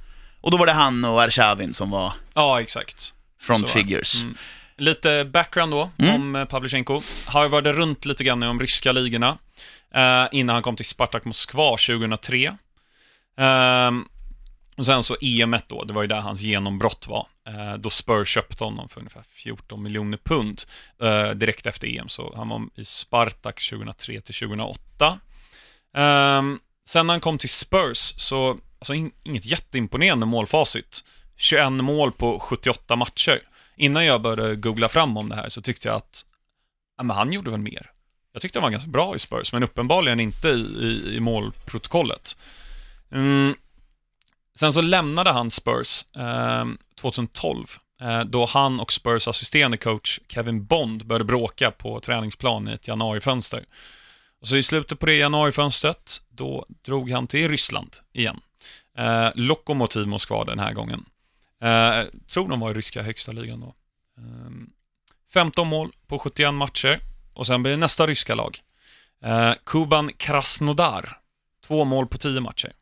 Och 0.41 0.51
då 0.51 0.57
var 0.57 0.67
det 0.67 0.73
han 0.73 1.05
och 1.05 1.23
Arshavin 1.23 1.75
som 1.75 1.91
var 1.91 2.13
Ja, 2.35 2.61
exakt. 2.61 3.13
front 3.41 3.71
figures. 3.71 4.23
Mm. 4.23 4.37
Lite 4.79 5.25
background 5.25 5.73
då 5.73 5.91
Mm. 5.99 6.15
om 6.15 6.37
eh, 6.37 6.45
Pavlyuchenko. 6.45 7.03
Har 7.27 7.49
varit 7.49 7.77
runt 7.77 8.05
lite 8.05 8.25
grann 8.25 8.43
i 8.43 8.47
de 8.47 8.61
ryska 8.61 8.93
ligorna 8.93 9.39
eh, 9.95 10.25
innan 10.33 10.55
han 10.55 10.63
kom 10.63 10.77
till 10.77 10.87
Spartak 10.87 11.25
Moskva 11.25 11.71
2003. 11.77 12.57
Ehm, 13.39 14.05
och 14.77 14.87
sen 14.87 15.03
så 15.03 15.17
EM 15.21 15.57
då, 15.67 15.85
det 15.85 15.93
var 15.93 16.03
ju 16.03 16.09
där 16.09 16.21
hans 16.21 16.41
genombrott 16.41 17.07
var. 17.07 17.27
Eh, 17.49 17.75
då 17.75 17.91
Spurs 17.91 18.29
köpte 18.29 18.65
honom 18.65 18.89
för 18.89 19.01
ungefär 19.01 19.23
14 19.29 19.83
miljoner 19.83 20.19
pund 20.25 20.63
eh, 21.03 21.31
direkt 21.31 21.67
efter 21.67 21.99
EM. 21.99 22.09
Så 22.09 22.33
han 22.37 22.49
var 22.49 22.63
i 22.75 22.85
Spartak 22.85 23.69
2003 23.71 24.21
till 24.21 24.35
2008. 24.35 25.19
Eh, 25.95 26.43
sen 26.89 27.07
när 27.07 27.15
han 27.15 27.21
kom 27.21 27.39
till 27.39 27.51
Spurs 27.51 28.15
så, 28.17 28.59
alltså 28.79 28.95
in, 28.95 29.13
inget 29.23 29.45
jätteimponerande 29.45 30.27
målfacit. 30.27 31.05
21 31.37 31.73
mål 31.73 32.13
på 32.13 32.39
78 32.39 32.97
matcher. 32.97 33.43
Innan 33.77 34.05
jag 34.05 34.23
började 34.23 34.57
googla 34.57 34.89
fram 34.89 35.17
om 35.17 35.29
det 35.29 35.37
här 35.37 35.49
så 35.49 35.61
tyckte 35.63 35.89
jag 35.89 35.97
att 35.97 36.25
ja, 36.97 37.03
men 37.03 37.17
han 37.17 37.33
gjorde 37.33 37.51
väl 37.51 37.61
mer. 37.61 37.91
Jag 38.33 38.43
tyckte 38.43 38.59
han 38.59 38.63
var 38.63 38.71
ganska 38.71 38.91
bra 38.91 39.17
i 39.17 39.19
Spurs, 39.19 39.53
men 39.53 39.63
uppenbarligen 39.63 40.21
inte 40.21 40.49
i, 40.49 40.61
i, 40.61 41.17
i 41.17 41.21
målprotokollet. 41.21 42.37
Mm. 43.13 43.55
Sen 44.59 44.73
så 44.73 44.81
lämnade 44.81 45.31
han 45.31 45.51
Spurs 45.51 46.05
eh, 46.17 46.65
2012, 47.01 47.67
eh, 48.01 48.21
då 48.21 48.47
han 48.47 48.81
och 48.81 48.93
Spurs 48.93 49.29
assisterande 49.29 49.77
coach 49.77 50.21
Kevin 50.29 50.65
Bond 50.65 51.07
började 51.07 51.25
bråka 51.25 51.71
på 51.71 52.01
träningsplan 52.01 52.69
i 52.69 52.73
ett 52.73 52.89
januarifönster. 52.89 53.65
Och 54.41 54.49
så 54.49 54.57
i 54.57 54.63
slutet 54.63 54.99
på 54.99 55.07
det 55.07 55.15
januarifönstret, 55.15 56.23
då 56.29 56.67
drog 56.83 57.11
han 57.11 57.27
till 57.27 57.49
Ryssland 57.49 57.97
igen. 58.13 58.41
Eh, 58.99 59.29
Lokomotiv 59.35 60.07
Moskva 60.07 60.45
den 60.45 60.59
här 60.59 60.73
gången. 60.73 61.05
Eh, 61.63 62.05
tror 62.29 62.49
de 62.49 62.61
var 62.61 62.71
i 62.71 62.75
ryska 62.75 63.03
högsta 63.03 63.33
ligan 63.33 63.61
då. 63.61 63.75
Eh, 64.19 64.51
15 65.33 65.69
mål 65.69 65.93
på 66.07 66.19
71 66.19 66.55
matcher. 66.55 67.01
Och 67.35 67.47
sen 67.47 67.63
blir 67.63 67.73
det 67.73 67.79
nästa 67.79 68.07
ryska 68.07 68.35
lag. 68.35 68.59
Eh, 69.25 69.53
Kuban 69.67 70.13
Krasnodar. 70.13 71.19
Två 71.67 71.85
mål 71.85 72.07
på 72.07 72.19
10 72.19 72.41
matcher. 72.41 72.73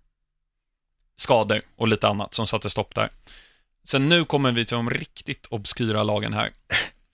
Skador 1.16 1.60
och 1.76 1.88
lite 1.88 2.08
annat 2.08 2.34
som 2.34 2.46
satte 2.46 2.70
stopp 2.70 2.94
där. 2.94 3.08
Sen 3.84 4.08
nu 4.08 4.24
kommer 4.24 4.52
vi 4.52 4.64
till 4.64 4.74
de 4.74 4.90
riktigt 4.90 5.46
obskyra 5.46 6.02
lagen 6.02 6.32
här. 6.32 6.50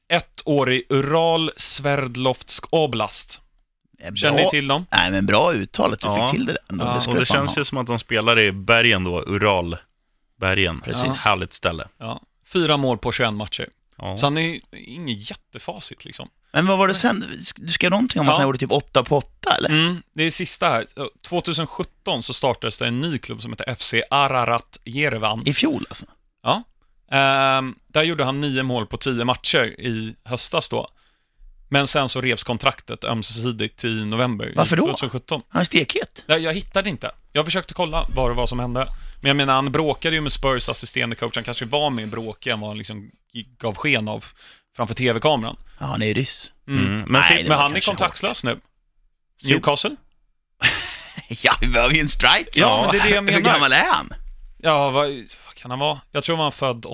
Ett 0.09 0.43
år 0.45 0.73
i 0.73 0.85
Ural 0.89 1.51
Sverdlovsk 1.57 2.65
Oblast. 2.71 3.41
Eh, 3.99 4.15
Känner 4.15 4.37
ni 4.37 4.43
bra- 4.43 4.51
till 4.51 4.69
dem? 4.69 4.87
Nej, 4.93 5.11
men 5.11 5.27
bra 5.27 5.53
uttal 5.53 5.93
att 5.93 6.01
du 6.01 6.07
Ja. 6.09 6.29
fick 6.29 6.37
till 6.37 6.47
det 6.47 6.53
där 6.53 6.61
ändå. 6.69 6.85
Ja, 6.85 7.01
det 7.05 7.11
och 7.11 7.15
det 7.21 7.27
känns 7.27 7.51
ha. 7.55 7.61
ju 7.61 7.65
som 7.65 7.79
att 7.79 7.87
de 7.87 7.99
spelar 7.99 8.39
i 8.39 8.53
bergen 8.53 9.05
då, 9.05 9.23
Uralbergen. 9.27 10.81
Precis. 10.81 11.25
Härligt 11.25 11.53
ställe. 11.53 11.89
Ja. 11.99 12.21
Fyra 12.47 12.77
mål 12.77 12.99
på 12.99 13.13
21 13.13 13.33
matcher. 13.35 13.69
Ja. 13.97 14.17
Så 14.17 14.27
han 14.27 14.39
är 14.39 14.43
ju 14.43 14.61
inget 14.73 15.31
jättefacit 15.31 16.05
liksom. 16.05 16.29
Men 16.53 16.67
vad 16.67 16.79
var 16.79 16.89
det 16.89 16.95
sen? 16.95 17.45
Du 17.57 17.73
skrev 17.73 17.91
någonting 17.91 18.21
om 18.21 18.29
att 18.29 18.33
Ja. 18.33 18.37
han 18.37 18.47
gjorde 18.47 18.59
typ 18.59 18.73
8 18.73 19.05
på 19.05 19.17
8 19.17 19.55
eller? 19.59 19.69
Mm, 19.69 20.03
det 20.13 20.23
är 20.23 20.31
sista 20.31 20.69
här. 20.69 20.87
2017 21.23 22.23
så 22.23 22.33
startades 22.35 22.79
det 22.79 22.87
en 22.87 23.01
ny 23.01 23.19
klubb 23.19 23.43
som 23.43 23.53
heter 23.53 23.75
FC 23.75 23.95
Ararat 24.11 24.79
Jerevan. 24.85 25.47
I 25.47 25.55
fjol 25.55 25.87
alltså? 25.89 26.07
Ja. 26.43 26.63
Ehm, 27.11 27.75
där 27.87 28.03
gjorde 28.03 28.25
han 28.25 28.41
nio 28.41 28.63
mål 28.63 28.87
på 28.87 28.97
tio 28.97 29.25
matcher 29.25 29.81
i 29.81 30.15
höstas 30.25 30.69
då. 30.69 30.89
Men 31.69 31.87
sen 31.87 32.09
så 32.09 32.21
revs 32.21 32.45
kontraktet 32.45 33.05
ömsesidigt 33.05 33.85
i 33.85 34.05
november 34.05 34.53
Varför 34.57 34.77
då? 34.77 34.83
2017. 34.87 35.43
Han 35.49 35.61
är 35.61 35.65
stekhet. 35.65 36.25
Nej, 36.27 36.41
jag 36.43 36.55
hittade 36.55 36.91
inte. 36.91 37.11
Jag 37.33 37.45
försökte 37.45 37.75
kolla 37.75 38.07
vad 38.15 38.31
det 38.31 38.35
var 38.35 38.47
som 38.47 38.61
hände. 38.61 38.87
Men 39.21 39.29
jag 39.29 39.37
menar, 39.37 39.55
han 39.55 39.73
bråkade 39.73 40.17
ju 40.17 40.21
med 40.23 40.33
Spurs 40.33 40.69
assisterande 40.69 41.17
coach. 41.17 41.35
Han 41.35 41.45
kanske 41.45 41.65
var 41.65 41.91
mer 41.91 42.07
bråkig 42.07 42.51
än 42.51 42.61
vad 42.61 42.71
han 42.71 42.79
liksom 42.79 43.11
gav 43.59 43.75
sken 43.75 44.09
av 44.09 44.25
framför 44.77 44.95
tv-kameran. 44.95 45.57
Ja, 45.79 45.87
han 45.87 46.03
är 46.03 46.15
ryss. 46.15 46.53
Mm. 46.69 46.85
Mm. 46.87 46.97
Men 47.09 47.23
Nej, 47.31 47.45
Men 47.49 47.59
han 47.59 47.71
är 47.71 47.75
kanske 47.75 47.91
kontraktslös 47.91 48.45
nu. 48.45 48.61
Newcastle? 49.45 49.97
Ja, 51.43 51.57
vi 51.61 51.67
behöver 51.67 51.95
ju 51.95 52.01
en 52.01 52.09
striker. 52.09 52.61
Ja, 52.61 52.83
men 52.83 52.93
det 52.93 52.99
är 52.99 53.09
det 53.09 53.15
jag 53.15 53.23
Hur 53.33 53.41
menar. 53.41 53.41
gammal 53.55 53.73
är 53.73 53.87
han? 53.93 54.13
Ja, 54.59 54.91
vad, 54.91 55.09
vad 55.47 55.55
kan 55.55 55.71
han 55.71 55.81
vara? 55.81 56.01
Jag 56.11 56.25
tror 56.25 56.37
han 56.37 56.45
var 56.45 56.51
född 56.51 56.87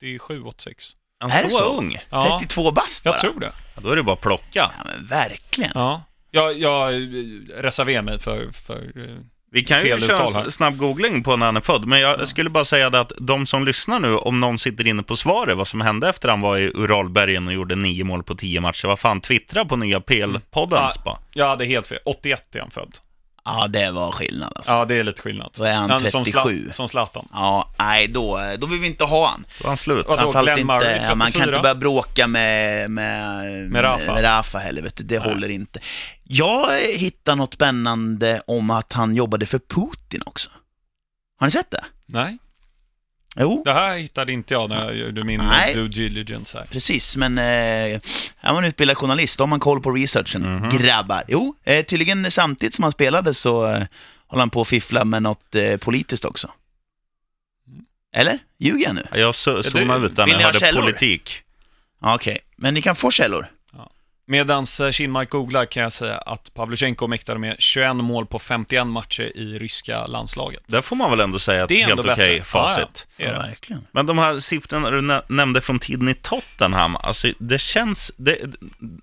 87, 0.00 0.42
86. 0.42 0.84
Han 1.20 1.30
Är 1.30 1.44
det 1.44 1.50
så, 1.50 1.58
så? 1.58 1.64
ung? 1.64 1.96
Ja, 2.10 2.38
32 2.40 2.70
bast 2.70 3.04
bara? 3.04 3.10
jag 3.10 3.20
tror 3.20 3.40
det. 3.40 3.52
Ja, 3.74 3.80
då 3.82 3.90
är 3.90 3.96
det 3.96 4.02
bara 4.02 4.12
att 4.14 4.20
plocka. 4.20 4.44
Ja, 4.52 4.70
men 4.84 5.06
verkligen. 5.06 5.72
Ja. 5.74 6.02
Jag, 6.30 6.58
jag 6.58 6.92
reserverar 7.54 8.02
mig 8.02 8.18
för, 8.18 8.50
för 8.52 8.92
eh, 9.08 9.16
Vi 9.50 9.62
kan 9.62 9.82
ju 9.86 10.00
köra 10.00 10.44
en 10.44 10.50
snabb 10.50 10.76
googling 10.76 11.22
på 11.22 11.36
när 11.36 11.46
han 11.46 11.56
är 11.56 11.60
född, 11.60 11.86
men 11.86 12.00
jag 12.00 12.28
skulle 12.28 12.50
bara 12.50 12.64
säga 12.64 12.86
att 12.86 13.12
de 13.18 13.46
som 13.46 13.64
lyssnar 13.64 14.00
nu, 14.00 14.16
om 14.16 14.40
någon 14.40 14.58
sitter 14.58 14.86
inne 14.86 15.02
på 15.02 15.16
svaret, 15.16 15.56
vad 15.56 15.68
som 15.68 15.80
hände 15.80 16.08
efter 16.08 16.28
han 16.28 16.40
var 16.40 16.58
i 16.58 16.70
Uralbergen 16.74 17.46
och 17.46 17.52
gjorde 17.54 17.76
nio 17.76 18.04
mål 18.04 18.22
på 18.22 18.34
tio 18.34 18.60
matcher, 18.60 18.88
vad 18.88 18.98
fan, 18.98 19.20
twittra 19.20 19.64
på 19.64 19.76
nya 19.76 20.00
PL-podden 20.00 20.90
Ja. 21.04 21.18
Jag 21.32 21.48
hade 21.48 21.64
helt 21.64 21.86
fel. 21.86 21.98
81 22.04 22.56
är 22.56 22.60
han 22.60 22.70
född. 22.70 22.98
Ja, 23.48 23.66
det 23.68 23.90
var 23.90 24.12
skillnad 24.12 24.52
alltså. 24.56 24.72
Ja, 24.72 24.84
det 24.84 24.94
är 24.94 25.04
lite 25.04 25.22
skillnad. 25.22 25.50
Då 25.56 25.64
är 25.64 25.72
han 25.74 26.06
som, 26.10 26.24
37. 26.24 26.66
Zla- 26.68 26.72
som 26.72 26.88
Zlatan. 26.88 27.28
Ja, 27.32 27.70
nej, 27.78 28.08
då, 28.08 28.40
då 28.58 28.66
vill 28.66 28.80
vi 28.80 28.86
inte 28.86 29.04
ha 29.04 29.28
han. 29.28 29.46
Då 29.58 29.62
var 29.64 29.70
han 29.70 29.76
slut. 29.76 30.06
Vad- 30.08 30.18
Framförallt 30.18 30.46
Glenn 30.46 30.66
Murray, 30.66 30.94
inte, 30.96 31.06
ja, 31.08 31.14
man 31.14 31.32
kan 31.32 31.40
34. 31.40 31.48
inte 31.56 31.62
börja 31.62 31.74
bråka 31.74 32.26
med, 32.26 32.90
med, 32.90 33.44
Med 33.70 33.84
Rafa. 33.84 34.14
med 34.14 34.24
Rafa 34.24 34.58
heller, 34.58 34.82
vet 34.82 34.96
du. 34.96 35.04
det 35.04 35.18
håller 35.18 35.48
inte. 35.48 35.80
Jag 36.24 36.80
hittade 36.80 37.34
något 37.34 37.54
spännande 37.54 38.42
om 38.46 38.70
att 38.70 38.92
han 38.92 39.14
jobbade 39.14 39.46
för 39.46 39.58
Putin 39.58 40.22
också. 40.26 40.50
Har 41.38 41.46
ni 41.46 41.50
sett 41.50 41.70
det? 41.70 41.84
Nej, 42.06 42.38
Jo, 43.38 43.62
det 43.64 43.72
här 43.72 43.96
hittade 43.98 44.32
inte 44.32 44.54
jag 44.54 44.68
när 44.68 44.84
jag 44.84 44.96
gjorde 44.96 45.22
min 45.24 45.40
Nej. 45.40 45.74
due 45.74 45.88
diligence 45.88 46.58
här. 46.58 46.66
precis, 46.70 47.16
men 47.16 47.38
eh, 47.38 47.44
är 48.40 48.52
man 48.52 48.64
utbildad 48.64 48.96
journalist, 48.96 49.38
då 49.38 49.42
har 49.42 49.46
man 49.48 49.60
koll 49.60 49.80
på 49.80 49.90
researchen, 49.90 50.42
Mhm. 50.56 50.68
grabbar. 50.78 51.22
Jo, 51.28 51.54
eh, 51.64 51.84
tydligen 51.84 52.30
samtidigt 52.30 52.74
som 52.74 52.82
han 52.82 52.92
spelade 52.92 53.34
så 53.34 53.66
eh, 53.66 53.82
håller 54.26 54.40
han 54.40 54.50
på 54.50 54.60
att 54.60 54.68
fiffla 54.68 55.04
med 55.04 55.22
något 55.22 55.54
eh, 55.54 55.76
politiskt 55.76 56.24
också. 56.24 56.50
Eller? 58.14 58.38
Ljuger 58.58 58.84
jag 58.86 58.94
nu? 58.94 59.02
Jag 59.12 59.34
zoomade 59.34 60.06
ut 60.06 60.10
vill 60.10 60.16
när 60.16 60.28
jag 60.32 60.40
hörde 60.40 60.58
källor? 60.58 60.80
politik. 60.80 61.42
Okej, 62.00 62.38
men 62.56 62.74
ni 62.74 62.82
kan 62.82 62.96
få 62.96 63.10
källor. 63.10 63.46
Medans 64.28 64.80
eh, 64.80 64.90
Kinmark 64.90 65.30
googlar 65.30 65.64
kan 65.66 65.82
jag 65.82 65.92
säga 65.92 66.18
att 66.18 66.54
Pavlyuchenko 66.54 67.06
mäktade 67.06 67.38
med 67.38 67.56
21 67.58 67.96
mål 67.96 68.26
på 68.26 68.38
51 68.38 68.86
matcher 68.86 69.22
i 69.36 69.58
ryska 69.58 70.06
landslaget. 70.06 70.62
Där 70.66 70.82
får 70.82 70.96
man 70.96 71.10
väl 71.10 71.20
ändå 71.20 71.38
säga 71.38 71.62
ett 71.62 71.68
Det 71.68 71.74
är 71.82 71.86
helt 71.86 72.00
ändå 72.00 72.12
okej 72.12 72.28
bättre. 72.38 72.44
facit. 72.44 73.06
Ja, 73.16 73.24
ja, 73.26 73.32
det. 73.32 73.38
verkligen. 73.38 73.86
Men 73.92 74.06
de 74.06 74.18
här 74.18 74.38
siffrorna 74.38 74.90
du 74.90 75.00
nä- 75.02 75.22
nämnde 75.28 75.60
från 75.60 75.78
tiden 75.78 76.08
i 76.08 76.14
Tottenham, 76.14 76.96
alltså 76.96 77.32
det 77.38 77.58
känns, 77.58 78.12
det, 78.16 78.38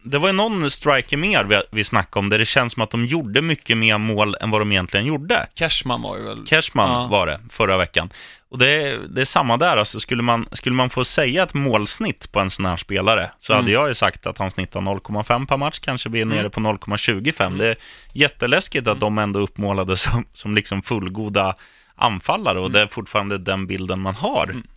det 0.04 0.18
var 0.18 0.28
ju 0.30 0.34
någon 0.34 0.72
striker 0.72 1.18
mer 1.18 1.44
vi, 1.44 1.62
vi 1.72 1.84
snackade 1.84 2.20
om, 2.20 2.30
där 2.30 2.38
det 2.40 2.46
känns 2.46 2.74
som 2.74 2.82
att 2.84 2.92
de 2.92 3.06
gjorde 3.06 3.42
mycket 3.42 3.78
mer 3.78 3.98
mål 3.98 4.36
än 4.42 4.52
vad 4.52 4.62
de 4.62 4.72
egentligen 4.72 5.06
gjorde. 5.06 5.48
Cashman 5.56 6.02
var 6.02 6.18
ju 6.18 6.24
väl... 6.24 6.46
Cashman 6.48 6.90
Ja. 6.90 7.08
var 7.08 7.28
det 7.28 7.40
förra 7.50 7.78
veckan. 7.78 8.10
Och 8.54 8.60
det, 8.60 8.68
är- 8.70 8.98
det 8.98 9.22
är 9.22 9.26
samma 9.26 9.58
där, 9.58 9.78
alltså 9.78 10.00
skulle 10.00 10.24
man, 10.24 10.48
skulle 10.52 10.76
man 10.76 10.90
få 10.90 11.06
säga 11.06 11.44
ett 11.44 11.54
målsnitt 11.54 12.32
på 12.32 12.40
en 12.40 12.50
sån 12.50 12.66
här 12.66 12.78
spelare, 12.78 13.32
så 13.40 13.54
hade 13.54 13.64
Mm. 13.64 13.74
jag 13.74 13.88
ju 13.88 13.96
sagt 13.96 14.26
att 14.28 14.38
han 14.38 14.52
snittar 14.52 14.82
0,5 14.82 15.46
per 15.48 15.58
match, 15.58 15.80
kanske 15.80 16.10
blir 16.10 16.26
nere 16.26 16.40
Mm. 16.40 16.52
på 16.52 16.60
0,25. 16.60 17.58
Det 17.58 17.68
är 17.68 17.76
jätteläskigt 18.14 18.88
att 18.88 19.00
de 19.00 19.18
ändå 19.18 19.40
uppmålade 19.40 19.98
som, 19.98 20.26
som 20.34 20.56
liksom 20.56 20.84
fullgoda 20.84 21.56
anfallare, 21.96 22.60
och 22.60 22.72
det 22.72 22.82
är 22.82 22.88
fortfarande 22.88 23.38
den 23.38 23.68
bilden 23.68 24.00
man 24.00 24.16
har. 24.16 24.44
Mm. 24.44 24.68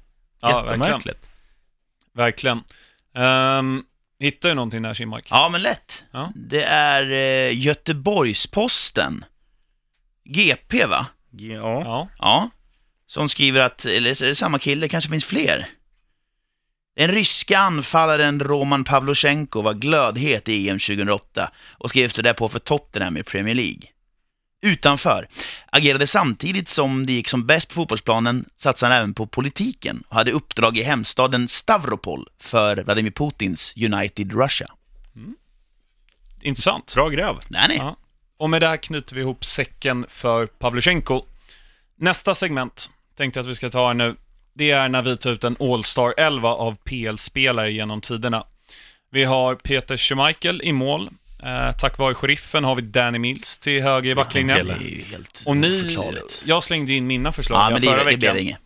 Ja, 0.41 0.49
verkligen. 0.63 0.81
Jättemärkligt. 0.81 1.27
Verkligen. 2.15 2.63
Um, 3.15 3.85
hittar 4.19 4.49
ju 4.49 4.55
någonting 4.55 4.83
där 4.83 4.95
Kinmark. 4.95 5.27
Ja, 5.31 5.49
men 5.49 5.63
lätt. 5.63 6.05
Ja. 6.13 6.33
Det 6.35 6.63
är 6.65 7.11
eh, 7.11 7.59
Göteborgs-Posten. 7.59 9.25
GP, 10.25 10.85
va? 10.87 11.07
Ja. 11.31 12.09
Ja. 12.19 12.51
Som 13.07 13.29
skriver 13.29 13.61
att, 13.61 13.85
eller 13.85 14.23
är 14.23 14.29
det 14.29 14.35
samma 14.35 14.59
kille, 14.59 14.89
kanske 14.89 15.11
finns 15.11 15.25
fler. 15.25 15.69
Den 16.97 17.09
ryska 17.09 17.59
anfallaren 17.59 18.41
Roman 18.41 18.85
Pavlyuchenko 18.85 19.63
var 19.63 19.75
glödhet 19.75 20.49
i 20.49 20.69
EM 20.69 20.79
2008 20.79 21.51
och 21.71 21.91
skrev 21.91 22.05
efter 22.05 22.23
det 22.23 22.35
på 22.35 22.49
för 22.49 22.59
Tottenham 22.59 23.17
i 23.17 23.23
Premier 23.23 23.55
League. 23.55 23.83
Utanför. 24.63 25.29
Agerade 25.67 26.07
samtidigt 26.07 26.69
som 26.69 27.07
det 27.07 27.13
gick 27.13 27.29
som 27.29 27.47
bäst 27.47 27.69
på 27.69 27.75
fotbollsplanen 27.75 28.45
satsade 28.57 28.95
han 28.95 28.99
även 29.03 29.15
på 29.15 29.27
politiken 29.27 30.03
och 30.09 30.17
hade 30.17 30.33
uppdrag 30.33 30.77
i 30.77 30.83
hemstaden 30.83 31.49
Stavropol 31.49 32.29
för 32.39 32.77
Vladimir 32.77 33.11
Putins 33.11 33.75
United 33.77 34.33
Russia. 34.33 34.71
Intressant. 36.41 36.95
Bra 36.95 37.09
gräv. 37.09 37.37
Där 37.49 37.69
ni. 37.69 37.77
Ja. 37.77 37.97
Och 38.37 38.51
med 38.51 38.63
det 38.63 38.69
här 38.69 38.77
knyter 38.77 39.15
vi 39.15 39.21
ihop 39.21 39.45
säcken 39.45 40.07
för 40.09 40.47
Pavlyuchenko. 40.47 41.23
Nästa 41.97 42.35
segment 42.35 42.91
tänkte 43.17 43.41
att 43.41 43.47
vi 43.47 43.55
ska 43.55 43.71
ta 43.71 43.87
här 43.87 43.95
nu. 43.95 44.15
Det 44.55 44.71
är 44.71 44.89
när 44.89 45.03
vi 45.03 45.17
tar 45.17 45.31
ut 45.31 45.45
en 45.45 45.57
All-Star 45.61 46.15
11 46.17 46.49
av 46.49 46.77
PL-spelare 46.85 47.73
genom 47.73 48.01
tiderna. 48.01 48.45
Vi 49.11 49.25
har 49.25 49.55
Peter 49.55 49.97
Schmeichel 49.97 50.61
i 50.65 50.73
mål. 50.73 51.11
Eh, 51.43 51.77
tack 51.79 51.99
vare 51.99 52.15
sheriffen 52.15 52.65
har 52.65 52.75
vi 52.75 52.83
Danny 52.83 53.19
Mills 53.19 53.59
till 53.59 53.83
höger 53.83 54.11
i 54.11 54.15
backlinjen. 54.15 54.67
Det 54.67 54.73
är 54.73 54.79
ju 54.79 55.05
Och 55.45 55.57
ni, 55.57 55.97
jag 56.45 56.63
slängde 56.65 56.93
in 56.93 57.07
mina 57.07 57.33
förslag 57.33 57.59
Ja, 57.59 57.71
men 57.71 57.81
det, 57.81 57.87
förra 57.87 57.99
det 57.99 58.05
veckan. 58.05 58.19
blev 58.19 58.39
inget. 58.39 58.59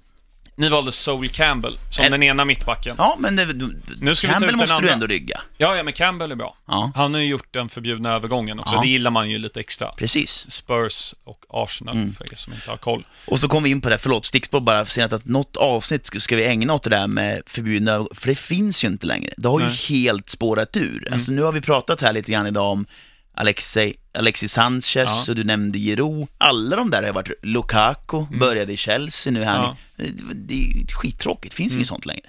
Ni 0.60 0.68
valde 0.68 0.92
Sol 0.92 1.28
Campbell 1.28 1.78
som 1.90 2.04
Ett- 2.04 2.10
den 2.10 2.22
ena 2.22 2.44
mittbacken. 2.44 2.94
Ja. 2.98 3.04
Ja, 3.04 3.16
men 3.18 3.36
det, 3.36 3.44
du, 3.44 3.80
Nu 4.00 4.14
ska 4.14 4.26
vi 4.26 4.32
ta 4.32 4.38
Campbell 4.38 4.48
den 4.48 4.56
måste 4.58 4.74
du 4.74 4.78
andra. 4.78 4.92
ändå 4.92 5.06
rygga. 5.06 5.40
ja, 5.58 5.82
men 5.84 5.92
Campbell 5.92 6.30
är 6.32 6.36
bra. 6.36 6.54
Ja, 6.66 6.92
Han 6.94 7.14
har 7.14 7.20
ju 7.20 7.26
gjort 7.28 7.48
den 7.54 7.68
förbjudna 7.68 8.12
övergången 8.14 8.60
också. 8.60 8.74
Ja. 8.74 8.80
Det 8.80 8.88
gillar 8.88 9.10
man 9.10 9.30
ju 9.30 9.38
lite 9.38 9.60
extra. 9.60 9.88
precis. 9.88 10.46
Spurs 10.50 11.14
och 11.24 11.44
Arsenal, 11.48 11.96
Mm. 11.96 12.14
för 12.14 12.32
er 12.32 12.36
som 12.36 12.52
inte 12.52 12.70
har 12.70 12.76
koll. 12.76 13.06
Och 13.26 13.40
så 13.40 13.48
kom 13.48 13.62
vi 13.62 13.70
in 13.70 13.80
på 13.80 13.88
det, 13.88 13.98
förlåt, 13.98 14.26
stickspår 14.26 14.60
bara, 14.60 14.86
senast 14.86 15.12
att 15.14 15.24
något 15.24 15.56
avsnitt 15.56 16.06
ska, 16.06 16.36
vi 16.36 16.44
ägna 16.46 16.74
åt 16.74 16.82
det 16.82 16.90
där 16.90 17.06
med 17.06 17.42
förbjudna 17.46 17.90
övergång, 17.92 18.14
för 18.14 18.26
det 18.28 18.38
finns 18.38 18.84
ju 18.84 18.88
inte 18.88 19.06
längre. 19.06 19.34
Det 19.36 19.48
har 19.48 19.58
Nej. 19.60 19.68
ju 19.68 19.94
helt 19.96 20.30
spårat 20.30 20.76
ur. 20.76 21.08
Alltså 21.12 21.32
nu 21.32 21.42
har 21.42 21.52
vi 21.52 21.60
pratat 21.60 22.00
här 22.00 22.12
lite 22.12 22.32
grann 22.32 22.46
idag 22.46 22.72
om 22.72 22.86
Alexei, 23.34 23.94
Alexis 24.14 24.52
Sanchez 24.52 24.94
Ja. 24.94 25.24
och 25.28 25.34
du 25.34 25.44
nämnde 25.44 25.78
Giroud. 25.78 26.28
Alla 26.38 26.76
de 26.76 26.90
där 26.90 27.02
har 27.02 27.12
varit, 27.12 27.30
Lukaku 27.42 28.24
började 28.38 28.72
i 28.72 28.76
Chelsea 28.76 29.32
nu 29.32 29.44
här. 29.44 29.56
Ja. 29.56 29.76
Det, 29.96 30.10
det 30.34 30.54
är 30.54 30.58
ju 30.78 30.86
skittråkigt, 30.86 31.54
finns 31.54 31.74
inget 31.76 31.88
sånt 31.88 32.06
längre. 32.06 32.26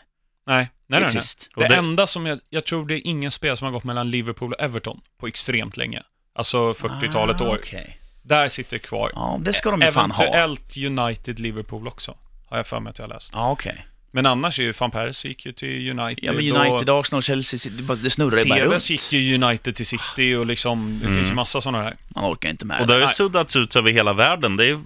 Nej, 0.47 0.57
nej, 0.57 0.69
Det 0.87 0.95
är 0.95 0.99
nej. 0.99 1.13
nej. 1.13 1.21
trist. 1.21 1.49
Det, 1.55 1.63
Och 1.63 1.69
det- 1.69 1.75
enda 1.75 2.07
som 2.07 2.25
jag, 2.25 2.39
jag 2.49 2.65
tror 2.65 2.85
det 2.85 2.95
är 2.95 3.07
ingen 3.07 3.31
spelare 3.31 3.57
som 3.57 3.65
har 3.65 3.71
gått 3.71 3.83
mellan 3.83 4.11
Liverpool 4.11 4.53
och 4.53 4.61
Everton 4.61 5.01
på 5.19 5.27
extremt 5.27 5.77
länge. 5.77 6.01
Alltså 6.35 6.71
40-talet 6.73 7.41
Ah, 7.41 7.49
år. 7.49 7.57
okej. 7.61 7.97
Där 8.21 8.49
sitter 8.49 8.77
kvar. 8.77 9.11
Ja, 9.15 9.39
det 9.41 9.53
ska 9.53 9.71
de 9.71 9.81
ju 9.81 9.91
fan 9.91 10.11
ha. 10.11 10.23
Eventuellt 10.23 10.77
United 10.77 11.39
Liverpool 11.39 11.87
också. 11.87 12.17
Har 12.49 12.57
jag 12.57 12.67
för 12.67 12.79
mig 12.79 12.89
att 12.91 12.97
jag 12.99 13.07
har 13.07 13.13
läst. 13.13 13.31
Ja, 13.33 13.51
okej. 13.51 13.85
Men 14.13 14.25
annars 14.25 14.59
är 14.59 14.63
ju 14.63 14.73
van 14.79 14.91
Persie 14.91 15.29
gick 15.31 15.45
ju 15.45 15.51
till 15.51 15.89
United. 15.99 16.23
Ja, 16.25 16.33
men 16.33 16.51
United, 16.57 16.89
Arsenal, 16.89 17.21
Chelsea, 17.21 17.71
det 17.77 17.83
bara- 17.83 17.97
det 17.97 18.09
snurrar 18.09 18.37
ju 18.37 18.45
bara 18.45 18.59
runt. 18.65 18.89
gick 18.89 19.13
ju 19.13 19.35
United 19.43 19.75
till 19.75 19.85
City 19.85 20.35
och 20.35 20.45
liksom, 20.45 20.99
det 20.99 21.05
Mm. 21.05 21.17
finns 21.17 21.31
ju 21.31 21.35
massa 21.35 21.61
sådana 21.61 21.83
här. 21.83 21.95
Man 22.15 22.33
orkar 22.33 22.49
inte 22.49 22.65
med 22.65 22.81
Och 22.81 22.87
det. 22.87 22.93
det 22.93 22.99
har 23.01 23.07
ju 23.07 23.13
suddats 23.15 23.55
ut 23.55 23.75
över 23.75 23.91
hela 23.91 24.13
världen. 24.13 24.57
Det 24.57 24.65
är 24.65 24.79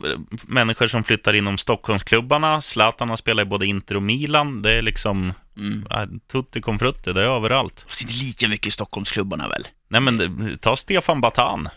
människor 0.48 0.88
som 0.88 1.04
flyttar 1.04 1.34
inom 1.34 1.58
Stockholmsklubbarna. 1.58 2.62
Zlatan 2.62 3.10
har 3.10 3.18
spelat 3.18 3.46
i 3.46 3.50
både 3.50 3.66
Inter 3.66 3.96
och 3.96 4.04
Milan. 4.04 4.62
Det 4.62 4.72
är 4.72 4.82
liksom 4.82 5.34
Mm. 5.58 5.86
ja, 5.90 6.08
tutti 6.32 6.62
con 6.62 6.80
frutti, 6.80 7.14
det 7.14 7.22
är 7.22 7.36
överallt. 7.38 7.86
Fast 7.88 8.02
inte 8.02 8.14
lika 8.14 8.48
mycket 8.48 8.68
i 8.68 8.72
Stockholmsklubbarna 8.72 9.48
väl? 9.48 9.68
Nej 9.88 10.02
men 10.02 10.18
det- 10.18 10.58
ta 10.58 10.76
Stefan 10.76 11.22
Batan. 11.22 11.70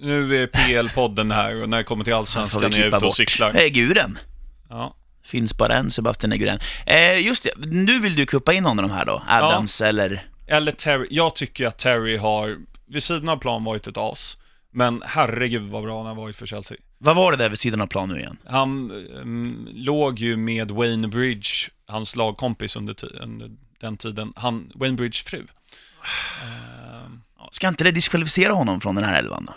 Nu 0.00 0.42
är 0.42 0.46
PL-podden 0.46 1.34
här 1.34 1.62
och 1.62 1.68
när 1.68 1.76
det 1.78 1.84
kommer 1.84 2.04
till 2.04 2.14
Allsvenskan 2.14 2.72
är 2.72 2.78
jag 2.78 2.86
ute 2.86 2.96
och 2.96 3.02
bort. 3.02 3.16
cyklar. 3.16 3.54
Eh, 3.60 3.66
Guren. 3.68 4.18
Ja. 4.68 4.94
Finns 5.28 5.56
bara 5.56 5.76
en 5.76 5.90
Sebastian 5.90 6.32
Eguren. 6.32 6.58
Eh, 6.86 7.26
just 7.26 7.42
det, 7.42 7.50
nu 7.66 8.00
vill 8.00 8.14
du 8.14 8.26
kuppa 8.26 8.52
in 8.52 8.62
någon 8.62 8.78
av 8.78 8.88
de 8.88 8.94
här 8.94 9.04
då? 9.04 9.22
Adams 9.28 9.80
eller? 9.80 10.26
Eller 10.46 10.72
Terry. 10.72 11.06
Jag 11.10 11.34
tycker 11.34 11.66
att 11.66 11.78
Terry 11.78 12.16
har, 12.16 12.58
vid 12.86 13.02
sidan 13.02 13.28
av 13.28 13.36
plan, 13.36 13.64
varit 13.64 13.86
ett 13.86 13.96
as. 13.96 14.36
Men 14.70 15.02
herregud 15.06 15.62
vad 15.62 15.82
bra 15.82 15.96
han 15.96 16.06
har 16.06 16.14
varit 16.14 16.36
för 16.36 16.46
Chelsea. 16.46 16.78
Vad 16.98 17.16
var 17.16 17.32
det 17.32 17.38
där 17.38 17.48
vid 17.48 17.58
sidan 17.58 17.80
av 17.80 17.86
plan 17.86 18.08
nu 18.08 18.18
igen? 18.18 18.36
Han 18.46 18.90
ehm, 19.20 19.68
låg 19.72 20.18
ju 20.18 20.36
med 20.36 20.70
Wayne 20.70 21.08
Bridge, 21.08 21.48
hans 21.86 22.16
lagkompis 22.16 22.76
under, 22.76 23.22
under 23.22 23.50
den 23.80 23.96
tiden. 23.96 24.32
Han, 24.36 24.72
Wayne 24.74 24.96
Bridge 24.96 25.18
fru. 25.24 25.46
Ska 27.50 27.68
inte 27.68 27.84
det 27.84 27.90
diskvalificera 27.90 28.52
honom 28.52 28.80
från 28.80 28.94
den 28.94 29.04
här 29.04 29.18
elvan 29.18 29.44
då? 29.44 29.54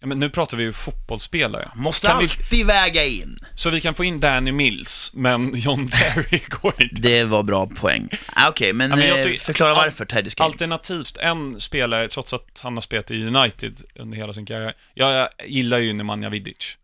Ja, 0.00 0.06
men 0.06 0.18
nu 0.20 0.30
pratar 0.30 0.56
vi 0.56 0.64
ju 0.64 0.72
fotbollsspelare. 0.72 1.70
Måste 1.74 2.06
Kan 2.06 2.18
vi- 2.18 2.24
alltid 2.24 2.66
väga 2.66 3.04
in. 3.04 3.38
Så 3.54 3.70
vi 3.70 3.80
kan 3.80 3.94
få 3.94 4.04
in 4.04 4.20
Danny 4.20 4.52
Mills, 4.52 5.10
men 5.14 5.52
John 5.56 5.88
Terry 5.88 6.40
går 6.48 6.82
inte. 6.82 7.02
Det 7.02 7.24
var 7.24 7.42
bra 7.42 7.66
poäng. 7.66 8.08
Ah, 8.26 8.48
Okej, 8.48 8.72
men, 8.72 8.90
Ja, 8.90 8.96
men 8.96 9.08
jag 9.08 9.18
eh, 9.18 9.24
tycker- 9.24 9.44
förklara 9.44 9.74
varför 9.74 10.04
Teddy 10.04 10.30
Skate. 10.30 10.44
Alternativt 10.44 11.16
en 11.16 11.60
spelare, 11.60 12.08
trots 12.08 12.32
att 12.32 12.60
han 12.62 12.74
har 12.76 12.82
spelat 12.82 13.10
i 13.10 13.24
United 13.24 13.82
under 13.94 14.16
hela 14.16 14.32
sin 14.32 14.46
karriär. 14.46 14.74
Jag, 14.94 15.12
jag 15.12 15.28
gillar 15.48 15.78
ju 15.78 15.92
Nemanja 15.92 16.28
Vidic. 16.28 16.76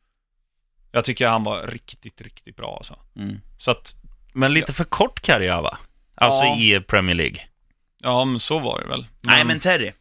Jag 0.92 1.04
tycker 1.04 1.28
han 1.28 1.44
var 1.44 1.66
riktigt, 1.66 2.20
riktigt 2.22 2.56
bra 2.56 2.76
alltså. 2.76 2.98
Mm. 3.16 3.40
Så 3.56 3.70
att, 3.70 3.94
Men 4.32 4.52
lite 4.54 4.72
för 4.72 4.84
kort 4.84 5.20
karriär 5.20 5.62
va? 5.62 5.78
Alltså 6.14 6.44
Ja. 6.44 6.58
i 6.58 6.80
Premier 6.80 7.14
League. 7.16 7.36
ja 8.02 8.24
men 8.24 8.40
så 8.40 8.58
var 8.58 8.80
det 8.80 8.86
väl. 8.88 9.06
Nej, 9.20 9.44
men 9.44 9.60
Terry. 9.60 9.92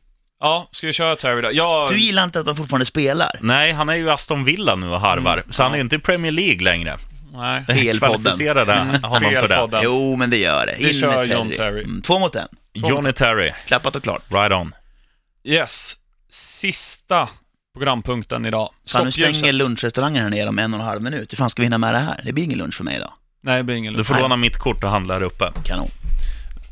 Ja, 0.45 0.67
ska 0.71 0.87
vi 0.87 0.93
köra 0.93 1.15
Terry 1.15 1.41
då? 1.41 1.49
Ja, 1.53 1.87
Du 1.89 1.97
gillar 1.99 2.23
inte 2.23 2.39
att 2.39 2.45
han 2.45 2.55
fortfarande 2.55 2.85
spelar? 2.85 3.31
Nej, 3.41 3.71
han 3.71 3.89
är 3.89 3.93
ju 3.95 4.09
Aston 4.11 4.43
Villa 4.43 4.75
nu 4.75 4.87
och 4.89 4.99
harvar. 5.01 5.33
Mm, 5.37 5.51
så 5.51 5.63
han 5.63 5.71
är 5.73 5.77
ja. 5.77 5.81
inte 5.81 5.95
i 5.95 5.99
Premier 5.99 6.31
League 6.31 6.63
längre. 6.63 6.97
nej. 7.33 7.65
PL-podden. 7.67 7.97
Kvalificerade 7.99 8.73
honom 9.07 9.31
för 9.31 9.67
det. 9.67 9.81
Jo, 9.83 10.15
men 10.15 10.29
det 10.29 10.37
gör 10.37 10.65
det. 10.65 10.75
Vi 10.79 10.87
In 10.87 10.93
kör 10.93 11.15
med 11.17 11.27
John 11.27 11.51
Terry. 11.51 11.83
Mm, 11.83 12.01
två 12.01 12.19
mot 12.19 12.35
en. 12.35 12.47
Johnny 12.73 13.13
Terry, 13.13 13.51
Klappat 13.67 13.95
och 13.95 14.03
klart. 14.03 14.21
right 14.29 14.51
on. 14.51 14.75
Yes. 15.43 15.95
Sista 16.29 17.29
programpunkten 17.77 18.45
idag. 18.45 18.69
Fan, 18.91 19.05
nu 19.05 19.11
stänger 19.11 19.53
lunchrestaurangen 19.53 20.23
här 20.23 20.29
nere 20.29 20.49
om 20.49 20.59
en 20.59 20.73
och 20.73 20.79
en 20.79 20.85
halv 20.85 21.01
minut. 21.01 21.31
Hur 21.31 21.37
fan 21.37 21.49
ska 21.49 21.61
vi 21.61 21.65
hinna 21.65 21.77
med 21.77 21.93
det 21.93 21.99
här? 21.99 22.21
Det 22.25 22.33
blir 22.33 22.43
ingen 22.43 22.57
lunch 22.57 22.73
för 22.75 22.83
mig 22.83 22.95
idag. 22.95 23.13
Nej, 23.41 23.57
det 23.57 23.63
blir 23.63 23.75
ingen 23.75 23.93
Du 23.93 23.97
lunch. 23.97 24.07
får 24.07 24.13
Nej. 24.13 24.21
låna 24.23 24.35
mitt 24.35 24.57
kort 24.57 24.83
och 24.83 24.89
handla 24.89 25.13
här 25.13 25.21
uppe. 25.23 25.51
Kanon. 25.63 25.89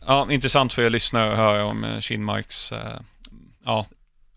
Ja, 0.08 0.28
intressant 0.32 0.74
för 0.74 0.82
er 0.82 0.90
lyssnare 0.90 1.32
att 1.32 1.38
höra 1.38 1.66
om 1.66 1.84
eh, 1.84 2.00
Kinmarks, 2.00 2.72
eh, 2.72 2.80
ja, 3.66 3.86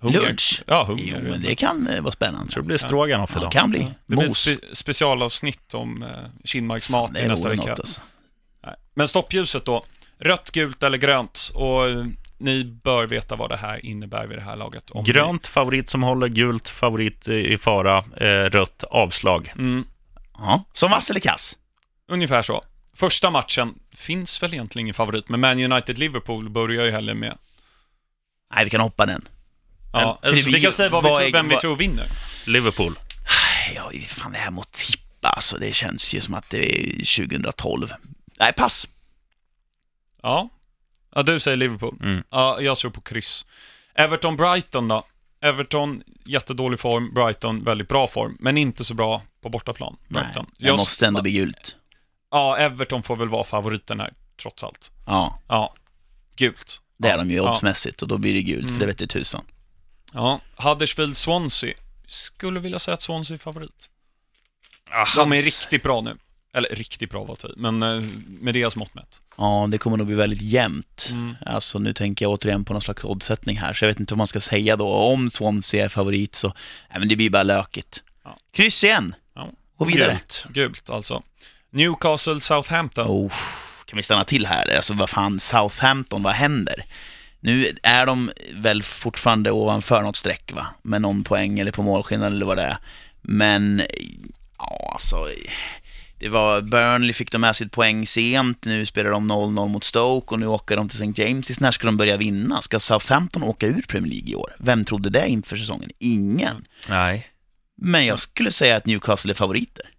Hunger. 0.01 0.20
Lunch? 0.20 0.62
Ja, 0.66 0.85
hunger. 0.85 1.20
Jo, 1.25 1.31
men 1.31 1.41
det 1.43 1.55
kan 1.55 1.87
eh, 1.87 2.01
vara 2.01 2.12
spännande. 2.12 2.53
Tror 2.53 2.62
det 2.62 2.66
blir 2.66 2.79
stroganoff 2.79 3.31
Ja, 3.35 3.41
idag. 3.41 3.53
kan 3.53 3.70
bli. 3.70 3.79
Det 3.81 4.16
blir 4.16 4.22
ett 4.22 4.29
Mos. 4.29 4.39
spe 4.39 4.57
specialavsnitt 4.72 5.75
om 5.75 6.03
eh, 6.03 6.09
Kinmarksmat 6.45 7.14
Det 7.14 7.22
i 7.22 7.29
nästa 7.29 7.49
vore 7.49 7.57
vecka. 7.57 7.70
något 7.70 7.79
alltså. 7.81 8.01
Nej. 8.66 8.75
Men 8.95 9.09
stoppljuset 9.09 9.64
då. 9.64 9.85
Rött, 10.18 10.51
gult 10.51 10.83
eller 10.83 10.99
grönt. 10.99 11.51
Och 11.55 11.89
eh, 11.89 12.05
ni 12.39 12.64
bör 12.64 13.07
veta 13.07 13.37
vad 13.37 13.51
det 13.51 13.57
här 13.57 13.87
innebär 13.87 14.27
vid 14.27 14.39
det 14.39 14.43
här 14.43 14.57
laget. 14.57 14.91
Om 14.91 15.05
Grönt 15.05 15.47
favorit 15.47 15.89
som 15.91 16.03
håller, 16.03 16.29
gult 16.29 16.68
favorit 16.68 17.29
i 17.29 17.53
i 17.53 17.59
fara, 17.59 17.99
eh, 18.16 18.51
rött 18.51 18.85
avslag. 18.91 19.53
Ni, 19.57 19.62
mm, 19.62 19.85
Ja. 20.39 20.64
Som 20.72 20.91
vass 20.91 21.11
eller 21.11 21.20
kass? 21.20 21.57
ungefär 22.09 22.43
så. 22.43 22.62
Första 22.97 23.31
matchen 23.31 23.75
finns 23.93 24.43
väl 24.43 24.55
egentligen 24.55 24.85
ingen 24.85 24.95
favorit, 24.95 25.29
men 25.29 25.41
Man 25.41 25.59
United-Liverpool 25.59 26.49
börjar 26.51 26.85
ju 26.85 26.91
heller 26.91 27.14
med. 27.14 27.39
Nej, 28.55 28.64
vi 28.64 28.70
kan 28.70 28.80
hoppa 28.80 29.07
den. 29.07 29.28
Ja, 29.92 30.18
Men- 30.22 30.30
för 30.30 30.36
det 30.36 30.42
så 30.42 30.48
blir 30.48 30.59
vi 30.59 30.62
kan 30.64 30.72
säga 30.72 30.88
vad 30.88 31.05
vi 31.05 31.11
vad 31.11 31.20
tror, 31.22 31.32
vem 31.32 31.48
vi 31.48 31.55
vad- 31.55 31.61
tror 31.61 31.76
vinner. 31.76 32.09
Liverpool. 32.46 32.98
Ja, 33.74 33.90
fan 34.07 34.32
det 34.32 34.38
här 34.38 34.61
att 34.61 34.72
tippa 34.72 35.28
alltså, 35.28 35.57
det 35.59 35.72
känns 35.74 36.14
ju 36.14 36.20
som 36.20 36.34
att 36.34 36.50
det 36.50 36.78
är 36.80 37.05
2012. 37.05 37.92
Nej, 38.40 38.52
pass. 38.52 38.88
Ja. 40.22 40.48
ja, 41.14 41.22
du 41.22 41.40
säger 41.40 41.57
Liverpool. 41.57 41.96
Mm. 42.02 42.24
Ja, 42.30 42.61
jag 42.61 42.78
tror 42.78 42.90
på 42.90 43.00
kryss. 43.00 43.46
Everton-Brighton 43.94 44.88
då? 44.88 45.05
Everton, 45.40 46.02
jättedålig 46.24 46.80
form. 46.80 47.14
Brighton, 47.14 47.64
väldigt 47.64 47.88
bra 47.88 48.07
form. 48.07 48.36
Men 48.40 48.57
inte 48.59 48.84
så 48.84 48.94
bra 48.94 49.22
på 49.42 49.48
bortaplan. 49.48 49.96
Brighton. 50.09 50.46
Nej, 50.59 50.70
det 50.70 50.76
måste 50.76 51.07
ändå 51.07 51.22
bli 51.22 51.32
gult. 51.32 51.76
Ja, 52.30 52.57
Everton 52.57 53.02
får 53.02 53.16
väl 53.16 53.28
vara 53.28 53.44
favoriten 53.44 54.00
här, 54.00 54.12
trots 54.42 54.64
allt. 54.64 54.90
Ja, 55.07 55.38
Ja, 55.48 55.74
gult. 56.36 56.80
Det 56.97 57.09
är 57.09 57.12
ja. 57.12 57.16
de 57.16 57.30
ju 57.30 57.40
oddsmässigt 57.40 58.03
och 58.03 58.09
då 58.09 58.18
blir 58.18 58.34
det 58.34 58.42
gult, 58.42 58.62
Mm. 58.62 58.72
för 58.74 58.80
det 58.80 58.86
vet 58.86 58.99
du 58.99 59.07
tusan. 59.07 59.45
Ja, 60.12 60.40
Huddersfield-Swansea. 60.57 61.74
Skulle 62.09 62.61
vilja 62.61 62.78
säga 62.78 62.95
att 62.95 63.03
Swansea 63.03 63.34
är 63.34 63.38
favorit. 63.38 63.88
Ah, 64.90 65.07
De 65.16 65.32
är 65.32 65.42
riktigt 65.42 65.82
bra 65.82 66.01
nu. 66.01 66.16
Eller 66.57 66.68
riktigt 66.68 67.11
bra 67.11 67.24
var 67.24 67.36
tid, 67.36 67.55
men 67.57 67.82
eh, 67.82 68.05
med 68.26 68.55
deras 68.55 68.76
mått 68.76 68.95
mätt. 68.95 69.20
Ja, 69.36 69.66
det 69.70 69.78
kommer 69.78 69.97
nog 69.97 70.07
bli 70.07 70.16
väldigt 70.16 70.42
jämnt. 70.42 71.09
Mm. 71.12 71.34
Alltså 71.47 71.78
nu 71.78 71.92
tänker 71.92 72.24
jag 72.24 72.32
återigen 72.32 72.64
på 72.64 72.72
någon 72.72 72.82
slags 72.82 73.05
oddsättning 73.05 73.57
här, 73.57 73.72
så 73.74 73.84
jag 73.84 73.88
vet 73.88 74.01
inte 74.01 74.14
vad 74.14 74.18
man 74.18 74.26
ska 74.26 74.40
säga 74.40 74.76
då. 74.76 74.88
Om 74.88 75.30
Swansea 75.30 75.84
är 75.84 75.88
favorit 75.88 76.34
så, 76.34 76.49
nej 76.90 76.99
men 76.99 77.09
det 77.09 77.16
blir 77.16 77.30
bara 77.30 77.42
lökigt. 77.42 78.03
Ja. 78.24 78.36
Kryss 78.53 78.84
igen. 78.84 79.14
Ja. 79.34 79.51
Gå 79.78 79.84
vidare. 79.84 80.12
Gult. 80.12 80.47
Gult 80.51 80.90
alltså. 80.90 81.22
Newcastle-Southampton. 81.70 83.07
Oh, 83.09 83.32
kan 83.87 83.97
vi 83.97 84.03
stanna 84.03 84.24
till 84.24 84.47
här? 84.47 84.76
Alltså 84.76 84.95
vad 84.95 85.11
fan, 85.11 85.41
Southampton, 85.41 86.22
vad 86.22 86.32
händer? 86.32 86.85
Nu 87.41 87.66
är 87.82 88.07
de 88.07 88.30
väl 88.55 88.82
fortfarande 88.82 89.51
ovanför 89.51 90.03
något 90.03 90.16
streck 90.16 90.53
va? 90.53 90.66
Med 90.82 91.03
någon 91.03 91.24
poäng 91.24 91.59
eller 91.59 91.72
på 91.72 91.82
målskillnad 91.82 92.32
eller 92.32 92.47
vad 92.47 92.57
det 92.57 92.62
är. 92.62 92.78
Men, 93.22 93.82
ja 94.59 94.91
alltså. 94.93 95.16
Det 96.18 96.28
var, 96.28 96.61
Burnley 96.61 97.12
fick 97.12 97.32
de 97.32 97.41
med 97.41 97.57
sitt 97.57 97.72
poäng 97.72 98.07
sent, 98.07 98.64
nu 98.64 98.87
spelar 98.87 99.11
de 99.11 99.32
0-0 99.32 99.68
mot 99.68 99.85
Stoke 99.85 100.35
och 100.35 100.41
nu 100.41 100.47
åker 100.47 100.76
de 100.76 100.89
till 100.89 101.03
St. 101.03 101.22
James. 101.22 101.61
När 101.61 101.70
ska 101.70 101.87
de 101.87 101.97
börja 101.97 102.16
vinna? 102.16 102.62
Ska 102.62 102.80
Southampton 102.80 103.43
åka 103.43 103.66
ur 103.66 103.82
Premier 103.89 104.11
League 104.11 104.30
i 104.30 104.35
år? 104.35 104.57
Vem 104.59 104.85
trodde 104.85 105.11
det 105.11 105.28
inför 105.28 105.57
säsongen? 105.57 105.91
Ingen. 105.99 106.66
Nej. 106.89 107.28
Men 107.76 108.07
jag 108.07 108.20
skulle 108.20 108.51
säga 108.51 108.76
att 108.76 108.87
Newcastle 108.87 109.32
är 109.32 109.35
favoriter. 109.35 109.91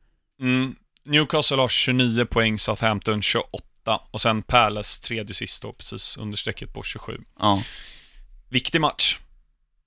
Mm. 0.42 0.76
Newcastle 1.06 1.58
har 1.58 1.68
29 1.68 2.26
poäng, 2.26 2.60
Southampton 2.60 3.22
28. 3.22 3.48
Och 4.12 4.22
sen 4.22 4.42
Palace 4.44 5.02
tredje 5.02 5.36
sist 5.36 5.62
då, 5.62 5.74
precis 5.74 6.18
under 6.18 6.38
strecket 6.38 6.74
på 6.74 6.84
27. 6.84 7.22
Ja, 7.40 7.64
Viktig 8.50 8.82
match. 8.82 9.18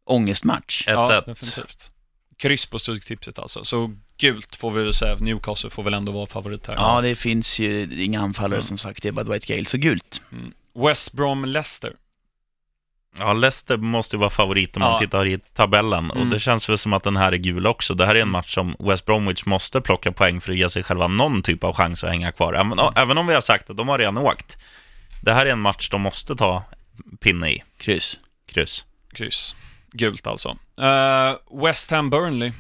ångestmatch. 0.04 0.86
1-1. 0.86 0.90
Ja, 0.92 1.20
definitivt. 1.26 1.92
Kryss 2.36 2.66
på 2.66 2.78
Stryktipset 2.78 3.38
alltså. 3.38 3.64
Så 3.64 3.94
gult 4.18 4.56
får 4.56 4.70
vi 4.70 4.82
väl 4.82 4.92
säga. 4.94 5.16
Newcastle 5.16 5.70
får 5.70 5.82
väl 5.82 5.94
ändå 5.94 6.12
vara 6.12 6.26
favorit 6.26 6.66
här. 6.66 6.74
Ja, 6.74 7.00
det 7.00 7.14
finns 7.14 7.58
ju 7.58 8.02
inga 8.04 8.20
anfallare 8.20 8.54
Mm. 8.58 8.62
som 8.62 8.78
sagt, 8.78 9.02
det 9.02 9.08
är 9.08 9.12
bara 9.12 9.24
Dwight 9.24 9.46
Gale, 9.46 9.64
så 9.64 9.76
gult. 9.78 10.22
Mm. 10.32 10.52
West 10.74 11.12
Brom-Leicester. 11.12 11.92
Ja, 13.18 13.32
Leicester 13.32 13.76
måste 13.76 14.16
ju 14.16 14.20
vara 14.20 14.30
favorit 14.30 14.76
om 14.76 14.80
man 14.80 14.92
Ja. 14.92 14.98
tittar 14.98 15.26
i 15.26 15.38
tabellen. 15.38 16.10
Mm. 16.10 16.16
Och 16.18 16.26
det 16.26 16.40
känns 16.40 16.68
väl 16.68 16.78
som 16.78 16.92
att 16.92 17.02
den 17.02 17.16
här 17.16 17.32
är 17.32 17.36
gul 17.36 17.66
också. 17.66 17.94
Det 17.94 18.06
här 18.06 18.14
är 18.14 18.20
en 18.22 18.28
match 18.28 18.54
som 18.54 18.76
West 18.78 19.04
Bromwich 19.06 19.44
måste 19.46 19.80
plocka 19.80 20.12
poäng 20.12 20.40
för 20.40 20.52
att 20.52 20.58
ge 20.58 20.70
sig 20.70 20.82
själva 20.82 21.06
någon 21.08 21.42
typ 21.42 21.64
av 21.64 21.74
chans 21.74 22.04
att 22.04 22.10
hänga 22.10 22.32
kvar. 22.32 22.54
Även, 22.54 22.78
även 22.96 23.18
om 23.18 23.26
vi 23.26 23.34
har 23.34 23.40
sagt 23.40 23.70
att 23.70 23.76
de 23.76 23.88
har 23.88 23.98
redan 23.98 24.18
åkt. 24.18 24.56
Det 25.22 25.32
här 25.32 25.46
är 25.46 25.50
en 25.50 25.60
match 25.60 25.88
de 25.88 26.00
måste 26.00 26.36
ta 26.36 26.64
pinne 27.20 27.50
i. 27.50 27.62
Kryss. 27.78 28.18
Kryss. 28.52 28.84
Kryss. 29.12 29.56
Gult 29.92 30.26
alltså. 30.26 30.48
Uh, 30.80 31.64
West 31.64 31.90
Ham-Burnley. 31.92 32.52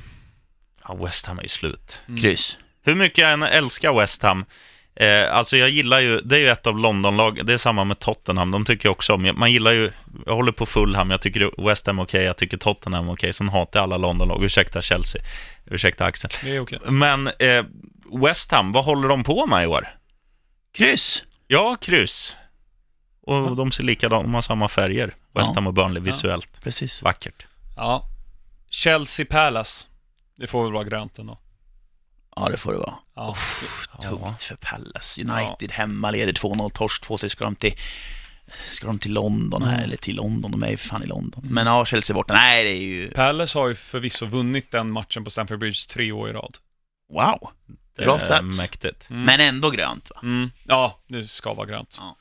Ja, 0.88 0.94
West 0.94 1.26
Ham 1.26 1.38
är 1.38 1.42
ju 1.42 1.48
slut. 1.48 2.00
Mm. 2.08 2.20
Kryss. 2.20 2.58
Hur 2.82 2.94
mycket 2.94 3.18
jag 3.18 3.32
än 3.32 3.42
älskar 3.42 3.92
West 4.00 4.22
Ham, 4.22 4.44
eh, 5.00 5.34
alltså 5.34 5.56
jag 5.56 5.70
gillar 5.70 6.00
ju, 6.00 6.20
det 6.20 6.36
är 6.36 6.40
ju 6.40 6.48
ett 6.48 6.66
av 6.66 6.78
Londonlag, 6.78 7.46
det 7.46 7.52
är 7.52 7.58
samma 7.58 7.84
med 7.84 7.98
Tottenham, 7.98 8.50
de 8.50 8.64
tycker 8.64 8.86
jag 8.88 8.92
också 8.92 9.14
om. 9.14 9.32
Man 9.36 9.52
gillar 9.52 9.72
ju, 9.72 9.90
jag 10.26 10.34
håller 10.34 10.52
på 10.52 10.66
Fulham, 10.66 11.10
jag 11.10 11.20
tycker 11.20 11.66
West 11.68 11.86
Ham 11.86 11.98
är 11.98 12.02
okej, 12.02 12.22
jag 12.24 12.36
tycker 12.36 12.56
Tottenham 12.56 13.08
är 13.08 13.12
okej, 13.12 13.32
sen 13.32 13.48
hatar 13.48 13.80
jag 13.80 13.84
alla 13.84 13.96
Londonlag, 13.96 14.44
ursäkta 14.44 14.82
Chelsea, 14.82 15.22
ursäkta 15.66 16.04
Axel. 16.04 16.30
Det 16.42 16.56
är 16.56 16.60
okej. 16.60 16.78
Men 16.88 17.26
eh, 17.26 17.64
West 18.22 18.52
Ham, 18.52 18.72
vad 18.72 18.84
håller 18.84 19.08
de 19.08 19.24
på 19.24 19.46
med 19.46 19.64
i 19.64 19.66
år? 19.66 19.88
Kryss. 20.74 21.22
Ja, 21.46 21.76
kryss. 21.80 22.36
Och 23.22 23.56
de 23.56 23.72
ser 23.72 23.82
likadana, 23.82 24.22
de 24.22 24.34
har 24.34 24.42
samma 24.42 24.68
färger, 24.68 25.06
West 25.06 25.16
Ja. 25.48 25.52
Ham 25.54 25.66
och 25.66 25.74
Burnley 25.74 26.02
visuellt. 26.02 26.62
Precis. 26.62 27.02
Vackert. 27.02 27.46
Ja. 27.76 28.04
Chelsea-Palace. 28.70 29.86
Det 30.36 30.46
får 30.46 30.62
väl 30.64 30.72
vara 30.72 30.84
grönt 30.84 31.18
ändå. 31.18 31.38
Ja, 32.40 32.48
det 32.48 32.56
får 32.56 32.72
det 32.72 32.78
vara. 32.78 32.94
Ja. 33.14 33.36
Tungt 34.02 34.42
för 34.42 34.56
Palace. 34.56 35.22
United 35.22 35.72
hemma 35.72 36.10
leder 36.10 36.32
2-0, 36.32 36.70
torsk 36.70 37.04
2-3. 37.04 37.28
Ska 37.28 37.44
de 37.44 37.56
till, 37.56 37.74
ska 38.72 38.86
de 38.86 38.98
till 38.98 39.12
London 39.12 39.62
här? 39.62 39.72
Mm. 39.72 39.84
Eller 39.84 39.96
till 39.96 40.16
London? 40.16 40.50
De 40.50 40.62
är 40.62 40.70
ju 40.70 40.76
fan 40.76 41.02
i 41.02 41.06
London. 41.06 41.46
Men 41.50 41.66
ja, 41.66 41.84
Chelsea 41.84 42.14
borta. 42.14 42.34
Nej, 42.34 42.64
det 42.64 42.70
är 42.70 42.82
ju... 42.82 43.10
Palace 43.10 43.58
har 43.58 43.68
ju 43.68 43.74
förvisso 43.74 44.26
vunnit 44.26 44.70
den 44.70 44.90
matchen 44.92 45.24
på 45.24 45.30
Stamford 45.30 45.58
Bridge 45.58 45.78
tre 45.88 46.12
år 46.12 46.30
i 46.30 46.32
rad. 46.32 46.56
Wow. 47.12 47.50
Det 47.96 48.04
Bra 48.04 48.18
stats. 48.18 48.58
mäktigt. 48.58 49.10
Mm. 49.10 49.24
Men 49.24 49.40
ändå 49.40 49.70
grönt 49.70 50.10
va? 50.10 50.20
Mm. 50.22 50.50
Ja, 50.64 50.98
det 51.08 51.24
ska 51.24 51.54
vara 51.54 51.66
grönt. 51.66 52.00
Ja. 52.00 52.16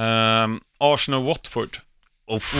Ehm, 0.00 0.60
Arsenal-Watford. 0.78 1.80
Uff. 2.30 2.54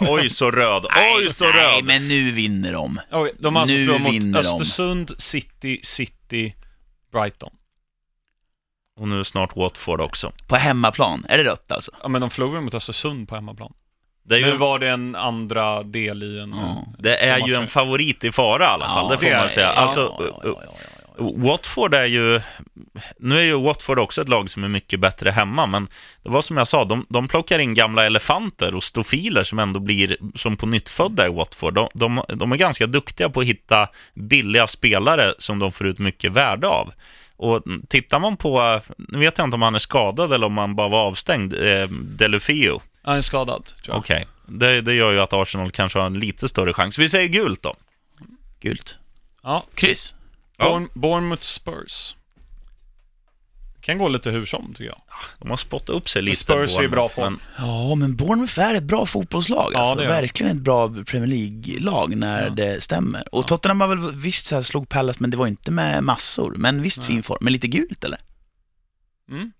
Oj, 0.00 0.30
så 0.30 0.50
röd. 0.50 0.86
Oj, 1.16 1.32
så 1.32 1.44
nej, 1.44 1.52
röd. 1.52 1.84
men 1.84 2.08
nu 2.08 2.30
vinner 2.30 2.72
de. 2.72 3.00
Oj, 3.12 3.32
de 3.38 3.54
har 3.56 3.62
alltså 3.62 3.76
Nu 3.76 3.86
vinner 3.86 3.98
mot 3.98 4.32
de. 4.32 4.38
Östersund, 4.38 5.10
City, 5.18 5.80
City, 5.82 6.54
Brighton. 7.12 7.50
Och 9.00 9.08
nu 9.08 9.24
snart 9.24 9.56
Watford 9.56 10.00
också. 10.00 10.32
På 10.46 10.56
hemmaplan. 10.56 11.24
Är 11.28 11.38
det 11.38 11.44
rött 11.44 11.72
alltså? 11.72 11.90
Ja, 12.02 12.08
men 12.08 12.20
de 12.20 12.30
förlorade 12.30 12.60
mot 12.60 12.74
Östersund 12.74 13.28
på 13.28 13.34
hemmaplan. 13.34 13.72
Det 14.24 14.34
är 14.34 14.38
ju 14.38 14.46
Nu 14.46 14.56
var 14.56 14.78
det 14.78 14.88
en 14.88 15.16
andra 15.16 15.82
del 15.82 16.22
i 16.22 16.40
en... 16.40 16.50
Ja. 16.50 16.86
Det 16.98 17.16
är 17.24 17.36
ju 17.36 17.52
matcher. 17.52 17.62
en 17.62 17.68
favorit 17.68 18.24
i 18.24 18.32
fara 18.32 18.64
i 18.64 18.66
alla 18.66 18.86
fall, 18.86 19.08
det 19.08 19.18
får 19.18 19.24
det 19.26 19.32
är 19.32 19.38
man 19.40 19.48
säga. 19.48 19.66
Ja, 19.66 19.72
Alltså, 19.72 20.00
ja, 20.00 20.24
ja, 20.26 20.40
ja, 20.44 20.62
ja, 20.64 20.72
ja. 20.80 20.97
Watford 21.18 21.94
är 21.94 22.06
ju... 22.06 22.40
Nu 23.18 23.38
är 23.38 23.42
ju 23.42 23.60
Watford 23.60 23.98
också 23.98 24.22
ett 24.22 24.28
lag 24.28 24.50
som 24.50 24.64
är 24.64 24.68
mycket 24.68 25.00
bättre 25.00 25.30
hemma, 25.30 25.66
men 25.66 25.88
det 26.22 26.28
var 26.30 26.42
som 26.42 26.56
jag 26.56 26.68
sa, 26.68 26.84
de, 26.84 27.06
de 27.08 27.28
plockar 27.28 27.58
in 27.58 27.74
gamla 27.74 28.06
elefanter 28.06 28.74
och 28.74 28.84
stofiler 28.84 29.44
som 29.44 29.58
ändå 29.58 29.80
blir 29.80 30.16
som 30.34 30.56
på 30.56 30.66
nyttfödda 30.66 31.26
i 31.26 31.30
Watford. 31.30 31.74
De, 31.74 31.88
de, 31.94 32.22
de 32.28 32.52
är 32.52 32.56
ganska 32.56 32.86
duktiga 32.86 33.28
på 33.28 33.40
att 33.40 33.46
hitta 33.46 33.88
billiga 34.14 34.66
spelare 34.66 35.34
som 35.38 35.58
de 35.58 35.72
får 35.72 35.86
ut 35.86 35.98
mycket 35.98 36.32
värde 36.32 36.68
av. 36.68 36.92
Och 37.36 37.62
tittar 37.88 38.18
man 38.18 38.36
på, 38.36 38.80
nu 38.96 39.18
vet 39.18 39.38
jag 39.38 39.46
inte 39.46 39.54
om 39.54 39.62
han 39.62 39.74
är 39.74 39.78
skadad 39.78 40.32
eller 40.32 40.46
om 40.46 40.58
han 40.58 40.74
bara 40.76 40.88
var 40.88 41.06
avstängd, 41.06 41.54
eh, 41.54 41.88
Delufio. 41.90 42.80
Han 43.02 43.16
är 43.16 43.20
skadad, 43.20 43.64
tror 43.64 43.94
jag. 43.94 43.98
Okej, 43.98 44.26
det, 44.46 44.80
det 44.80 44.94
gör 44.94 45.12
ju 45.12 45.20
att 45.20 45.32
Arsenal 45.32 45.70
kanske 45.70 45.98
har 45.98 46.06
en 46.06 46.18
lite 46.18 46.48
större 46.48 46.72
chans. 46.72 46.98
Vi 46.98 47.08
säger 47.08 47.28
gult 47.28 47.62
då. 47.62 47.76
Gult. 48.60 48.98
Ja. 49.42 49.64
Kryss. 49.74 50.14
Ja. 50.58 50.68
Bourne, 50.68 50.88
Bournemouth 50.94 51.42
Spurs. 51.42 52.16
Det 53.74 53.80
kan 53.92 53.98
gå 53.98 54.08
lite 54.08 54.30
hur 54.30 54.46
som, 54.46 54.74
tycker 54.74 54.84
jag. 54.90 55.00
De 55.38 55.50
har 55.50 55.56
spottat 55.56 55.88
upp 55.90 56.08
sig 56.08 56.22
lite. 56.22 56.36
Spurs 56.36 56.78
är 56.78 56.82
i 56.82 56.88
bra 56.88 57.08
form. 57.08 57.32
men- 57.56 57.66
Ja, 57.68 57.94
men 57.94 58.16
Bournemouth 58.16 58.60
är 58.60 58.74
ett 58.74 58.82
bra 58.84 59.06
fotbollslag. 59.06 59.70
Ja, 59.74 59.78
alltså. 59.78 59.94
det 59.94 60.02
är 60.04 60.08
det. 60.08 60.12
Verkligen 60.20 60.56
ett 60.56 60.62
bra 60.62 60.88
Premier 60.88 61.26
League-lag 61.26 62.16
när 62.16 62.42
Ja. 62.44 62.50
det 62.50 62.80
stämmer. 62.82 63.34
Och 63.34 63.42
Ja. 63.42 63.46
Tottenham 63.48 63.80
har 63.80 63.88
väl 63.88 64.16
visst 64.16 64.46
så 64.46 64.54
här, 64.54 64.62
slog 64.62 64.88
Palace, 64.88 65.18
men 65.20 65.30
det 65.30 65.36
var 65.36 65.46
inte 65.46 65.70
med 65.70 66.04
massor. 66.04 66.54
Men 66.58 66.82
visst 66.82 67.04
fin 67.04 67.22
form. 67.22 67.38
Men 67.40 67.52
lite 67.52 67.68
gult 67.68 68.04
eller? 68.04 68.20
Mm. 69.30 69.52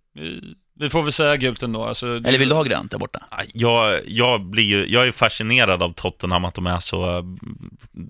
Vi 0.79 0.91
får 0.91 1.03
väl 1.03 1.13
säga 1.13 1.37
gult 1.37 1.63
ändå. 1.63 1.85
Alltså, 1.85 2.19
det- 2.19 2.29
Eller 2.29 2.39
vill 2.39 2.49
du 2.49 2.55
ha 2.55 2.63
grönt 2.63 2.91
där 2.91 2.99
borta? 2.99 3.21
Jag, 3.55 4.01
jag, 4.07 4.45
blir 4.45 4.65
ju, 4.65 4.87
jag 4.89 5.09
är 5.09 5.13
fascinerad 5.13 5.83
av 5.83 5.93
Tottenham, 5.93 6.45
att 6.45 6.55
de 6.55 6.67
är 6.67 6.81
så... 6.81 7.23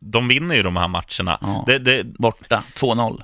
De 0.02 0.28
vinner 0.28 0.54
ju 0.54 0.62
de 0.62 0.76
här 0.76 0.88
matcherna. 0.88 1.38
Ja. 1.40 1.64
Det, 1.66 1.78
det, 1.78 2.04
Borta, 2.04 2.62
2-0. 2.76 3.22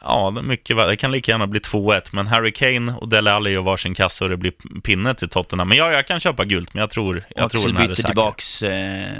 ja, 0.00 0.30
det, 0.34 0.40
är 0.40 0.42
mycket, 0.42 0.76
väl- 0.76 0.88
det 0.88 0.96
kan 0.96 1.12
lika 1.12 1.32
gärna 1.32 1.46
bli 1.46 1.60
2-1, 1.60 2.00
men 2.12 2.26
Harry 2.26 2.52
Kane 2.52 2.92
och 2.92 3.08
Dele 3.08 3.32
Alli 3.32 3.50
gör 3.50 3.62
varsin 3.62 3.94
kassa 3.94 4.24
och 4.24 4.30
det 4.30 4.36
blir 4.36 4.80
pinne 4.80 5.14
till 5.14 5.28
Tottenham. 5.28 5.68
Men 5.68 5.78
ja, 5.78 5.92
jag 5.92 6.06
kan 6.06 6.20
köpa 6.20 6.44
gult, 6.44 6.74
men 6.74 6.80
jag 6.80 6.90
tror, 6.90 7.24
jag 7.36 7.50
tror 7.50 7.60
Axel 7.60 7.72
den 7.74 7.82
här 7.82 7.88
är 7.90 7.94
säker. 7.94 8.08
tillbaks 8.08 8.62
eh, 8.62 9.12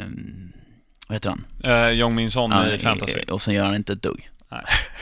Vad 1.09 1.17
heter 1.17 1.31
han? 1.31 1.45
Uh, 1.89 1.93
Jong 1.93 2.15
Min 2.15 2.31
Son 2.31 2.51
Ja, 2.51 2.67
i 2.73 2.79
fantasy. 2.79 3.21
Och 3.31 3.43
sen 3.43 3.55
gör 3.55 3.65
han 3.65 3.75
inte 3.75 3.93
ett 3.93 4.03
dugg. 4.03 4.31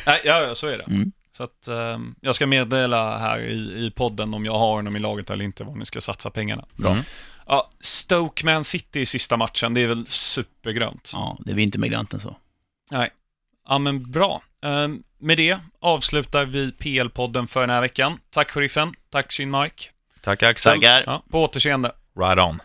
Nej, 0.06 0.20
ja, 0.24 0.40
ja, 0.42 0.54
så 0.54 0.66
är 0.66 0.78
det. 0.78 0.84
Mm. 0.84 1.12
Så 1.36 1.42
att 1.42 1.68
ehm, 1.68 2.14
jag 2.20 2.34
ska 2.34 2.46
meddela 2.46 3.18
här 3.18 3.40
i, 3.40 3.86
i 3.86 3.90
podden 3.90 4.34
om 4.34 4.44
jag 4.44 4.58
har 4.58 4.74
honom 4.74 4.96
i 4.96 4.98
laget 4.98 5.30
eller 5.30 5.44
inte, 5.44 5.64
var 5.64 5.74
ni 5.74 5.86
ska 5.86 6.00
satsa 6.00 6.30
pengarna. 6.30 6.64
Bra. 6.76 6.96
Ja, 7.46 7.70
Stoke 7.80 8.44
Man 8.44 8.64
City 8.64 9.00
i 9.00 9.06
sista 9.06 9.36
matchen, 9.36 9.74
det 9.74 9.80
är 9.80 9.86
väl 9.86 10.06
supergrönt. 10.06 11.10
Ja, 11.12 11.38
det 11.40 11.54
blir 11.54 11.64
inte 11.64 11.78
mer 11.78 11.88
grant 11.88 12.14
än 12.14 12.20
så. 12.20 12.36
Nej. 12.90 13.10
Ja, 13.68 13.78
men 13.78 14.10
bra. 14.10 14.42
Ehm, 14.62 15.02
med 15.18 15.36
det 15.36 15.58
avslutar 15.80 16.44
vi 16.44 16.70
PL-podden 16.70 17.46
för 17.46 17.60
den 17.60 17.70
här 17.70 17.80
veckan. 17.80 18.18
Tack 18.30 18.50
sheriffen, 18.50 18.92
tack 19.10 19.32
Shin 19.32 19.50
Mike. 19.50 19.84
Tack 20.20 20.42
Axel. 20.42 20.74
Tackar. 20.74 21.02
Ja, 21.06 21.22
på 21.30 21.42
återseende. 21.42 21.92
Right 22.18 22.38
on. 22.38 22.60